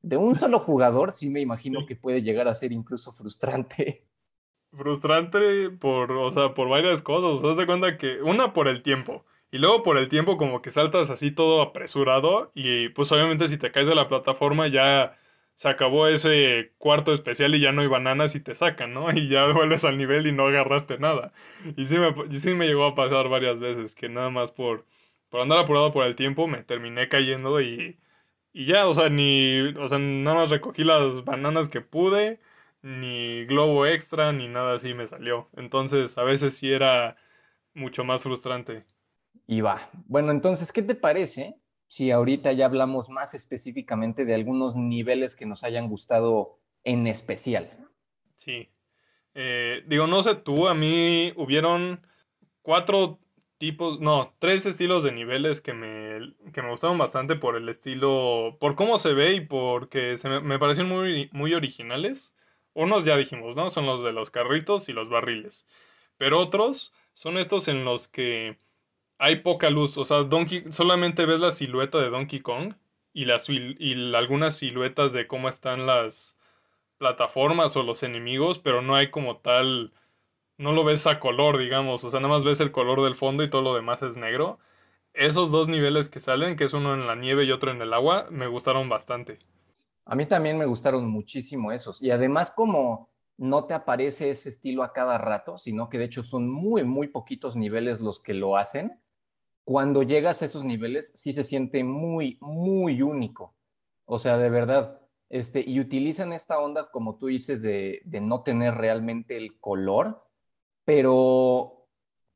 De 0.00 0.16
un 0.16 0.34
solo 0.36 0.58
jugador 0.60 1.12
sí 1.12 1.28
me 1.28 1.40
imagino 1.40 1.84
que 1.84 1.96
puede 1.96 2.22
llegar 2.22 2.48
a 2.48 2.54
ser 2.54 2.72
incluso 2.72 3.12
frustrante. 3.12 4.06
frustrante 4.72 5.68
por, 5.68 6.12
o 6.12 6.30
sea, 6.30 6.54
por 6.54 6.68
varias 6.68 7.02
cosas. 7.02 7.42
O 7.44 7.54
sea, 7.54 7.66
cuenta 7.66 7.98
que 7.98 8.22
una 8.22 8.54
por 8.54 8.68
el 8.68 8.82
tiempo. 8.82 9.26
Y 9.50 9.58
luego 9.58 9.82
por 9.82 9.98
el 9.98 10.08
tiempo 10.08 10.38
como 10.38 10.62
que 10.62 10.70
saltas 10.70 11.10
así 11.10 11.30
todo 11.30 11.60
apresurado 11.60 12.52
y 12.54 12.88
pues 12.90 13.12
obviamente 13.12 13.48
si 13.48 13.58
te 13.58 13.70
caes 13.70 13.86
de 13.86 13.94
la 13.94 14.08
plataforma 14.08 14.66
ya 14.68 15.14
se 15.54 15.68
acabó 15.68 16.06
ese 16.06 16.72
cuarto 16.78 17.12
especial 17.12 17.54
y 17.54 17.60
ya 17.60 17.70
no 17.72 17.82
hay 17.82 17.88
bananas 17.88 18.34
y 18.34 18.40
te 18.40 18.54
sacan, 18.54 18.94
¿no? 18.94 19.10
Y 19.12 19.28
ya 19.28 19.52
vuelves 19.52 19.84
al 19.84 19.98
nivel 19.98 20.26
y 20.26 20.32
no 20.32 20.44
agarraste 20.46 20.98
nada. 20.98 21.32
Y 21.76 21.84
sí 21.86 21.98
me, 21.98 22.14
y 22.30 22.40
sí 22.40 22.54
me 22.54 22.66
llegó 22.66 22.86
a 22.86 22.94
pasar 22.94 23.28
varias 23.28 23.58
veces 23.58 23.94
que 23.94 24.08
nada 24.08 24.30
más 24.30 24.52
por, 24.52 24.86
por 25.32 25.40
andar 25.40 25.60
apurado 25.60 25.94
por 25.94 26.04
el 26.04 26.14
tiempo 26.14 26.46
me 26.46 26.62
terminé 26.62 27.08
cayendo 27.08 27.58
y, 27.62 27.98
y 28.52 28.66
ya, 28.66 28.86
o 28.86 28.92
sea, 28.92 29.08
ni, 29.08 29.60
o 29.78 29.88
sea, 29.88 29.98
nada 29.98 30.36
más 30.36 30.50
recogí 30.50 30.84
las 30.84 31.24
bananas 31.24 31.70
que 31.70 31.80
pude 31.80 32.38
ni 32.82 33.46
globo 33.46 33.86
extra, 33.86 34.34
ni 34.34 34.46
nada 34.46 34.74
así 34.74 34.92
me 34.92 35.06
salió. 35.06 35.48
Entonces, 35.56 36.18
a 36.18 36.22
veces 36.22 36.54
sí 36.54 36.70
era 36.70 37.16
mucho 37.72 38.04
más 38.04 38.22
frustrante. 38.22 38.84
Y 39.46 39.62
va. 39.62 39.88
Bueno, 40.04 40.32
entonces, 40.32 40.70
¿qué 40.70 40.82
te 40.82 40.94
parece 40.94 41.56
si 41.86 42.10
ahorita 42.10 42.52
ya 42.52 42.66
hablamos 42.66 43.08
más 43.08 43.32
específicamente 43.32 44.26
de 44.26 44.34
algunos 44.34 44.76
niveles 44.76 45.34
que 45.34 45.46
nos 45.46 45.64
hayan 45.64 45.88
gustado 45.88 46.58
en 46.84 47.06
especial? 47.06 47.88
Sí. 48.36 48.68
Eh, 49.32 49.82
digo, 49.86 50.06
no 50.06 50.20
sé 50.20 50.34
tú, 50.34 50.68
a 50.68 50.74
mí 50.74 51.32
hubieron 51.36 52.06
cuatro 52.60 53.21
tipos, 53.62 54.00
no, 54.00 54.34
tres 54.40 54.66
estilos 54.66 55.04
de 55.04 55.12
niveles 55.12 55.60
que 55.60 55.72
me, 55.72 56.34
que 56.52 56.62
me 56.62 56.70
gustaron 56.70 56.98
bastante 56.98 57.36
por 57.36 57.54
el 57.54 57.68
estilo, 57.68 58.56
por 58.58 58.74
cómo 58.74 58.98
se 58.98 59.12
ve 59.12 59.34
y 59.34 59.40
porque 59.40 60.16
se 60.16 60.28
me, 60.28 60.40
me 60.40 60.58
parecieron 60.58 60.90
muy, 60.90 61.30
muy 61.30 61.54
originales. 61.54 62.34
Unos 62.74 63.04
ya 63.04 63.16
dijimos, 63.16 63.54
¿no? 63.54 63.70
Son 63.70 63.86
los 63.86 64.02
de 64.02 64.12
los 64.12 64.32
carritos 64.32 64.88
y 64.88 64.92
los 64.92 65.08
barriles. 65.08 65.64
Pero 66.18 66.40
otros 66.40 66.92
son 67.14 67.38
estos 67.38 67.68
en 67.68 67.84
los 67.84 68.08
que 68.08 68.58
hay 69.18 69.36
poca 69.36 69.70
luz. 69.70 69.96
O 69.96 70.04
sea, 70.04 70.24
Donkey, 70.24 70.64
solamente 70.72 71.24
ves 71.24 71.38
la 71.38 71.52
silueta 71.52 71.98
de 71.98 72.10
Donkey 72.10 72.40
Kong 72.40 72.74
y, 73.12 73.26
las, 73.26 73.48
y 73.48 74.12
algunas 74.16 74.56
siluetas 74.56 75.12
de 75.12 75.28
cómo 75.28 75.48
están 75.48 75.86
las 75.86 76.36
plataformas 76.98 77.76
o 77.76 77.84
los 77.84 78.02
enemigos, 78.02 78.58
pero 78.58 78.82
no 78.82 78.96
hay 78.96 79.12
como 79.12 79.36
tal. 79.36 79.92
No 80.58 80.72
lo 80.72 80.84
ves 80.84 81.06
a 81.06 81.18
color, 81.18 81.58
digamos. 81.58 82.04
O 82.04 82.10
sea, 82.10 82.20
nada 82.20 82.34
más 82.34 82.44
ves 82.44 82.60
el 82.60 82.72
color 82.72 83.02
del 83.02 83.14
fondo 83.14 83.42
y 83.42 83.48
todo 83.48 83.62
lo 83.62 83.74
demás 83.74 84.02
es 84.02 84.16
negro. 84.16 84.58
Esos 85.14 85.50
dos 85.50 85.68
niveles 85.68 86.08
que 86.08 86.20
salen, 86.20 86.56
que 86.56 86.64
es 86.64 86.72
uno 86.72 86.94
en 86.94 87.06
la 87.06 87.14
nieve 87.14 87.44
y 87.44 87.52
otro 87.52 87.70
en 87.70 87.82
el 87.82 87.92
agua, 87.92 88.26
me 88.30 88.46
gustaron 88.46 88.88
bastante. 88.88 89.38
A 90.04 90.14
mí 90.14 90.26
también 90.26 90.58
me 90.58 90.66
gustaron 90.66 91.06
muchísimo 91.06 91.72
esos. 91.72 92.02
Y 92.02 92.10
además 92.10 92.50
como 92.50 93.10
no 93.36 93.64
te 93.64 93.74
aparece 93.74 94.30
ese 94.30 94.50
estilo 94.50 94.82
a 94.82 94.92
cada 94.92 95.18
rato, 95.18 95.58
sino 95.58 95.88
que 95.88 95.98
de 95.98 96.04
hecho 96.04 96.22
son 96.22 96.48
muy, 96.48 96.84
muy 96.84 97.08
poquitos 97.08 97.56
niveles 97.56 98.00
los 98.00 98.20
que 98.20 98.34
lo 98.34 98.56
hacen, 98.56 99.00
cuando 99.64 100.02
llegas 100.02 100.42
a 100.42 100.46
esos 100.46 100.64
niveles 100.64 101.12
sí 101.14 101.32
se 101.32 101.44
siente 101.44 101.84
muy, 101.84 102.38
muy 102.40 103.02
único. 103.02 103.54
O 104.04 104.18
sea, 104.18 104.38
de 104.38 104.50
verdad. 104.50 105.00
Este, 105.28 105.64
y 105.66 105.80
utilizan 105.80 106.32
esta 106.32 106.58
onda, 106.58 106.90
como 106.90 107.16
tú 107.16 107.28
dices, 107.28 107.62
de, 107.62 108.02
de 108.04 108.20
no 108.20 108.42
tener 108.42 108.74
realmente 108.74 109.36
el 109.36 109.58
color, 109.60 110.22
pero, 110.94 111.86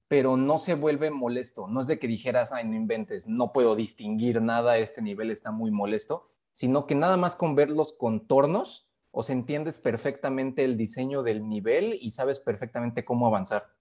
pero 0.09 0.37
no 0.37 0.59
se 0.59 0.75
vuelve 0.75 1.11
molesto. 1.11 1.69
No 1.69 1.81
es 1.81 1.87
de 1.87 1.99
que 1.99 2.07
dijeras, 2.07 2.53
ay, 2.53 2.64
no 2.64 2.75
inventes, 2.75 3.27
no 3.27 3.53
puedo 3.53 3.77
distinguir 3.77 4.40
nada, 4.40 4.79
este 4.79 5.03
nivel 5.03 5.31
está 5.31 5.51
muy 5.51 5.71
molesto 5.71 6.31
sino 6.57 6.87
que 6.87 6.95
nada 6.95 7.19
más 7.19 7.37
con 7.37 7.55
ver 7.55 7.69
los 7.69 7.92
contornos 7.92 8.88
os 9.11 9.29
entiendes 9.29 9.79
perfectamente 9.79 10.64
el 10.64 10.79
diseño 10.79 11.23
del 11.23 11.47
nivel 11.47 11.99
y 12.01 12.12
sabes 12.12 12.40
perfectamente 12.40 13.05
cómo 13.05 13.27
avanzar. 13.27 13.75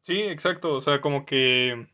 Sí, 0.00 0.18
exacto, 0.22 0.72
o 0.72 0.80
sea, 0.80 1.02
como 1.02 1.26
que, 1.26 1.88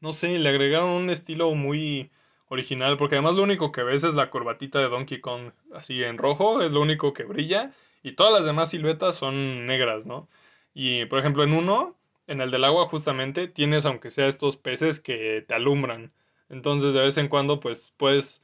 no 0.00 0.14
sé, 0.14 0.38
le 0.38 0.48
agregaron 0.48 0.88
un 0.88 1.10
estilo 1.10 1.54
muy 1.54 2.10
original, 2.48 2.96
porque 2.96 3.16
además 3.16 3.34
lo 3.34 3.42
único 3.42 3.70
que 3.70 3.82
ves 3.82 4.02
es 4.02 4.14
la 4.14 4.30
corbatita 4.30 4.78
de 4.78 4.88
Donkey 4.88 5.20
Kong, 5.20 5.52
así 5.74 6.02
en 6.02 6.16
rojo, 6.16 6.62
es 6.62 6.72
lo 6.72 6.80
único 6.80 7.12
que 7.12 7.24
brilla, 7.24 7.74
y 8.02 8.12
todas 8.12 8.32
las 8.32 8.46
demás 8.46 8.70
siluetas 8.70 9.14
son 9.14 9.66
negras, 9.66 10.06
¿no? 10.06 10.26
Y 10.74 11.06
por 11.06 11.18
ejemplo, 11.20 11.44
en 11.44 11.52
uno, 11.52 11.96
en 12.26 12.40
el 12.40 12.50
del 12.50 12.64
agua 12.64 12.86
justamente, 12.86 13.48
tienes 13.48 13.86
aunque 13.86 14.10
sea 14.10 14.26
estos 14.28 14.56
peces 14.56 15.00
que 15.00 15.44
te 15.46 15.54
alumbran. 15.54 16.12
Entonces 16.48 16.94
de 16.94 17.00
vez 17.02 17.16
en 17.18 17.28
cuando 17.28 17.60
pues 17.60 17.94
puedes 17.96 18.42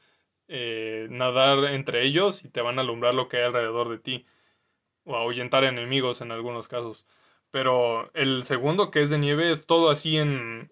eh, 0.49 1.09
nadar 1.11 1.65
entre 1.73 2.05
ellos 2.07 2.45
y 2.45 2.49
te 2.51 2.63
van 2.63 2.79
a 2.79 2.83
alumbrar 2.83 3.15
lo 3.15 3.29
que 3.29 3.39
hay 3.39 3.45
alrededor 3.45 3.89
de 3.91 3.99
ti. 3.99 4.27
O 5.05 5.17
ahuyentar 5.17 5.65
enemigos 5.65 6.21
en 6.21 6.33
algunos 6.33 6.69
casos. 6.69 7.07
Pero 7.51 8.11
el 8.15 8.45
segundo 8.45 8.91
que 8.91 9.03
es 9.03 9.11
de 9.11 9.19
nieve 9.19 9.51
es 9.51 9.67
todo 9.67 9.91
así 9.91 10.17
en 10.19 10.71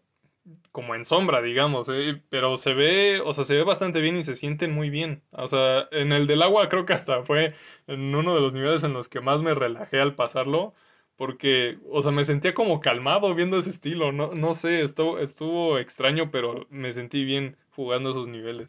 como 0.73 0.94
en 0.94 1.05
sombra, 1.05 1.42
digamos, 1.42 1.88
eh, 1.88 2.23
pero 2.31 2.57
se 2.57 2.75
ve, 2.75 3.21
o 3.25 3.35
sea, 3.35 3.44
se 3.44 3.57
ve 3.57 3.64
bastante 3.64 4.01
bien 4.01 4.16
y 4.16 4.23
se 4.23 4.37
sienten 4.37 4.73
muy 4.73 4.90
bien. 4.90 5.23
O 5.33 5.49
sea, 5.49 5.88
en 5.90 6.12
el 6.12 6.27
del 6.27 6.42
agua 6.42 6.68
creo 6.68 6.87
que 6.87 6.92
hasta 6.92 7.23
fue 7.25 7.55
en 7.87 8.14
uno 8.14 8.35
de 8.35 8.40
los 8.40 8.53
niveles 8.55 8.85
en 8.85 8.92
los 8.92 9.09
que 9.09 9.21
más 9.21 9.42
me 9.42 9.55
relajé 9.55 10.01
al 10.01 10.14
pasarlo, 10.14 10.75
porque, 11.18 11.81
o 11.90 12.00
sea, 12.00 12.12
me 12.12 12.24
sentía 12.24 12.54
como 12.54 12.81
calmado 12.81 13.35
viendo 13.35 13.59
ese 13.59 13.70
estilo, 13.70 14.12
no, 14.12 14.35
no 14.35 14.54
sé, 14.54 14.83
estuvo, 14.83 15.18
estuvo 15.18 15.76
extraño, 15.76 16.31
pero 16.31 16.64
me 16.70 16.92
sentí 16.92 17.24
bien 17.24 17.57
jugando 17.74 18.11
esos 18.11 18.28
niveles. 18.28 18.68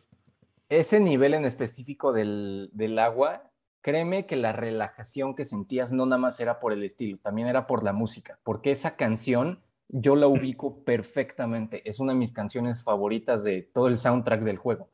Ese 0.68 1.00
nivel 1.00 1.36
en 1.36 1.46
específico 1.46 2.12
del, 2.12 2.72
del 2.74 2.98
agua, 2.98 3.52
créeme 3.82 4.26
que 4.26 4.36
la 4.36 4.52
relajación 4.52 5.36
que 5.36 5.46
sentías 5.46 5.94
no 5.94 6.08
nada 6.08 6.20
más 6.20 6.40
era 6.40 6.60
por 6.60 6.74
el 6.74 6.84
estilo, 6.84 7.20
también 7.20 7.48
era 7.48 7.68
por 7.68 7.84
la 7.84 7.94
música, 7.94 8.40
porque 8.44 8.72
esa 8.72 8.96
canción 8.96 9.62
yo 9.88 10.16
la 10.16 10.26
ubico 10.26 10.84
perfectamente, 10.84 11.88
es 11.88 12.00
una 12.00 12.14
de 12.14 12.20
mis 12.20 12.34
canciones 12.34 12.82
favoritas 12.82 13.44
de 13.44 13.62
todo 13.62 13.88
el 13.88 14.00
soundtrack 14.00 14.42
del 14.42 14.58
juego, 14.58 14.90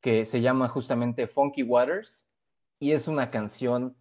que 0.00 0.26
se 0.26 0.40
llama 0.40 0.68
justamente 0.68 1.28
Funky 1.28 1.62
Waters 1.62 2.28
y 2.80 2.90
es 2.90 3.06
una 3.06 3.30
canción 3.30 3.96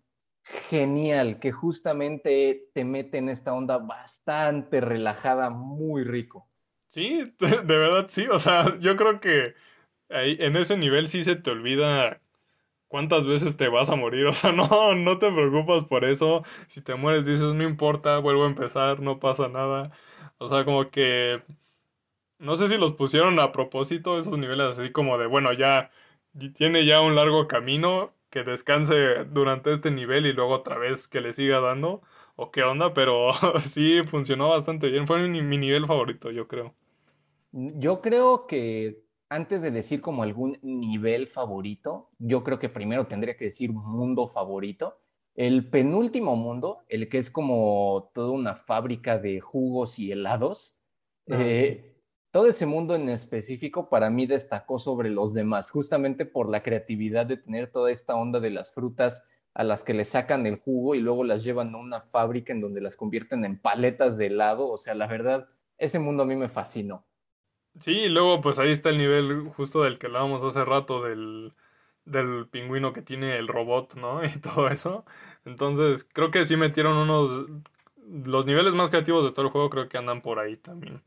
genial 0.69 1.39
que 1.39 1.51
justamente 1.51 2.69
te 2.73 2.85
mete 2.85 3.17
en 3.17 3.29
esta 3.29 3.53
onda 3.53 3.77
bastante 3.77 4.81
relajada, 4.81 5.49
muy 5.49 6.03
rico. 6.03 6.49
Sí, 6.87 7.33
de 7.39 7.77
verdad 7.77 8.05
sí, 8.09 8.27
o 8.27 8.39
sea, 8.39 8.77
yo 8.79 8.95
creo 8.95 9.19
que 9.19 9.55
ahí 10.09 10.37
en 10.39 10.55
ese 10.57 10.77
nivel 10.77 11.09
sí 11.09 11.23
se 11.23 11.35
te 11.35 11.51
olvida 11.51 12.21
cuántas 12.87 13.25
veces 13.25 13.57
te 13.57 13.69
vas 13.69 13.89
a 13.89 13.95
morir, 13.97 14.25
o 14.27 14.33
sea, 14.33 14.51
no, 14.53 14.95
no 14.95 15.19
te 15.19 15.31
preocupas 15.31 15.85
por 15.85 16.05
eso, 16.05 16.43
si 16.67 16.81
te 16.81 16.95
mueres 16.95 17.25
dices, 17.25 17.53
no 17.55 17.63
importa, 17.63 18.19
vuelvo 18.19 18.45
a 18.45 18.47
empezar, 18.47 19.01
no 19.01 19.19
pasa 19.19 19.49
nada, 19.49 19.91
o 20.39 20.47
sea, 20.49 20.65
como 20.65 20.91
que 20.91 21.43
no 22.39 22.55
sé 22.55 22.67
si 22.67 22.77
los 22.77 22.93
pusieron 22.93 23.39
a 23.39 23.51
propósito 23.51 24.17
esos 24.19 24.37
niveles 24.37 24.77
así 24.79 24.91
como 24.91 25.17
de, 25.17 25.27
bueno, 25.27 25.53
ya 25.53 25.91
tiene 26.55 26.85
ya 26.85 27.01
un 27.01 27.15
largo 27.15 27.47
camino, 27.47 28.13
que 28.43 28.51
descanse 28.51 29.25
durante 29.25 29.73
este 29.73 29.91
nivel 29.91 30.25
y 30.25 30.33
luego 30.33 30.53
otra 30.53 30.77
vez 30.77 31.07
que 31.07 31.21
le 31.21 31.33
siga 31.33 31.59
dando, 31.59 32.01
o 32.35 32.51
qué 32.51 32.63
onda, 32.63 32.93
pero 32.93 33.31
sí 33.63 34.01
funcionó 34.03 34.49
bastante 34.49 34.89
bien, 34.89 35.07
fue 35.07 35.27
mi, 35.27 35.41
mi 35.41 35.57
nivel 35.57 35.87
favorito, 35.87 36.31
yo 36.31 36.47
creo. 36.47 36.75
Yo 37.51 38.01
creo 38.01 38.45
que 38.47 39.03
antes 39.29 39.61
de 39.61 39.71
decir 39.71 40.01
como 40.01 40.23
algún 40.23 40.59
nivel 40.61 41.27
favorito, 41.27 42.09
yo 42.19 42.43
creo 42.43 42.59
que 42.59 42.69
primero 42.69 43.07
tendría 43.07 43.37
que 43.37 43.45
decir 43.45 43.71
mundo 43.71 44.27
favorito. 44.27 44.99
El 45.35 45.69
penúltimo 45.69 46.35
mundo, 46.35 46.83
el 46.89 47.09
que 47.09 47.19
es 47.19 47.29
como 47.31 48.11
toda 48.13 48.31
una 48.31 48.55
fábrica 48.55 49.17
de 49.19 49.39
jugos 49.39 49.99
y 49.99 50.11
helados, 50.11 50.77
Ah, 51.29 51.53
eh, 51.55 51.96
todo 52.37 52.45
ese 52.45 52.67
mundo 52.67 52.93
en 52.93 53.09
específico 53.09 53.89
para 53.89 54.11
mí 54.11 54.27
destacó 54.27 54.77
sobre 54.77 55.09
los 55.09 55.33
demás, 55.33 55.71
justamente 55.71 56.23
por 56.23 56.51
la 56.51 56.61
creatividad 56.61 57.25
de 57.25 57.37
tener 57.37 57.71
toda 57.71 57.89
esta 57.89 58.13
onda 58.13 58.39
de 58.39 58.51
las 58.51 58.75
frutas 58.75 59.25
a 59.55 59.63
las 59.63 59.83
que 59.83 59.95
le 59.95 60.05
sacan 60.05 60.45
el 60.45 60.57
jugo 60.59 60.93
y 60.93 60.99
luego 60.99 61.23
las 61.23 61.43
llevan 61.43 61.73
a 61.73 61.79
una 61.79 61.99
fábrica 61.99 62.53
en 62.53 62.61
donde 62.61 62.79
las 62.79 62.95
convierten 62.95 63.43
en 63.43 63.57
paletas 63.57 64.19
de 64.19 64.27
helado. 64.27 64.69
O 64.69 64.77
sea, 64.77 64.93
la 64.93 65.07
verdad, 65.07 65.49
ese 65.79 65.97
mundo 65.97 66.21
a 66.21 66.25
mí 66.27 66.35
me 66.35 66.47
fascinó. 66.47 67.07
Sí, 67.79 67.93
y 67.93 68.07
luego 68.07 68.39
pues 68.39 68.59
ahí 68.59 68.69
está 68.71 68.91
el 68.91 68.99
nivel 68.99 69.47
justo 69.55 69.81
del 69.81 69.97
que 69.97 70.05
hablábamos 70.05 70.43
hace 70.43 70.63
rato, 70.63 71.01
del, 71.01 71.53
del 72.05 72.47
pingüino 72.51 72.93
que 72.93 73.01
tiene 73.01 73.35
el 73.37 73.47
robot, 73.47 73.95
¿no? 73.95 74.23
Y 74.23 74.39
todo 74.41 74.67
eso. 74.67 75.05
Entonces, 75.43 76.03
creo 76.03 76.29
que 76.29 76.45
sí 76.45 76.55
metieron 76.55 76.97
unos... 76.97 77.47
Los 78.05 78.45
niveles 78.45 78.75
más 78.75 78.91
creativos 78.91 79.25
de 79.25 79.31
todo 79.31 79.47
el 79.47 79.51
juego 79.51 79.71
creo 79.71 79.89
que 79.89 79.97
andan 79.97 80.21
por 80.21 80.37
ahí 80.37 80.55
también. 80.55 81.01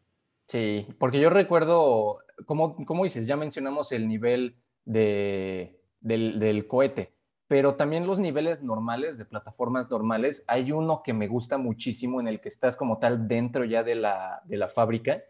Sí, 0.50 0.84
porque 0.98 1.20
yo 1.20 1.30
recuerdo, 1.30 2.18
como, 2.44 2.74
como 2.84 3.04
dices, 3.04 3.28
ya 3.28 3.36
mencionamos 3.36 3.92
el 3.92 4.08
nivel 4.08 4.56
de, 4.84 5.80
del, 6.00 6.40
del 6.40 6.66
cohete, 6.66 7.14
pero 7.46 7.76
también 7.76 8.04
los 8.04 8.18
niveles 8.18 8.64
normales, 8.64 9.16
de 9.16 9.26
plataformas 9.26 9.88
normales, 9.88 10.44
hay 10.48 10.72
uno 10.72 11.02
que 11.04 11.12
me 11.12 11.28
gusta 11.28 11.56
muchísimo 11.56 12.20
en 12.20 12.26
el 12.26 12.40
que 12.40 12.48
estás 12.48 12.76
como 12.76 12.98
tal 12.98 13.28
dentro 13.28 13.64
ya 13.64 13.84
de 13.84 13.94
la, 13.94 14.42
de 14.44 14.56
la 14.56 14.66
fábrica 14.66 15.22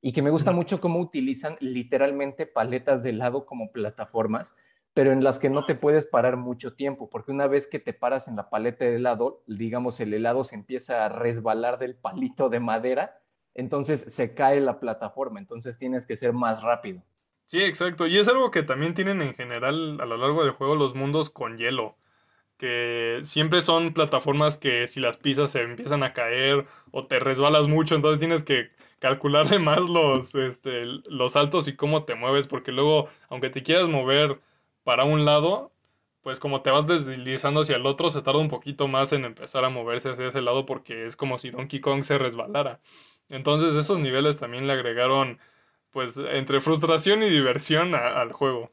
y 0.00 0.14
que 0.14 0.22
me 0.22 0.30
gusta 0.30 0.52
mucho 0.52 0.80
cómo 0.80 1.00
utilizan 1.00 1.56
literalmente 1.60 2.46
paletas 2.46 3.02
de 3.02 3.10
helado 3.10 3.44
como 3.44 3.72
plataformas, 3.72 4.56
pero 4.94 5.12
en 5.12 5.22
las 5.22 5.38
que 5.38 5.50
no 5.50 5.66
te 5.66 5.74
puedes 5.74 6.06
parar 6.06 6.38
mucho 6.38 6.74
tiempo, 6.76 7.10
porque 7.10 7.30
una 7.32 7.46
vez 7.46 7.66
que 7.66 7.78
te 7.78 7.92
paras 7.92 8.26
en 8.26 8.36
la 8.36 8.48
paleta 8.48 8.86
de 8.86 8.96
helado, 8.96 9.42
digamos, 9.46 10.00
el 10.00 10.14
helado 10.14 10.44
se 10.44 10.54
empieza 10.54 11.04
a 11.04 11.10
resbalar 11.10 11.78
del 11.78 11.94
palito 11.94 12.48
de 12.48 12.60
madera 12.60 13.21
entonces 13.54 14.00
se 14.08 14.34
cae 14.34 14.60
la 14.60 14.80
plataforma, 14.80 15.38
entonces 15.38 15.78
tienes 15.78 16.06
que 16.06 16.16
ser 16.16 16.32
más 16.32 16.62
rápido. 16.62 17.02
Sí, 17.46 17.62
exacto. 17.62 18.06
Y 18.06 18.18
es 18.18 18.28
algo 18.28 18.50
que 18.50 18.62
también 18.62 18.94
tienen 18.94 19.20
en 19.20 19.34
general 19.34 20.00
a 20.00 20.06
lo 20.06 20.16
largo 20.16 20.42
del 20.42 20.52
juego 20.52 20.74
los 20.74 20.94
mundos 20.94 21.30
con 21.30 21.58
hielo. 21.58 21.96
Que 22.56 23.20
siempre 23.24 23.60
son 23.60 23.92
plataformas 23.92 24.56
que 24.56 24.86
si 24.86 25.00
las 25.00 25.16
pisas 25.18 25.50
se 25.52 25.62
empiezan 25.62 26.02
a 26.02 26.12
caer 26.14 26.66
o 26.92 27.06
te 27.06 27.18
resbalas 27.18 27.68
mucho, 27.68 27.94
entonces 27.94 28.20
tienes 28.20 28.44
que 28.44 28.70
calcularle 29.00 29.58
más 29.58 29.80
los, 29.82 30.34
este, 30.34 30.84
los 31.06 31.32
saltos 31.34 31.68
y 31.68 31.76
cómo 31.76 32.04
te 32.04 32.14
mueves, 32.14 32.46
porque 32.46 32.72
luego, 32.72 33.08
aunque 33.28 33.50
te 33.50 33.62
quieras 33.62 33.88
mover 33.88 34.40
para 34.84 35.04
un 35.04 35.24
lado, 35.24 35.72
pues 36.22 36.38
como 36.38 36.62
te 36.62 36.70
vas 36.70 36.86
deslizando 36.86 37.60
hacia 37.62 37.76
el 37.76 37.86
otro, 37.86 38.10
se 38.10 38.22
tarda 38.22 38.40
un 38.40 38.48
poquito 38.48 38.88
más 38.88 39.12
en 39.12 39.24
empezar 39.24 39.64
a 39.64 39.70
moverse 39.70 40.10
hacia 40.10 40.28
ese 40.28 40.40
lado 40.40 40.66
porque 40.66 41.04
es 41.06 41.16
como 41.16 41.38
si 41.38 41.50
Donkey 41.50 41.80
Kong 41.80 42.04
se 42.04 42.16
resbalara. 42.18 42.80
Entonces 43.32 43.74
esos 43.74 43.98
niveles 43.98 44.38
también 44.38 44.66
le 44.66 44.74
agregaron 44.74 45.38
pues 45.90 46.16
entre 46.16 46.60
frustración 46.60 47.22
y 47.22 47.28
diversión 47.28 47.94
a- 47.94 48.20
al 48.20 48.32
juego. 48.32 48.70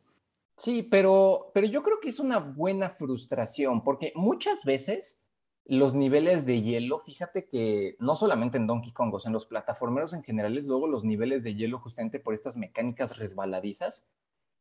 Sí, 0.58 0.84
pero, 0.84 1.52
pero 1.54 1.68
yo 1.68 1.82
creo 1.84 2.00
que 2.02 2.10
es 2.10 2.20
una 2.20 2.40
buena 2.40 2.90
frustración, 2.90 3.84
porque 3.84 4.12
muchas 4.16 4.66
veces 4.66 5.26
los 5.66 5.96
niveles 5.96 6.46
de 6.46 6.62
hielo, 6.62 7.00
fíjate 7.00 7.48
que 7.48 7.96
no 8.00 8.16
solamente 8.16 8.58
en 8.58 8.68
Donkey 8.68 8.92
Kong, 8.92 9.14
o 9.14 9.20
sea, 9.20 9.30
en 9.30 9.34
los 9.34 9.46
plataformeros 9.46 10.14
en 10.14 10.24
general, 10.24 10.60
luego 10.66 10.88
los 10.88 11.06
niveles 11.06 11.44
de 11.44 11.56
hielo 11.56 11.80
justamente 11.80 12.20
por 12.20 12.34
estas 12.34 12.58
mecánicas 12.58 13.18
resbaladizas, 13.18 14.10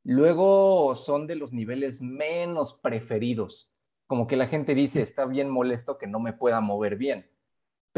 luego 0.05 0.95
son 0.95 1.27
de 1.27 1.35
los 1.35 1.53
niveles 1.53 2.01
menos 2.01 2.75
preferidos. 2.75 3.73
Como 4.07 4.27
que 4.27 4.37
la 4.37 4.47
gente 4.47 4.75
dice, 4.75 5.01
está 5.03 5.27
bien 5.27 5.51
molesto 5.51 5.99
que 5.99 6.07
no 6.07 6.21
me 6.21 6.33
pueda 6.33 6.61
mover 6.61 6.97
bien. 6.97 7.29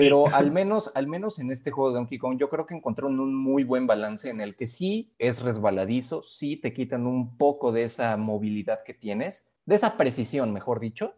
Pero 0.00 0.26
al 0.34 0.50
menos, 0.50 0.90
al 0.94 1.06
menos 1.06 1.38
en 1.38 1.50
este 1.50 1.70
juego 1.70 1.90
de 1.90 1.96
Donkey 1.96 2.18
Kong, 2.18 2.38
yo 2.38 2.48
creo 2.48 2.66
que 2.66 2.74
encontraron 2.74 3.20
un 3.20 3.34
muy 3.34 3.64
buen 3.64 3.86
balance 3.86 4.30
en 4.30 4.40
el 4.40 4.56
que 4.56 4.66
sí 4.66 5.12
es 5.18 5.42
resbaladizo, 5.42 6.22
sí 6.22 6.56
te 6.56 6.72
quitan 6.72 7.06
un 7.06 7.36
poco 7.36 7.72
de 7.72 7.84
esa 7.84 8.16
movilidad 8.16 8.82
que 8.84 8.94
tienes, 8.94 9.48
de 9.66 9.74
esa 9.74 9.96
precisión, 9.96 10.52
mejor 10.52 10.80
dicho, 10.80 11.14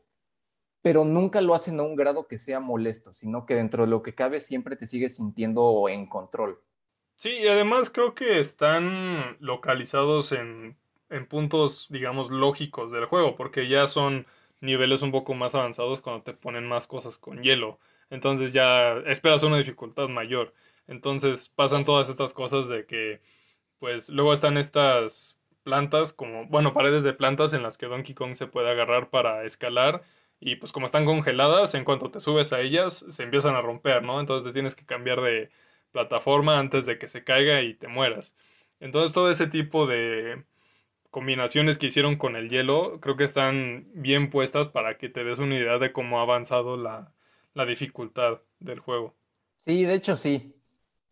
pero 0.83 1.05
nunca 1.05 1.41
lo 1.41 1.55
hacen 1.55 1.79
a 1.79 1.85
un 1.85 1.95
grado 1.95 2.27
que 2.27 2.39
sea 2.39 2.59
molesto, 2.59 3.15
sino 3.15 3.47
que 3.47 3.55
dentro 3.55 3.85
de 3.85 3.91
lo 3.91 4.03
que 4.03 4.15
cabe 4.15 4.41
siempre 4.41 4.77
te 4.77 4.87
sigues 4.87 5.17
sintiendo 5.17 5.89
en 5.89 6.07
control. 6.09 6.61
Sí, 7.15 7.39
y 7.39 7.47
además 7.47 7.89
creo 7.89 8.15
que 8.15 8.41
están 8.41 9.37
localizados 9.39 10.33
en, 10.33 10.77
en 11.09 11.29
puntos, 11.29 11.87
digamos, 11.89 12.31
lógicos 12.31 12.91
del 12.91 13.05
juego, 13.05 13.37
porque 13.37 13.69
ya 13.69 13.87
son 13.87 14.27
niveles 14.61 15.03
un 15.03 15.13
poco 15.13 15.35
más 15.35 15.55
avanzados 15.55 16.01
cuando 16.01 16.23
te 16.23 16.33
ponen 16.33 16.67
más 16.67 16.87
cosas 16.87 17.19
con 17.19 17.43
hielo. 17.43 17.79
Entonces 18.13 18.53
ya 18.53 18.99
esperas 19.07 19.43
una 19.43 19.57
dificultad 19.57 20.09
mayor. 20.09 20.53
Entonces 20.87 21.49
pasan 21.49 21.87
todas 21.87 22.11
estas 22.11 22.35
cosas 22.35 22.69
de 22.69 22.85
que, 22.87 23.23
pues 23.79 24.11
luego 24.11 24.35
están 24.35 24.59
estas 24.59 25.39
plantas, 25.63 26.13
como, 26.13 26.47
bueno, 26.47 26.75
paredes 26.75 27.05
de 27.05 27.15
plantas 27.15 27.55
en 27.55 27.63
las 27.63 27.79
que 27.79 27.87
Donkey 27.87 28.15
Kong 28.15 28.37
se 28.37 28.47
puede 28.47 28.71
agarrar 28.71 29.09
para 29.11 29.45
escalar. 29.45 30.03
Y 30.41 30.57
pues 30.57 30.73
como 30.73 30.87
están 30.87 31.07
congeladas, 31.07 31.75
en 31.75 31.85
cuanto 31.85 32.11
te 32.11 32.21
subes 32.21 32.53
a 32.53 32.61
ellas, 32.61 33.07
se 33.09 33.23
empiezan 33.23 33.55
a 33.55 33.63
romper, 33.63 34.03
¿no? 34.03 34.21
Entonces 34.21 34.45
te 34.47 34.53
tienes 34.53 34.77
que 34.77 34.85
cambiar 34.85 35.23
de 35.23 35.51
plataforma 35.93 36.59
antes 36.59 36.85
de 36.87 36.99
que 36.99 37.09
se 37.09 37.25
caiga 37.25 37.63
y 37.63 37.75
te 37.75 37.89
mueras. 37.89 38.35
Entonces 38.81 39.15
todo 39.15 39.31
ese 39.31 39.47
tipo 39.47 39.87
de 39.87 40.45
combinaciones 41.11 41.79
que 41.79 41.87
hicieron 41.87 42.17
con 42.17 42.37
el 42.37 42.51
hielo 42.51 43.01
creo 43.01 43.17
que 43.17 43.25
están 43.25 43.87
bien 43.95 44.31
puestas 44.31 44.69
para 44.69 44.99
que 44.99 45.09
te 45.09 45.25
des 45.25 45.39
una 45.39 45.57
idea 45.57 45.79
de 45.79 45.93
cómo 45.93 46.19
ha 46.19 46.23
avanzado 46.23 46.77
la, 46.77 47.13
la 47.55 47.67
dificultad 47.67 48.41
del 48.59 48.81
juego. 48.81 49.15
Sí, 49.59 49.85
de 49.85 49.95
hecho 49.95 50.17
sí. 50.17 50.57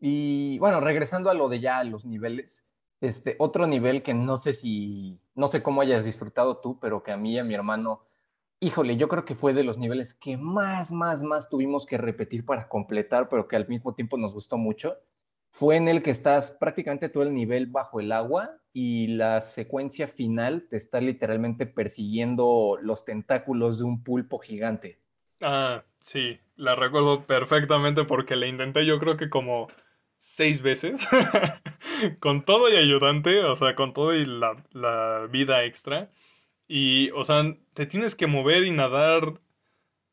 Y 0.01 0.59
bueno, 0.59 0.81
regresando 0.81 1.31
a 1.31 1.35
lo 1.35 1.49
de 1.49 1.61
ya 1.61 1.85
los 1.85 2.05
niveles, 2.05 2.67
este 3.01 3.37
otro 3.39 3.67
nivel 3.67 4.03
que 4.03 4.15
no 4.15 4.39
sé 4.39 4.53
si, 4.53 5.21
no 5.35 5.49
sé 5.49 5.63
cómo 5.63 5.81
hayas 5.83 6.05
disfrutado 6.05 6.59
tú, 6.59 6.79
pero 6.81 7.03
que 7.03 7.13
a 7.13 7.17
mí 7.17 7.35
y 7.35 7.39
a 7.39 7.45
mi 7.45 7.55
hermano, 7.55 8.07
híjole, 8.61 8.97
yo 8.97 9.09
creo 9.09 9.25
que 9.25 9.35
fue 9.35 9.55
de 9.55 9.65
los 9.65 9.79
niveles 9.79 10.15
que 10.15 10.37
más, 10.37 10.93
más, 10.93 11.23
más 11.23 11.49
tuvimos 11.51 11.87
que 11.87 11.99
repetir 11.99 12.45
para 12.45 12.69
completar, 12.69 13.29
pero 13.29 13.47
que 13.47 13.57
al 13.57 13.69
mismo 13.69 13.95
tiempo 13.95 14.17
nos 14.19 14.35
gustó 14.35 14.59
mucho. 14.59 14.97
Fue 15.53 15.77
en 15.77 15.89
el 15.89 16.03
que 16.03 16.11
estás 16.11 16.51
prácticamente 16.51 17.09
todo 17.09 17.25
el 17.25 17.35
nivel 17.35 17.67
bajo 17.67 18.01
el 18.01 18.13
agua 18.13 18.61
y 18.73 19.09
la 19.09 19.41
secuencia 19.41 20.09
final 20.09 20.69
te 20.71 20.77
está 20.77 21.01
literalmente 21.01 21.67
persiguiendo 21.67 22.79
los 22.81 23.05
tentáculos 23.05 23.79
de 23.79 23.85
un 23.85 24.03
pulpo 24.05 24.39
gigante. 24.39 25.01
Ah, 25.41 25.85
sí, 26.03 26.39
la 26.57 26.75
recuerdo 26.75 27.27
perfectamente 27.27 28.05
porque 28.05 28.37
la 28.37 28.47
intenté 28.47 28.85
yo 28.87 28.99
creo 28.99 29.17
que 29.17 29.31
como 29.31 29.69
seis 30.19 30.61
veces. 30.63 31.09
con 32.21 32.45
todo 32.45 32.71
y 32.73 32.77
ayudante, 32.77 33.45
o 33.45 33.57
sea, 33.57 33.75
con 33.75 33.93
todo 33.95 34.15
y 34.15 34.27
la, 34.27 34.65
la 34.73 35.27
vida 35.31 35.65
extra. 35.65 36.11
Y, 36.69 37.11
o 37.13 37.25
sea, 37.25 37.57
te 37.75 37.87
tienes 37.87 38.15
que 38.17 38.27
mover 38.29 38.65
y 38.65 38.71
nadar 38.73 39.41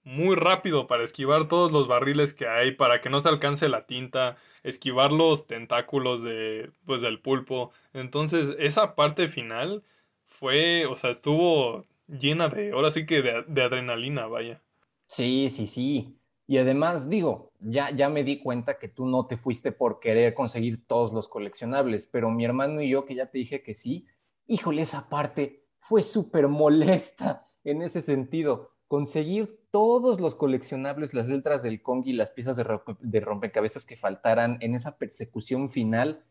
muy 0.03 0.35
rápido 0.35 0.87
para 0.87 1.03
esquivar 1.03 1.47
todos 1.49 1.71
los 1.71 1.87
barriles 1.87 2.33
que 2.33 2.47
hay, 2.47 2.71
para 2.73 3.01
que 3.01 3.09
no 3.09 3.21
te 3.23 3.29
alcance 3.29 3.69
la 3.69 3.87
tinta, 3.87 4.37
esquivar 4.63 5.11
los 5.11 5.47
tentáculos 5.47 6.23
de, 6.23 6.71
pues, 6.85 7.01
del 7.01 7.19
pulpo. 7.21 7.71
Entonces, 7.93 8.55
esa 8.59 8.95
parte 8.95 9.29
final 9.29 9.83
fue, 10.27 10.85
o 10.87 10.95
sea, 10.97 11.11
estuvo 11.11 11.85
llena 12.07 12.49
de, 12.49 12.71
ahora 12.73 12.91
sí 12.91 13.05
que 13.05 13.21
de, 13.23 13.43
de 13.47 13.63
adrenalina, 13.63 14.27
vaya. 14.27 14.61
Sí, 15.07 15.49
sí, 15.49 15.67
sí. 15.67 16.19
Y 16.47 16.57
además, 16.57 17.09
digo, 17.09 17.51
ya, 17.59 17.91
ya 17.91 18.09
me 18.09 18.23
di 18.23 18.39
cuenta 18.39 18.77
que 18.79 18.87
tú 18.87 19.05
no 19.05 19.27
te 19.27 19.37
fuiste 19.37 19.71
por 19.71 19.99
querer 19.99 20.33
conseguir 20.33 20.85
todos 20.87 21.11
los 21.11 21.27
coleccionables, 21.27 22.05
pero 22.05 22.29
mi 22.29 22.45
hermano 22.45 22.81
y 22.81 22.89
yo, 22.89 23.05
que 23.05 23.15
ya 23.15 23.29
te 23.29 23.37
dije 23.37 23.63
que 23.63 23.75
sí, 23.75 24.05
híjole, 24.47 24.83
esa 24.83 25.09
parte 25.09 25.65
fue 25.77 26.03
súper 26.03 26.47
molesta 26.47 27.45
en 27.63 27.81
ese 27.81 28.01
sentido. 28.01 28.71
Conseguir 28.87 29.59
todos 29.71 30.21
los 30.21 30.35
coleccionables, 30.35 31.13
las 31.13 31.27
letras 31.27 31.61
del 31.61 31.81
Kong 31.81 32.03
y 32.05 32.13
las 32.13 32.31
piezas 32.31 32.55
de, 32.55 33.19
rompecabezas 33.19 33.85
que 33.85 33.97
faltaran 33.97 34.57
en 34.61 34.75
esa 34.75 34.97
persecución 34.97 35.67
final, 35.67 36.23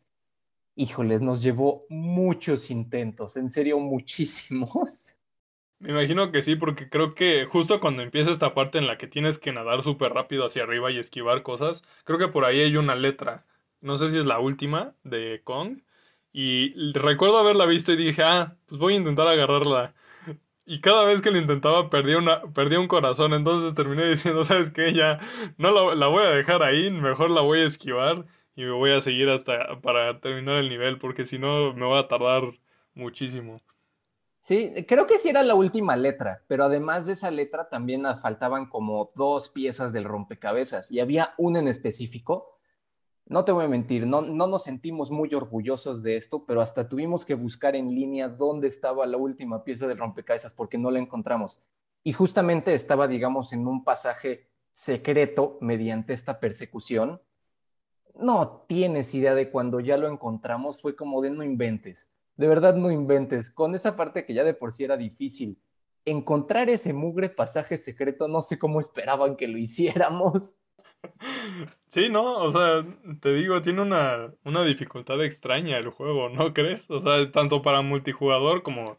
híjoles, 0.74 1.20
nos 1.20 1.42
llevó 1.42 1.84
muchos 1.90 2.70
intentos, 2.70 3.36
en 3.36 3.50
serio, 3.50 3.78
muchísimos. 3.80 5.15
Me 5.78 5.90
imagino 5.90 6.32
que 6.32 6.42
sí, 6.42 6.56
porque 6.56 6.88
creo 6.88 7.14
que 7.14 7.44
justo 7.46 7.80
cuando 7.80 8.02
empieza 8.02 8.30
esta 8.30 8.54
parte 8.54 8.78
en 8.78 8.86
la 8.86 8.96
que 8.96 9.06
tienes 9.06 9.38
que 9.38 9.52
nadar 9.52 9.82
súper 9.82 10.12
rápido 10.12 10.46
hacia 10.46 10.62
arriba 10.62 10.90
y 10.90 10.98
esquivar 10.98 11.42
cosas, 11.42 11.82
creo 12.04 12.18
que 12.18 12.28
por 12.28 12.44
ahí 12.46 12.60
hay 12.60 12.76
una 12.76 12.94
letra. 12.94 13.44
No 13.82 13.98
sé 13.98 14.08
si 14.10 14.18
es 14.18 14.24
la 14.26 14.38
última 14.38 14.94
de 15.04 15.42
Kong. 15.44 15.82
Y 16.32 16.92
recuerdo 16.92 17.38
haberla 17.38 17.66
visto 17.66 17.92
y 17.92 17.96
dije, 17.96 18.22
ah, 18.22 18.56
pues 18.66 18.78
voy 18.80 18.94
a 18.94 18.96
intentar 18.96 19.28
agarrarla. 19.28 19.94
Y 20.66 20.80
cada 20.80 21.06
vez 21.06 21.22
que 21.22 21.30
lo 21.32 21.38
intentaba 21.38 21.90
perdía, 21.90 22.18
una, 22.18 22.42
un 22.80 22.88
corazón. 22.88 23.34
Entonces 23.34 23.74
terminé 23.74 24.06
diciendo, 24.10 24.44
¿sabes 24.44 24.70
qué? 24.70 24.92
Ya 24.94 25.20
no 25.58 25.72
la, 25.72 25.94
la 25.94 26.08
voy 26.08 26.24
a 26.24 26.30
dejar 26.30 26.62
ahí, 26.62 26.90
mejor 26.90 27.30
la 27.30 27.42
voy 27.42 27.60
a 27.60 27.66
esquivar 27.66 28.26
y 28.56 28.64
me 28.64 28.72
voy 28.72 28.92
a 28.92 29.00
seguir 29.02 29.28
hasta 29.30 29.80
para 29.82 30.20
terminar 30.20 30.56
el 30.58 30.68
nivel, 30.70 30.98
porque 30.98 31.26
si 31.26 31.38
no 31.38 31.74
me 31.74 31.86
voy 31.86 31.98
a 31.98 32.08
tardar 32.08 32.44
muchísimo. 32.94 33.62
Sí, 34.46 34.72
creo 34.86 35.08
que 35.08 35.18
sí 35.18 35.28
era 35.28 35.42
la 35.42 35.56
última 35.56 35.96
letra, 35.96 36.44
pero 36.46 36.62
además 36.62 37.04
de 37.04 37.14
esa 37.14 37.32
letra 37.32 37.68
también 37.68 38.04
faltaban 38.22 38.66
como 38.66 39.10
dos 39.16 39.48
piezas 39.48 39.92
del 39.92 40.04
rompecabezas 40.04 40.92
y 40.92 41.00
había 41.00 41.34
una 41.36 41.58
en 41.58 41.66
específico. 41.66 42.56
No 43.24 43.44
te 43.44 43.50
voy 43.50 43.64
a 43.64 43.68
mentir, 43.68 44.06
no, 44.06 44.22
no 44.22 44.46
nos 44.46 44.62
sentimos 44.62 45.10
muy 45.10 45.34
orgullosos 45.34 46.00
de 46.04 46.16
esto, 46.16 46.44
pero 46.46 46.60
hasta 46.60 46.88
tuvimos 46.88 47.26
que 47.26 47.34
buscar 47.34 47.74
en 47.74 47.92
línea 47.92 48.28
dónde 48.28 48.68
estaba 48.68 49.04
la 49.04 49.16
última 49.16 49.64
pieza 49.64 49.88
del 49.88 49.98
rompecabezas 49.98 50.52
porque 50.52 50.78
no 50.78 50.92
la 50.92 51.00
encontramos. 51.00 51.60
Y 52.04 52.12
justamente 52.12 52.72
estaba, 52.72 53.08
digamos, 53.08 53.52
en 53.52 53.66
un 53.66 53.82
pasaje 53.82 54.46
secreto 54.70 55.58
mediante 55.60 56.12
esta 56.12 56.38
persecución. 56.38 57.20
No 58.14 58.64
tienes 58.68 59.12
idea 59.12 59.34
de 59.34 59.50
cuando 59.50 59.80
ya 59.80 59.96
lo 59.96 60.06
encontramos, 60.06 60.80
fue 60.80 60.94
como 60.94 61.20
de 61.20 61.30
no 61.30 61.42
inventes 61.42 62.12
de 62.36 62.48
verdad 62.48 62.76
no 62.76 62.90
inventes. 62.90 63.50
Con 63.50 63.74
esa 63.74 63.96
parte 63.96 64.24
que 64.24 64.34
ya 64.34 64.44
de 64.44 64.54
por 64.54 64.72
sí 64.72 64.84
era 64.84 64.96
difícil, 64.96 65.58
encontrar 66.04 66.70
ese 66.70 66.92
mugre 66.92 67.28
pasaje 67.28 67.78
secreto, 67.78 68.28
no 68.28 68.42
sé 68.42 68.58
cómo 68.58 68.80
esperaban 68.80 69.36
que 69.36 69.48
lo 69.48 69.58
hiciéramos. 69.58 70.56
Sí, 71.86 72.08
¿no? 72.08 72.38
O 72.38 72.50
sea, 72.52 72.84
te 73.20 73.34
digo, 73.34 73.62
tiene 73.62 73.82
una, 73.82 74.32
una 74.44 74.64
dificultad 74.64 75.22
extraña 75.24 75.78
el 75.78 75.90
juego, 75.90 76.28
¿no 76.28 76.52
crees? 76.52 76.90
O 76.90 77.00
sea, 77.00 77.30
tanto 77.30 77.62
para 77.62 77.82
multijugador 77.82 78.62
como 78.62 78.98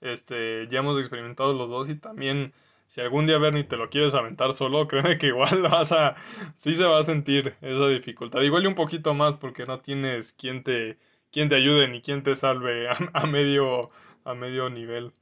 este, 0.00 0.68
ya 0.68 0.80
hemos 0.80 0.98
experimentado 0.98 1.52
los 1.54 1.68
dos 1.68 1.88
y 1.90 1.96
también 1.96 2.52
si 2.86 3.00
algún 3.00 3.26
día 3.26 3.38
Bernie 3.38 3.64
te 3.64 3.76
lo 3.76 3.90
quieres 3.90 4.14
aventar 4.14 4.54
solo, 4.54 4.88
créeme 4.88 5.18
que 5.18 5.28
igual 5.28 5.62
vas 5.62 5.92
a, 5.92 6.16
sí 6.56 6.74
se 6.74 6.84
va 6.84 6.98
a 7.00 7.04
sentir 7.04 7.56
esa 7.60 7.88
dificultad. 7.88 8.42
Igual 8.42 8.66
un 8.66 8.74
poquito 8.74 9.14
más 9.14 9.34
porque 9.36 9.66
no 9.66 9.80
tienes 9.80 10.32
quien 10.32 10.64
te 10.64 10.98
quién 11.30 11.48
te 11.48 11.56
ayude 11.56 11.88
ni 11.88 12.00
quién 12.02 12.22
te 12.22 12.36
salve 12.36 12.88
a, 13.12 13.26
medio, 13.26 13.90
a 14.24 14.34
medio 14.34 14.70
nivel. 14.70 15.12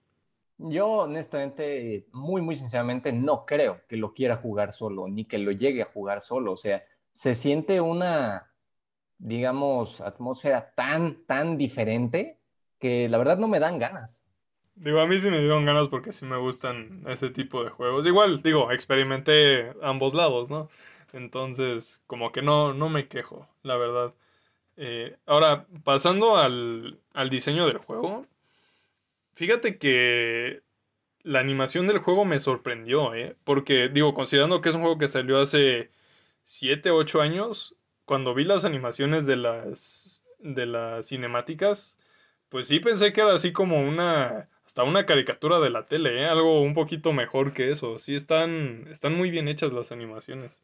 Yo 0.59 0.89
honestamente, 0.89 2.07
muy, 2.13 2.41
muy 2.41 2.57
sinceramente, 2.57 3.13
no 3.13 3.45
creo 3.45 3.83
que 3.89 3.97
lo 3.97 4.15
quiera 4.15 4.37
jugar 4.37 4.73
solo, 4.73 5.07
ni 5.09 5.27
que 5.27 5.39
lo 5.39 5.53
llegue 5.53 5.83
a 5.83 5.87
jugar 5.87 6.23
solo. 6.23 6.53
O 6.53 6.57
sea, 6.57 6.83
se 7.13 7.35
siente 7.35 7.81
una, 7.81 8.51
digamos, 9.19 10.01
atmósfera 10.01 10.73
tan, 10.75 11.25
tan 11.27 11.59
diferente 11.59 12.41
que 12.79 13.09
la 13.09 13.19
verdad 13.19 13.39
no 13.39 13.49
me 13.49 13.61
dan 13.61 13.79
ganas. 13.79 14.27
Digo, 14.75 15.01
a 15.01 15.07
mí 15.07 15.19
sí 15.19 15.31
me 15.31 15.39
dieron 15.41 15.65
ganas 15.65 15.89
porque 15.89 16.13
sí 16.13 16.27
me 16.27 16.37
gustan 16.37 17.03
ese 17.07 17.31
tipo 17.31 17.65
de 17.65 17.71
juegos. 17.71 18.07
Igual, 18.07 18.43
digo, 18.43 18.71
experimenté 18.73 19.73
ambos 19.83 20.13
lados, 20.15 20.51
¿no? 20.51 20.69
Entonces, 21.13 22.03
como 22.07 22.31
que 22.33 22.43
no, 22.43 22.75
no 22.75 22.91
me 22.91 23.09
quejo, 23.09 23.49
la 23.63 23.77
verdad. 23.79 24.15
Eh, 24.77 25.17
ahora, 25.27 25.67
pasando 25.85 26.37
al, 26.37 27.01
al 27.15 27.31
diseño 27.31 27.67
del 27.67 27.79
juego, 27.79 28.27
fíjate 29.35 29.79
que 29.79 30.63
la 31.23 31.41
animación 31.41 31.87
del 31.87 31.99
juego 31.99 32.25
me 32.25 32.41
sorprendió, 32.41 33.15
¿eh? 33.15 33.37
Porque, 33.45 33.89
digo, 33.89 34.15
considerando 34.15 34.61
que 34.61 34.69
es 34.69 34.75
un 34.75 34.83
juego 34.83 34.99
que 34.99 35.09
salió 35.09 35.39
hace 35.39 35.91
7, 36.45 36.91
8 36.91 37.21
años, 37.21 37.77
cuando 38.05 38.35
vi 38.35 38.45
las 38.45 38.65
animaciones 38.65 39.27
de 39.27 39.37
las, 39.37 40.23
de 40.39 40.67
las 40.67 41.09
cinemáticas, 41.09 41.99
pues 42.49 42.69
sí 42.69 42.81
pensé 42.81 43.13
que 43.13 43.23
era 43.23 43.35
así 43.35 43.53
como 43.53 43.81
una, 43.81 44.49
hasta 44.65 44.85
una 44.85 45.07
caricatura 45.07 45.59
de 45.59 45.71
la 45.71 45.87
tele, 45.87 46.23
¿eh? 46.23 46.27
Algo 46.27 46.63
un 46.63 46.75
poquito 46.75 47.13
mejor 47.13 47.53
que 47.53 47.71
eso. 47.71 47.99
Sí 47.99 48.15
están, 48.15 48.87
están 48.91 49.15
muy 49.15 49.31
bien 49.31 49.49
hechas 49.49 49.73
las 49.73 49.91
animaciones. 49.91 50.63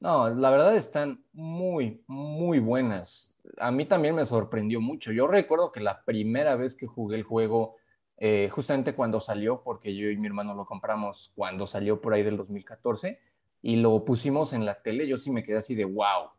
No, 0.00 0.28
la 0.30 0.50
verdad 0.50 0.76
están 0.76 1.22
muy, 1.32 2.02
muy 2.06 2.58
buenas 2.58 3.30
a 3.60 3.70
mí 3.70 3.84
también 3.84 4.14
me 4.14 4.26
sorprendió 4.26 4.80
mucho. 4.80 5.12
Yo 5.12 5.26
recuerdo 5.26 5.72
que 5.72 5.80
la 5.80 6.04
primera 6.04 6.56
vez 6.56 6.74
que 6.74 6.86
jugué 6.86 7.16
el 7.16 7.22
juego, 7.22 7.76
eh, 8.16 8.48
justamente 8.50 8.94
cuando 8.94 9.20
salió, 9.20 9.62
porque 9.62 9.94
yo 9.94 10.10
y 10.10 10.16
mi 10.16 10.26
hermano 10.26 10.54
lo 10.54 10.66
compramos 10.66 11.32
cuando 11.34 11.66
salió 11.66 12.00
por 12.00 12.14
ahí 12.14 12.22
del 12.22 12.36
2014, 12.36 13.20
y 13.62 13.76
lo 13.76 14.04
pusimos 14.04 14.52
en 14.52 14.64
la 14.64 14.82
tele, 14.82 15.06
yo 15.06 15.18
sí 15.18 15.30
me 15.30 15.44
quedé 15.44 15.58
así 15.58 15.74
de 15.74 15.84
wow. 15.84 16.30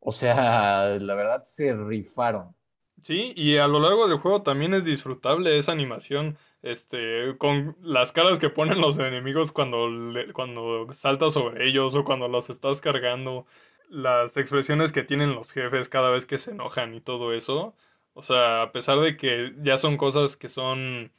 O 0.00 0.12
sea, 0.12 0.86
la 1.00 1.14
verdad 1.14 1.42
se 1.44 1.74
rifaron. 1.74 2.54
Sí, 3.02 3.32
y 3.34 3.56
a 3.56 3.66
lo 3.66 3.80
largo 3.80 4.06
del 4.06 4.18
juego 4.18 4.42
también 4.42 4.74
es 4.74 4.84
disfrutable 4.84 5.58
esa 5.58 5.72
animación, 5.72 6.38
este, 6.62 7.36
con 7.36 7.76
las 7.80 8.12
caras 8.12 8.38
que 8.38 8.48
ponen 8.48 8.80
los 8.80 8.96
enemigos 8.98 9.50
cuando, 9.50 9.88
cuando 10.32 10.86
saltas 10.92 11.32
sobre 11.32 11.68
ellos 11.68 11.96
o 11.96 12.04
cuando 12.04 12.28
los 12.28 12.48
estás 12.48 12.80
cargando 12.80 13.44
las 13.92 14.36
expresiones 14.38 14.92
que 14.92 15.04
tienen 15.04 15.34
los 15.34 15.52
jefes 15.52 15.88
cada 15.90 16.10
vez 16.10 16.26
que 16.26 16.38
se 16.38 16.52
enojan 16.52 16.94
y 16.94 17.00
todo 17.02 17.34
eso. 17.34 17.76
O 18.14 18.22
sea, 18.22 18.62
a 18.62 18.72
pesar 18.72 19.00
de 19.00 19.16
que 19.16 19.54
ya 19.58 19.78
son 19.78 19.96
cosas 19.98 20.36
que 20.36 20.48
son 20.48 21.12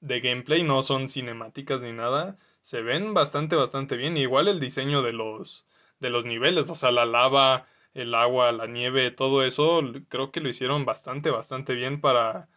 de 0.00 0.20
gameplay, 0.20 0.62
no 0.64 0.82
son 0.82 1.08
cinemáticas 1.08 1.82
ni 1.82 1.92
nada, 1.92 2.38
se 2.62 2.82
ven 2.82 3.14
bastante, 3.14 3.56
bastante 3.56 3.96
bien. 3.96 4.16
igual 4.16 4.48
el 4.48 4.60
diseño 4.60 5.02
de 5.02 5.12
los, 5.14 5.66
de 6.00 6.10
los 6.10 6.24
niveles, 6.26 6.70
o 6.70 6.76
sea, 6.76 6.90
la 6.92 7.06
lava, 7.06 7.66
el 7.94 8.14
agua, 8.14 8.52
la 8.52 8.66
nieve, 8.66 9.10
todo 9.12 9.44
eso, 9.44 9.82
creo 10.08 10.32
que 10.32 10.40
lo 10.40 10.48
hicieron 10.50 10.84
bastante, 10.86 11.30
bastante 11.30 11.74
bien 11.74 12.00
para, 12.00 12.48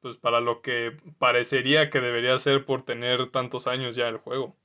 pues, 0.00 0.16
para 0.18 0.40
lo 0.40 0.62
que 0.62 0.96
parecería 1.18 1.90
que 1.90 2.00
debería 2.00 2.38
ser 2.40 2.64
por 2.66 2.84
tener 2.84 3.30
tantos 3.30 3.66
años 3.68 3.96
ya 3.96 4.08
el 4.08 4.18
juego. 4.18 4.56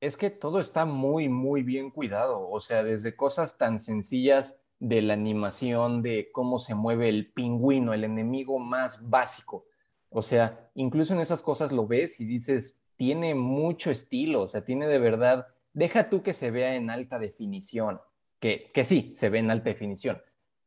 Es 0.00 0.16
que 0.16 0.30
todo 0.30 0.60
está 0.60 0.84
muy, 0.84 1.28
muy 1.28 1.62
bien 1.62 1.90
cuidado. 1.90 2.48
O 2.48 2.60
sea, 2.60 2.84
desde 2.84 3.16
cosas 3.16 3.58
tan 3.58 3.78
sencillas 3.78 4.60
de 4.78 5.02
la 5.02 5.14
animación, 5.14 6.02
de 6.02 6.30
cómo 6.32 6.58
se 6.58 6.74
mueve 6.74 7.08
el 7.08 7.32
pingüino, 7.32 7.94
el 7.94 8.04
enemigo 8.04 8.58
más 8.58 9.08
básico. 9.08 9.66
O 10.10 10.22
sea, 10.22 10.70
incluso 10.74 11.14
en 11.14 11.20
esas 11.20 11.42
cosas 11.42 11.72
lo 11.72 11.86
ves 11.86 12.20
y 12.20 12.24
dices, 12.24 12.78
tiene 12.96 13.34
mucho 13.34 13.90
estilo, 13.90 14.42
o 14.42 14.48
sea, 14.48 14.64
tiene 14.64 14.86
de 14.86 14.98
verdad, 14.98 15.46
deja 15.72 16.08
tú 16.10 16.22
que 16.22 16.32
se 16.32 16.50
vea 16.50 16.74
en 16.74 16.90
alta 16.90 17.18
definición, 17.18 18.00
que, 18.40 18.70
que 18.72 18.84
sí, 18.84 19.12
se 19.14 19.28
ve 19.28 19.38
en 19.38 19.50
alta 19.50 19.68
definición, 19.70 20.22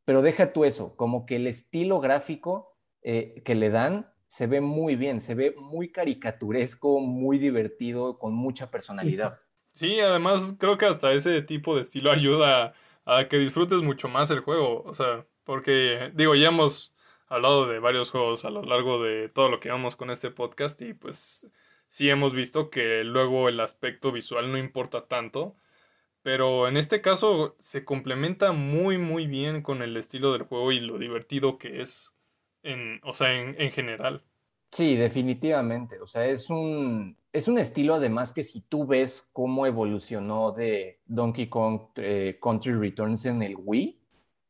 pero 0.06 0.22
deja 0.22 0.54
tú 0.54 0.64
eso, 0.64 0.96
como 0.96 1.26
que 1.26 1.38
el 1.38 1.48
estilo 1.48 2.00
gráfico 2.00 2.76
eh, 3.02 3.42
que 3.44 3.56
le 3.56 3.70
dan 3.70 4.11
se 4.32 4.48
ve 4.48 4.62
muy 4.62 4.96
bien, 4.96 5.20
se 5.20 5.36
ve 5.36 5.54
muy 5.58 5.92
caricaturesco, 5.92 7.02
muy 7.02 7.38
divertido, 7.38 8.18
con 8.18 8.34
mucha 8.34 8.72
personalidad. 8.72 9.42
Sí, 9.74 10.00
además 10.00 10.56
creo 10.58 10.78
que 10.78 10.86
hasta 10.86 11.12
ese 11.12 11.42
tipo 11.42 11.76
de 11.76 11.82
estilo 11.82 12.12
ayuda 12.12 12.74
a, 13.04 13.28
que 13.28 13.38
disfrutes 13.38 13.82
mucho 13.82 14.08
más 14.08 14.32
el 14.32 14.40
juego, 14.40 14.84
o 14.84 14.94
sea, 14.94 15.26
porque 15.44 16.14
digo, 16.16 16.34
ya 16.36 16.48
hemos 16.48 16.96
hablado 17.28 17.68
de 17.68 17.80
varios 17.80 18.10
juegos 18.10 18.46
a 18.46 18.52
lo 18.52 18.64
largo 18.64 19.04
de 19.04 19.28
todo 19.28 19.50
lo 19.50 19.60
que 19.60 19.68
vamos 19.68 19.98
con 19.98 20.10
este 20.10 20.32
podcast 20.32 20.82
y 20.82 20.94
pues 20.94 21.52
sí 21.88 22.10
hemos 22.10 22.32
visto 22.32 22.70
que 22.70 23.04
luego 23.04 23.50
el 23.50 23.60
aspecto 23.60 24.14
visual 24.14 24.50
no 24.50 24.58
importa 24.58 25.08
tanto, 25.10 25.58
pero 26.22 26.70
en 26.70 26.78
este 26.78 27.02
caso 27.02 27.58
se 27.60 27.84
complementa 27.84 28.54
muy 28.54 28.98
muy 28.98 29.28
bien 29.28 29.62
con 29.62 29.82
el 29.82 29.98
estilo 29.98 30.32
del 30.32 30.44
juego 30.44 30.72
y 30.72 30.80
lo 30.80 30.98
divertido 31.00 31.58
que 31.58 31.82
es 31.82 32.14
en, 32.64 33.00
o 33.04 33.14
sea, 33.14 33.34
en, 33.34 33.60
en 33.60 33.72
general. 33.72 34.24
Sí, 34.72 34.96
definitivamente. 34.96 36.00
O 36.00 36.08
sea, 36.08 36.26
es 36.26 36.50
un, 36.50 37.18
es 37.34 37.48
un 37.48 37.58
estilo 37.58 37.96
además 37.96 38.32
que 38.32 38.44
si 38.44 38.62
tú 38.62 38.86
ves 38.86 39.30
cómo 39.34 39.66
evolucionó 39.66 40.52
de 40.52 41.02
Donkey 41.06 41.48
Kong 41.48 41.82
eh, 41.98 42.40
Country 42.42 42.74
Returns 42.74 43.26
en 43.26 43.42
el 43.44 43.56
Wii, 43.58 44.00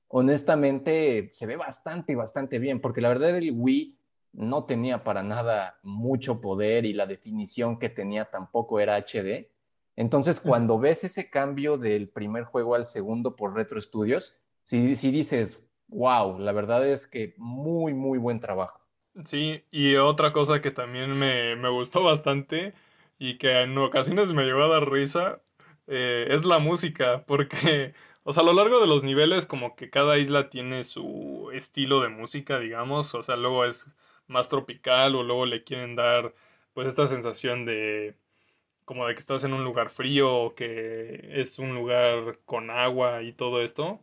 honestamente 0.09 1.29
se 1.31 1.45
ve 1.47 1.55
bastante, 1.55 2.15
bastante 2.15 2.59
bien, 2.59 2.79
porque 2.81 3.01
la 3.01 3.09
verdad 3.09 3.35
el 3.35 3.51
Wii 3.51 3.97
no 4.33 4.65
tenía 4.65 5.03
para 5.03 5.23
nada 5.23 5.79
mucho 5.83 6.39
poder 6.39 6.85
y 6.85 6.93
la 6.93 7.05
definición 7.05 7.79
que 7.79 7.89
tenía 7.89 8.25
tampoco 8.25 8.79
era 8.79 8.95
HD. 8.95 9.49
Entonces, 9.95 10.39
cuando 10.39 10.79
ves 10.79 11.03
ese 11.03 11.29
cambio 11.29 11.77
del 11.77 12.09
primer 12.09 12.45
juego 12.45 12.75
al 12.75 12.85
segundo 12.85 13.35
por 13.35 13.55
Retro 13.55 13.81
Studios, 13.81 14.35
sí, 14.63 14.95
sí 14.95 15.11
dices, 15.11 15.59
wow, 15.91 16.39
la 16.39 16.51
verdad 16.53 16.87
es 16.87 17.07
que 17.07 17.33
muy, 17.37 17.93
muy 17.93 18.17
buen 18.17 18.39
trabajo. 18.39 18.81
Sí, 19.25 19.65
y 19.71 19.95
otra 19.97 20.31
cosa 20.31 20.61
que 20.61 20.71
también 20.71 21.11
me, 21.17 21.55
me 21.57 21.69
gustó 21.69 22.01
bastante 22.03 22.73
y 23.19 23.37
que 23.37 23.61
en 23.61 23.77
ocasiones 23.77 24.31
me 24.33 24.45
llegó 24.45 24.63
a 24.63 24.67
dar 24.69 24.89
risa 24.89 25.41
eh, 25.87 26.27
es 26.29 26.45
la 26.45 26.59
música, 26.59 27.25
porque, 27.27 27.93
o 28.23 28.31
sea, 28.33 28.43
a 28.43 28.45
lo 28.45 28.53
largo 28.53 28.79
de 28.79 28.87
los 28.87 29.03
niveles 29.03 29.45
como 29.45 29.75
que 29.75 29.89
cada 29.89 30.17
isla 30.17 30.49
tiene 30.49 30.83
su 30.85 31.49
estilo 31.53 32.01
de 32.01 32.07
música, 32.09 32.59
digamos, 32.59 33.13
o 33.13 33.21
sea, 33.23 33.35
luego 33.35 33.65
es 33.65 33.85
más 34.27 34.47
tropical 34.49 35.15
o 35.15 35.23
luego 35.23 35.45
le 35.45 35.63
quieren 35.65 35.95
dar 35.97 36.33
pues 36.73 36.87
esta 36.87 37.07
sensación 37.07 37.65
de 37.65 38.15
como 38.85 39.07
de 39.07 39.15
que 39.15 39.19
estás 39.21 39.43
en 39.45 39.53
un 39.53 39.63
lugar 39.65 39.89
frío 39.91 40.35
o 40.35 40.55
que 40.55 41.29
es 41.41 41.59
un 41.59 41.75
lugar 41.75 42.39
con 42.45 42.69
agua 42.71 43.23
y 43.23 43.33
todo 43.33 43.61
esto. 43.61 44.01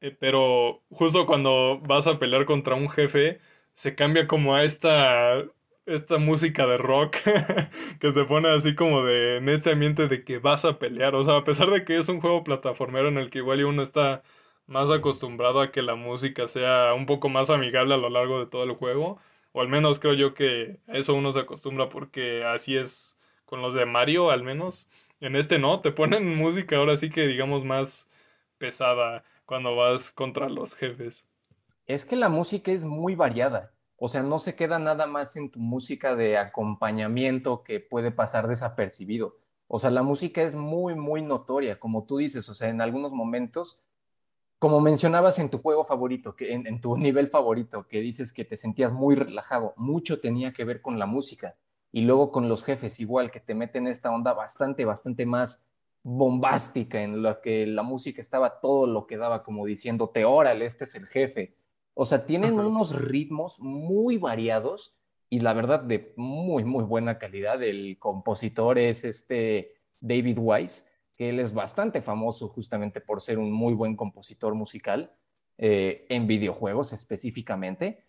Eh, 0.00 0.10
pero 0.18 0.82
justo 0.90 1.26
cuando 1.26 1.80
vas 1.80 2.06
a 2.06 2.18
pelear 2.18 2.44
contra 2.44 2.74
un 2.74 2.88
jefe, 2.90 3.40
se 3.72 3.94
cambia 3.94 4.26
como 4.26 4.54
a 4.54 4.64
esta, 4.64 5.44
esta 5.86 6.18
música 6.18 6.66
de 6.66 6.78
rock 6.78 7.16
que 8.00 8.12
te 8.12 8.24
pone 8.24 8.48
así 8.50 8.74
como 8.74 9.02
de 9.04 9.38
en 9.38 9.48
este 9.48 9.72
ambiente 9.72 10.08
de 10.08 10.24
que 10.24 10.38
vas 10.38 10.64
a 10.64 10.78
pelear. 10.78 11.14
O 11.14 11.24
sea, 11.24 11.38
a 11.38 11.44
pesar 11.44 11.70
de 11.70 11.84
que 11.84 11.96
es 11.98 12.08
un 12.08 12.20
juego 12.20 12.44
plataformero 12.44 13.08
en 13.08 13.18
el 13.18 13.30
que 13.30 13.38
igual 13.38 13.64
uno 13.64 13.82
está 13.82 14.22
más 14.66 14.90
acostumbrado 14.90 15.60
a 15.60 15.70
que 15.72 15.82
la 15.82 15.94
música 15.94 16.46
sea 16.48 16.92
un 16.94 17.06
poco 17.06 17.28
más 17.28 17.50
amigable 17.50 17.94
a 17.94 17.98
lo 17.98 18.10
largo 18.10 18.38
de 18.40 18.46
todo 18.46 18.64
el 18.64 18.72
juego. 18.72 19.18
O 19.52 19.60
al 19.62 19.68
menos 19.68 19.98
creo 20.00 20.14
yo 20.14 20.34
que 20.34 20.78
a 20.86 20.96
eso 20.98 21.14
uno 21.14 21.32
se 21.32 21.40
acostumbra 21.40 21.88
porque 21.88 22.44
así 22.44 22.76
es 22.76 23.16
con 23.46 23.62
los 23.62 23.74
de 23.74 23.86
Mario, 23.86 24.30
al 24.30 24.42
menos. 24.42 24.88
En 25.20 25.36
este 25.36 25.58
no, 25.58 25.80
te 25.80 25.92
ponen 25.92 26.36
música 26.36 26.76
ahora 26.76 26.96
sí 26.96 27.10
que 27.10 27.26
digamos 27.26 27.64
más 27.64 28.10
pesada 28.58 29.24
cuando 29.46 29.76
vas 29.76 30.12
contra 30.12 30.48
los 30.48 30.74
jefes. 30.74 31.26
Es 31.86 32.04
que 32.04 32.16
la 32.16 32.28
música 32.28 32.72
es 32.72 32.84
muy 32.84 33.14
variada. 33.14 33.72
O 33.96 34.08
sea, 34.08 34.22
no 34.22 34.38
se 34.38 34.54
queda 34.54 34.78
nada 34.78 35.06
más 35.06 35.36
en 35.36 35.50
tu 35.50 35.58
música 35.58 36.14
de 36.14 36.36
acompañamiento 36.36 37.62
que 37.62 37.80
puede 37.80 38.10
pasar 38.10 38.48
desapercibido. 38.48 39.38
O 39.68 39.78
sea, 39.78 39.90
la 39.90 40.02
música 40.02 40.42
es 40.42 40.54
muy, 40.54 40.94
muy 40.94 41.22
notoria, 41.22 41.80
como 41.80 42.04
tú 42.04 42.18
dices. 42.18 42.48
O 42.48 42.54
sea, 42.54 42.68
en 42.68 42.82
algunos 42.82 43.12
momentos 43.12 43.80
como 44.58 44.80
mencionabas 44.80 45.38
en 45.38 45.50
tu 45.50 45.58
juego 45.58 45.84
favorito, 45.84 46.34
que 46.34 46.52
en, 46.52 46.80
tu 46.80 46.96
nivel 46.96 47.28
favorito, 47.28 47.86
que 47.88 48.00
dices 48.00 48.32
que 48.32 48.44
te 48.44 48.56
sentías 48.56 48.92
muy 48.92 49.14
relajado, 49.14 49.74
mucho 49.76 50.20
tenía 50.20 50.52
que 50.52 50.64
ver 50.64 50.82
con 50.82 50.98
la 50.98 51.06
música. 51.06 51.56
Y 51.92 52.02
luego 52.02 52.30
con 52.30 52.48
los 52.48 52.64
jefes, 52.64 53.00
igual, 53.00 53.30
que 53.30 53.40
te 53.40 53.54
meten 53.54 53.86
esta 53.86 54.10
onda 54.10 54.32
bastante, 54.32 54.84
bastante 54.84 55.24
más 55.24 55.64
bombástica, 56.08 57.02
en 57.02 57.20
la 57.20 57.40
que 57.40 57.66
la 57.66 57.82
música 57.82 58.22
estaba 58.22 58.60
todo 58.60 58.86
lo 58.86 59.08
que 59.08 59.16
daba, 59.16 59.42
como 59.42 59.66
diciéndote, 59.66 60.24
órale, 60.24 60.64
este 60.64 60.84
es 60.84 60.94
el 60.94 61.06
jefe. 61.06 61.56
O 61.94 62.06
sea, 62.06 62.26
tienen 62.26 62.60
unos 62.60 62.94
ritmos 62.94 63.58
muy 63.58 64.16
variados 64.16 64.96
y 65.28 65.40
la 65.40 65.52
verdad 65.52 65.80
de 65.80 66.12
muy, 66.16 66.62
muy 66.62 66.84
buena 66.84 67.18
calidad. 67.18 67.60
El 67.60 67.98
compositor 67.98 68.78
es 68.78 69.04
este 69.04 69.74
David 69.98 70.38
Wise 70.40 70.84
que 71.16 71.30
él 71.30 71.40
es 71.40 71.52
bastante 71.52 72.02
famoso 72.02 72.48
justamente 72.48 73.00
por 73.00 73.20
ser 73.20 73.38
un 73.38 73.50
muy 73.50 73.74
buen 73.74 73.96
compositor 73.96 74.54
musical, 74.54 75.12
eh, 75.58 76.06
en 76.08 76.26
videojuegos 76.26 76.92
específicamente, 76.92 78.04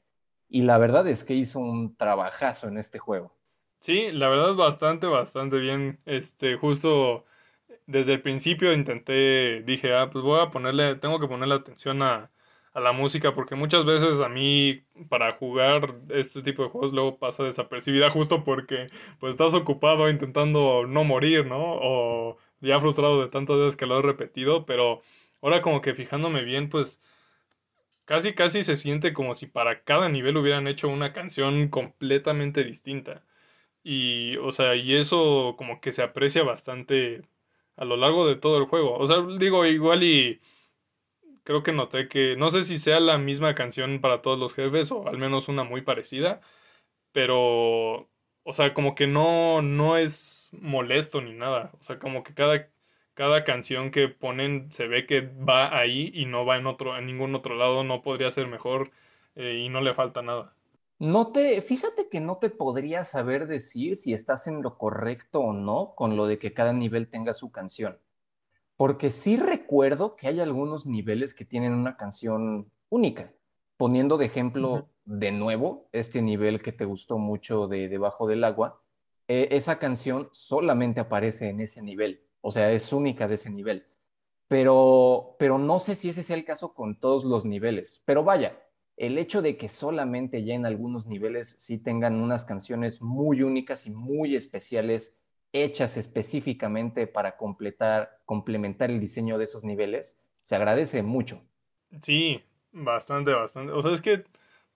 y 0.50 0.64
la 0.64 0.78
verdad 0.78 1.08
es 1.08 1.24
que 1.24 1.34
hizo 1.34 1.60
un 1.60 1.96
trabajazo 1.96 2.68
en 2.68 2.78
este 2.78 3.00
juego. 3.00 3.34
Sí, 3.80 4.12
la 4.12 4.28
verdad 4.28 4.56
bastante, 4.56 5.08
bastante 5.08 5.58
bien. 5.58 6.00
Este, 6.06 6.58
justo 6.58 7.26
desde 7.88 8.14
el 8.14 8.22
principio 8.22 8.74
intenté, 8.74 9.64
dije, 9.64 9.94
ah, 9.96 10.10
pues 10.12 10.24
voy 10.24 10.42
a 10.42 10.52
ponerle, 10.52 10.96
tengo 10.96 11.20
que 11.20 11.28
ponerle 11.28 11.56
atención 11.56 12.02
a, 12.04 12.32
a 12.74 12.80
la 12.82 12.92
música, 12.94 13.34
porque 13.34 13.56
muchas 13.56 13.86
veces 13.86 14.22
a 14.22 14.30
mí 14.30 14.84
para 15.10 15.34
jugar 15.34 15.96
este 16.10 16.44
tipo 16.44 16.64
de 16.64 16.70
juegos 16.70 16.94
luego 16.94 17.18
pasa 17.18 17.44
desapercibida 17.44 18.12
justo 18.12 18.44
porque 18.44 18.88
pues 19.20 19.32
estás 19.32 19.54
ocupado 19.56 20.10
intentando 20.10 20.86
no 20.88 21.04
morir, 21.04 21.46
¿no? 21.48 21.58
O 21.60 22.38
ya 22.62 22.80
frustrado 22.80 23.22
de 23.22 23.30
tantas 23.30 23.58
veces 23.58 23.76
que 23.76 23.86
lo 23.88 24.00
he 24.00 24.02
repetido, 24.04 24.66
pero 24.66 25.02
ahora 25.42 25.62
como 25.62 25.82
que 25.82 25.96
fijándome 25.96 26.44
bien, 26.44 26.70
pues 26.70 27.02
casi 28.06 28.34
casi 28.34 28.64
se 28.64 28.78
siente 28.78 29.14
como 29.14 29.36
si 29.36 29.48
para 29.48 29.84
cada 29.84 30.10
nivel 30.10 30.38
hubieran 30.38 30.68
hecho 30.68 30.88
una 30.88 31.14
canción 31.14 31.70
completamente 31.70 32.64
distinta. 32.64 33.24
Y, 33.84 34.38
o 34.38 34.52
sea, 34.54 34.76
y 34.76 34.96
eso 34.96 35.56
como 35.58 35.82
que 35.82 35.94
se 35.94 36.04
aprecia 36.04 36.44
bastante 36.44 37.24
a 37.78 37.86
lo 37.86 37.98
largo 37.98 38.28
de 38.28 38.36
todo 38.36 38.58
el 38.60 38.66
juego. 38.66 38.98
O 38.98 39.08
sea, 39.08 39.18
digo, 39.40 39.66
igual 39.66 40.04
y 40.04 40.42
creo 41.44 41.64
que 41.64 41.72
noté 41.72 42.08
que, 42.10 42.36
no 42.38 42.50
sé 42.52 42.64
si 42.64 42.78
sea 42.78 43.00
la 43.00 43.18
misma 43.18 43.56
canción 43.56 44.02
para 44.02 44.22
todos 44.22 44.40
los 44.40 44.54
jefes 44.54 44.92
o 44.92 45.08
al 45.08 45.18
menos 45.18 45.48
una 45.50 45.64
muy 45.64 45.82
parecida, 45.82 46.42
pero 47.14 48.10
o 48.50 48.54
sea, 48.54 48.74
como 48.74 48.96
que 48.96 49.08
no, 49.08 49.62
no 49.62 49.98
es 49.98 50.52
molesto 50.62 51.22
ni 51.22 51.34
nada. 51.34 51.72
O 51.80 51.84
sea, 51.84 52.00
como 52.00 52.24
que 52.24 52.34
cada, 52.34 52.70
cada 53.14 53.44
canción 53.44 53.92
que 53.92 54.08
ponen 54.10 54.72
se 54.72 54.88
ve 54.88 55.06
que 55.06 55.22
va 55.22 55.78
ahí 55.78 56.12
y 56.14 56.26
no 56.26 56.46
va 56.46 56.58
en 56.58 56.68
otro, 56.68 56.98
en 56.98 57.08
ningún 57.08 57.36
otro 57.36 57.56
lado, 57.56 57.84
no 57.84 58.02
podría 58.02 58.32
ser 58.32 58.48
mejor 58.48 58.92
eh, 59.36 59.62
y 59.66 59.70
no 59.70 59.82
le 59.82 59.94
falta 59.94 60.22
nada. 60.22 60.57
No 61.00 61.32
te, 61.32 61.62
fíjate 61.62 62.10
que 62.10 62.20
no 62.20 62.38
te 62.38 62.50
podría 62.50 63.04
saber 63.04 63.48
decir 63.48 63.96
si 63.96 64.14
estás 64.14 64.48
en 64.48 64.64
lo 64.64 64.78
correcto 64.78 65.42
o 65.42 65.54
no 65.54 65.94
con 65.96 66.18
lo 66.18 66.26
de 66.26 66.40
que 66.40 66.54
cada 66.54 66.74
nivel 66.74 67.10
tenga 67.10 67.34
su 67.34 67.52
canción. 67.52 68.00
Porque 68.78 69.12
sí 69.12 69.38
recuerdo 69.38 70.16
que 70.16 70.28
hay 70.28 70.40
algunos 70.40 70.86
niveles 70.86 71.34
que 71.34 71.46
tienen 71.46 71.74
una 71.74 71.98
canción 71.98 72.72
única. 72.90 73.34
Poniendo 73.78 74.18
de 74.18 74.26
ejemplo 74.26 74.90
de 75.06 75.32
nuevo 75.32 75.88
este 75.92 76.22
nivel 76.22 76.62
que 76.62 76.72
te 76.72 76.86
gustó 76.86 77.20
mucho 77.20 77.68
de 77.68 77.90
Debajo 77.90 78.28
del 78.28 78.44
agua, 78.44 78.82
eh, 79.28 79.50
esa 79.52 79.78
canción 79.78 80.30
solamente 80.32 81.00
aparece 81.00 81.50
en 81.50 81.62
ese 81.62 81.82
nivel, 81.82 82.22
o 82.42 82.52
sea, 82.52 82.72
es 82.72 82.94
única 82.94 83.28
de 83.28 83.36
ese 83.36 83.50
nivel. 83.50 83.86
Pero, 84.48 85.36
pero 85.38 85.58
no 85.58 85.80
sé 85.80 85.96
si 85.96 86.10
ese 86.10 86.24
sea 86.24 86.38
el 86.38 86.46
caso 86.46 86.74
con 86.74 87.00
todos 87.00 87.26
los 87.26 87.46
niveles. 87.46 88.02
Pero 88.06 88.24
vaya, 88.24 88.58
el 88.98 89.18
hecho 89.18 89.42
de 89.42 89.58
que 89.58 89.70
solamente 89.70 90.44
ya 90.44 90.56
en 90.56 90.66
algunos 90.66 91.08
niveles 91.08 91.56
sí 91.60 91.78
tengan 91.78 92.16
unas 92.22 92.46
canciones 92.46 93.02
muy 93.02 93.44
únicas 93.44 93.86
y 93.86 93.92
muy 93.92 94.36
especiales, 94.36 95.18
hechas 95.54 95.98
específicamente 95.98 97.08
para 97.08 97.38
completar, 97.38 98.20
complementar 98.26 98.92
el 98.92 99.00
diseño 99.00 99.38
de 99.38 99.46
esos 99.46 99.64
niveles, 99.64 100.20
se 100.42 100.56
agradece 100.56 101.04
mucho. 101.04 101.42
Sí, 102.02 102.44
bastante, 102.72 103.32
bastante. 103.32 103.72
O 103.72 103.82
sea, 103.82 103.94
es 103.94 104.02
que 104.02 104.26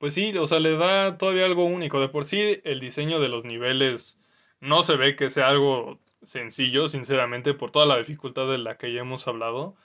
pues 0.02 0.16
sí, 0.16 0.36
o 0.36 0.48
sea, 0.48 0.60
le 0.60 0.78
da 0.78 1.20
todavía 1.20 1.46
algo 1.46 1.64
único. 1.64 2.02
De 2.02 2.10
por 2.10 2.26
sí, 2.26 2.60
el 2.64 2.80
diseño 2.80 3.20
de 3.20 3.30
los 3.30 3.46
niveles 3.46 4.20
no 4.60 4.82
se 4.82 4.98
ve 4.98 5.16
que 5.16 5.30
sea 5.30 5.48
algo 5.50 6.00
sencillo, 6.24 6.88
sinceramente, 6.88 7.54
por 7.54 7.70
toda 7.70 7.86
la 7.86 8.00
dificultad 8.00 8.48
de 8.50 8.58
la 8.58 8.78
que 8.80 8.92
ya 8.94 9.02
hemos 9.02 9.28
hablado. 9.28 9.76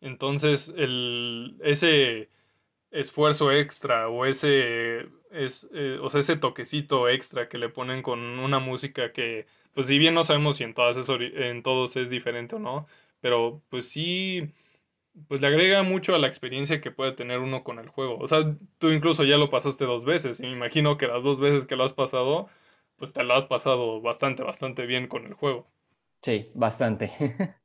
Entonces, 0.00 0.72
el, 0.76 1.56
ese 1.64 2.28
esfuerzo 2.94 3.52
extra 3.52 4.08
o 4.08 4.24
ese, 4.24 5.08
es, 5.30 5.68
eh, 5.74 5.98
o 6.00 6.10
sea, 6.10 6.20
ese 6.20 6.36
toquecito 6.36 7.08
extra 7.08 7.48
que 7.48 7.58
le 7.58 7.68
ponen 7.68 8.02
con 8.02 8.20
una 8.20 8.58
música 8.60 9.12
que, 9.12 9.46
pues 9.74 9.88
si 9.88 9.98
bien 9.98 10.14
no 10.14 10.24
sabemos 10.24 10.56
si 10.58 10.64
en, 10.64 10.74
todas 10.74 11.08
en 11.08 11.62
todos 11.62 11.96
es 11.96 12.10
diferente 12.10 12.56
o 12.56 12.58
no, 12.58 12.86
pero 13.20 13.62
pues 13.68 13.88
sí 13.88 14.52
pues 15.28 15.40
le 15.40 15.46
agrega 15.46 15.82
mucho 15.82 16.14
a 16.14 16.18
la 16.18 16.26
experiencia 16.26 16.80
que 16.80 16.90
puede 16.90 17.12
tener 17.12 17.38
uno 17.38 17.64
con 17.64 17.78
el 17.78 17.88
juego. 17.88 18.18
O 18.18 18.28
sea, 18.28 18.56
tú 18.78 18.90
incluso 18.90 19.24
ya 19.24 19.36
lo 19.38 19.50
pasaste 19.50 19.84
dos 19.84 20.04
veces 20.04 20.40
y 20.40 20.44
me 20.44 20.52
imagino 20.52 20.96
que 20.96 21.06
las 21.06 21.24
dos 21.24 21.40
veces 21.40 21.66
que 21.66 21.76
lo 21.76 21.84
has 21.84 21.92
pasado, 21.92 22.48
pues 22.96 23.12
te 23.12 23.22
lo 23.22 23.34
has 23.34 23.44
pasado 23.44 24.00
bastante, 24.00 24.42
bastante 24.42 24.86
bien 24.86 25.06
con 25.08 25.24
el 25.26 25.34
juego. 25.34 25.66
Sí, 26.22 26.50
bastante. 26.54 27.12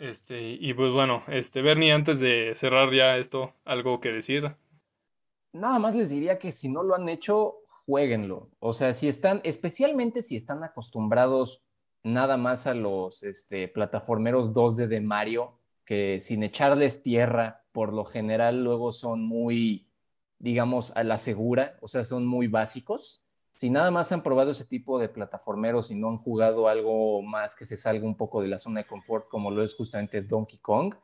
este, 0.00 0.52
y 0.52 0.74
pues 0.74 0.90
bueno, 0.90 1.22
este, 1.28 1.62
Bernie, 1.62 1.92
antes 1.92 2.20
de 2.20 2.52
cerrar 2.54 2.92
ya 2.92 3.18
esto, 3.18 3.52
¿algo 3.64 4.00
que 4.00 4.10
decir? 4.10 4.56
Nada 5.52 5.78
más 5.78 5.94
les 5.94 6.10
diría 6.10 6.38
que 6.38 6.52
si 6.52 6.68
no 6.68 6.82
lo 6.82 6.94
han 6.94 7.08
hecho, 7.08 7.58
jueguenlo. 7.86 8.50
O 8.60 8.72
sea, 8.72 8.94
si 8.94 9.08
están, 9.08 9.40
especialmente 9.44 10.22
si 10.22 10.36
están 10.36 10.64
acostumbrados 10.64 11.62
nada 12.02 12.36
más 12.36 12.66
a 12.66 12.74
los 12.74 13.22
este, 13.22 13.68
plataformeros 13.68 14.52
2D 14.52 14.86
de 14.86 15.00
Mario, 15.00 15.58
que 15.84 16.20
sin 16.20 16.42
echarles 16.42 17.02
tierra, 17.02 17.64
por 17.72 17.92
lo 17.92 18.04
general 18.04 18.64
luego 18.64 18.92
son 18.92 19.22
muy, 19.22 19.88
digamos, 20.38 20.92
a 20.96 21.04
la 21.04 21.18
segura, 21.18 21.76
o 21.80 21.88
sea, 21.88 22.04
son 22.04 22.26
muy 22.26 22.46
básicos. 22.46 23.22
Si 23.60 23.68
nada 23.68 23.90
más 23.90 24.10
han 24.10 24.22
probado 24.22 24.52
ese 24.52 24.64
tipo 24.64 24.98
de 24.98 25.10
plataformeros 25.10 25.90
y 25.90 25.94
no 25.94 26.08
han 26.08 26.16
jugado 26.16 26.66
algo 26.66 27.20
más 27.20 27.54
que 27.54 27.66
se 27.66 27.76
salga 27.76 28.06
un 28.06 28.16
poco 28.16 28.40
de 28.40 28.48
la 28.48 28.58
zona 28.58 28.80
de 28.80 28.86
confort, 28.86 29.28
como 29.28 29.50
lo 29.50 29.62
es 29.62 29.74
justamente 29.74 30.22
Donkey 30.22 30.60
Kong, 30.60 30.94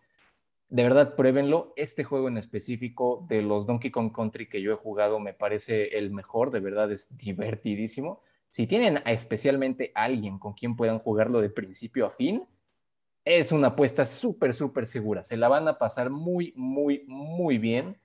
de 0.71 0.83
verdad 0.83 1.15
pruébenlo. 1.17 1.75
Este 1.77 2.03
juego 2.03 2.29
en 2.29 2.39
específico 2.39 3.27
de 3.29 3.43
los 3.43 3.67
Donkey 3.67 3.91
Kong 3.91 4.11
Country 4.11 4.49
que 4.49 4.63
yo 4.63 4.73
he 4.73 4.77
jugado 4.77 5.21
me 5.21 5.35
parece 5.35 5.99
el 5.99 6.11
mejor, 6.11 6.51
de 6.51 6.61
verdad 6.61 6.91
es 6.91 7.15
divertidísimo. 7.19 8.23
Si 8.49 8.67
tienen 8.67 9.03
especialmente 9.05 9.93
alguien 9.95 10.39
con 10.39 10.55
quien 10.55 10.77
puedan 10.77 10.99
jugarlo 10.99 11.43
de 11.43 11.51
principio 11.51 12.07
a 12.07 12.11
fin, 12.11 12.43
es 13.27 13.53
una 13.53 13.67
apuesta 13.67 14.07
súper, 14.07 14.55
súper 14.55 14.87
segura. 14.87 15.25
Se 15.25 15.37
la 15.37 15.49
van 15.49 15.69
a 15.69 15.77
pasar 15.77 16.09
muy, 16.09 16.55
muy, 16.57 17.05
muy 17.07 17.59
bien. 17.59 18.01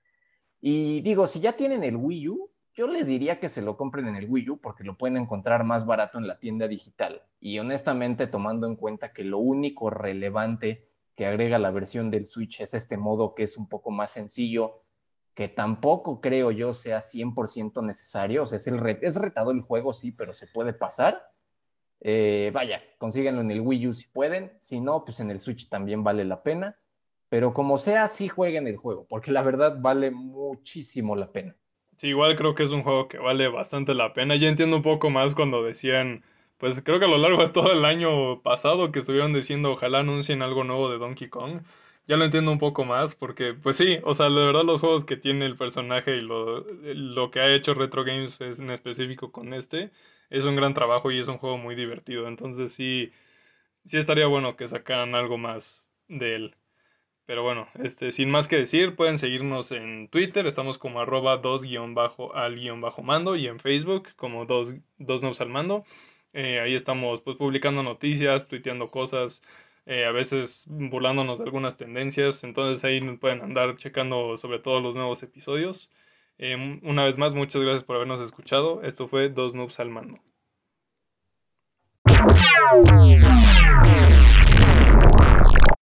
Y 0.60 1.00
digo, 1.04 1.26
si 1.28 1.40
ya 1.40 1.54
tienen 1.54 1.86
el 1.86 1.96
Wii 1.96 2.28
U, 2.28 2.51
yo 2.82 2.88
les 2.88 3.06
diría 3.06 3.40
que 3.40 3.48
se 3.48 3.62
lo 3.62 3.78
compren 3.78 4.08
en 4.08 4.16
el 4.16 4.28
Wii 4.28 4.50
U 4.50 4.58
porque 4.58 4.84
lo 4.84 4.98
pueden 4.98 5.16
encontrar 5.16 5.64
más 5.64 5.86
barato 5.86 6.18
en 6.18 6.26
la 6.26 6.40
tienda 6.40 6.68
digital. 6.68 7.22
Y 7.40 7.60
honestamente, 7.60 8.26
tomando 8.26 8.66
en 8.66 8.76
cuenta 8.76 9.14
que 9.14 9.24
lo 9.24 9.38
único 9.38 9.92
relevante 9.92 10.90
que 11.16 11.28
agrega 11.28 11.60
la 11.60 11.70
versión 11.70 12.10
del 12.10 12.26
Switch 12.26 12.60
es 12.60 12.74
este 12.74 12.98
modo 12.98 13.36
que 13.36 13.44
es 13.44 13.56
un 13.56 13.70
poco 13.70 13.92
más 13.92 14.10
sencillo, 14.10 14.82
que 15.36 15.48
tampoco 15.48 16.22
creo 16.22 16.50
yo 16.50 16.74
sea 16.74 17.02
100% 17.02 17.86
necesario. 17.86 18.42
O 18.42 18.48
sea, 18.48 18.56
es, 18.56 18.66
el 18.66 18.98
es 19.04 19.16
retado 19.16 19.52
el 19.52 19.62
juego, 19.62 19.94
sí, 19.94 20.12
pero 20.12 20.34
se 20.34 20.48
puede 20.48 20.74
pasar. 20.74 21.22
Eh, 22.00 22.50
vaya, 22.52 22.82
consíganlo 22.98 23.42
en 23.42 23.52
el 23.52 23.62
Wii 23.62 23.90
U 23.90 23.94
si 23.94 24.08
pueden. 24.08 24.54
Si 24.60 24.82
no, 24.82 25.06
pues 25.06 25.20
en 25.20 25.30
el 25.30 25.40
Switch 25.40 25.70
también 25.70 26.04
vale 26.04 26.26
la 26.26 26.42
pena. 26.42 26.80
Pero 27.30 27.54
como 27.54 27.78
sea, 27.78 28.08
sí 28.08 28.28
jueguen 28.28 28.66
el 28.66 28.78
juego, 28.78 29.06
porque 29.08 29.32
la 29.32 29.44
verdad 29.44 29.78
vale 29.80 30.10
muchísimo 30.10 31.16
la 31.16 31.32
pena. 31.32 31.56
Sí, 32.02 32.08
igual 32.08 32.36
creo 32.36 32.56
que 32.56 32.64
es 32.64 32.72
un 32.72 32.82
juego 32.82 33.08
que 33.08 33.20
vale 33.20 33.48
bastante 33.48 33.94
la 33.94 34.12
pena. 34.14 34.36
Ya 34.36 34.50
entiendo 34.50 34.76
un 34.78 34.82
poco 34.82 35.12
más 35.12 35.36
cuando 35.36 35.62
decían, 35.64 36.24
pues 36.58 36.82
creo 36.82 36.98
que 36.98 37.06
a 37.06 37.08
lo 37.08 37.20
largo 37.20 37.44
de 37.44 37.50
todo 37.50 37.72
el 37.74 37.86
año 37.86 38.42
pasado 38.42 38.92
que 38.92 39.00
estuvieron 39.00 39.34
diciendo 39.34 39.72
ojalá 39.74 40.00
anuncien 40.00 40.42
algo 40.42 40.64
nuevo 40.64 40.90
de 40.90 40.98
Donkey 40.98 41.30
Kong. 41.30 41.62
Ya 42.08 42.18
lo 42.18 42.26
entiendo 42.26 42.52
un 42.52 42.58
poco 42.58 42.86
más 42.86 43.14
porque, 43.14 43.54
pues 43.54 43.78
sí, 43.78 44.00
o 44.04 44.16
sea, 44.16 44.30
de 44.32 44.46
verdad 44.48 44.64
los 44.64 44.80
juegos 44.80 45.06
que 45.06 45.16
tiene 45.16 45.46
el 45.46 45.58
personaje 45.58 46.18
y 46.18 46.22
lo, 46.22 46.62
lo 46.62 47.30
que 47.30 47.40
ha 47.40 47.54
hecho 47.54 47.76
Retro 47.76 48.04
Games 48.04 48.42
es 48.42 48.58
en 48.60 48.72
específico 48.72 49.32
con 49.32 49.54
este, 49.54 49.92
es 50.32 50.44
un 50.44 50.56
gran 50.56 50.74
trabajo 50.74 51.12
y 51.12 51.20
es 51.20 51.28
un 51.28 51.38
juego 51.38 51.60
muy 51.60 51.76
divertido. 51.76 52.28
Entonces 52.28 52.74
sí, 52.74 53.12
sí 53.86 53.98
estaría 53.98 54.28
bueno 54.28 54.56
que 54.58 54.68
sacaran 54.70 55.16
algo 55.16 55.38
más 55.38 55.88
de 56.10 56.36
él. 56.36 56.56
Pero 57.26 57.44
bueno, 57.44 57.68
este, 57.82 58.12
sin 58.12 58.30
más 58.30 58.48
que 58.48 58.58
decir, 58.58 58.96
pueden 58.96 59.18
seguirnos 59.18 59.72
en 59.72 60.10
Twitter, 60.10 60.48
estamos 60.48 60.78
como 60.78 61.00
arroba 61.00 61.38
2 61.38 61.64
al 62.34 63.04
mando 63.04 63.36
y 63.36 63.48
en 63.48 63.60
Facebook 63.60 64.10
como 64.16 64.46
2 64.46 64.74
dos, 64.98 65.42
al 65.42 65.50
mando. 65.50 65.86
Eh, 66.34 66.60
ahí 66.60 66.76
estamos 66.76 67.22
pues, 67.22 67.38
publicando 67.38 67.84
noticias, 67.84 68.48
tuiteando 68.48 68.90
cosas, 68.90 69.44
eh, 69.86 70.06
a 70.06 70.12
veces 70.12 70.66
burlándonos 70.70 71.40
de 71.40 71.46
algunas 71.46 71.78
tendencias. 71.78 72.44
Entonces 72.44 72.84
ahí 72.84 73.02
pueden 73.18 73.42
andar 73.42 73.78
checando 73.78 74.38
sobre 74.38 74.60
todo 74.60 74.80
los 74.82 74.96
nuevos 74.96 75.24
episodios. 75.24 75.92
Eh, 76.38 76.80
una 76.84 77.06
vez 77.06 77.18
más, 77.18 77.34
muchas 77.34 77.62
gracias 77.62 77.84
por 77.84 77.96
habernos 77.98 78.22
escuchado. 78.22 78.82
Esto 78.84 79.08
fue 79.08 79.30
Dos 79.30 79.56
Noobs 79.56 79.80
al 79.80 79.90
Mando. 79.90 80.20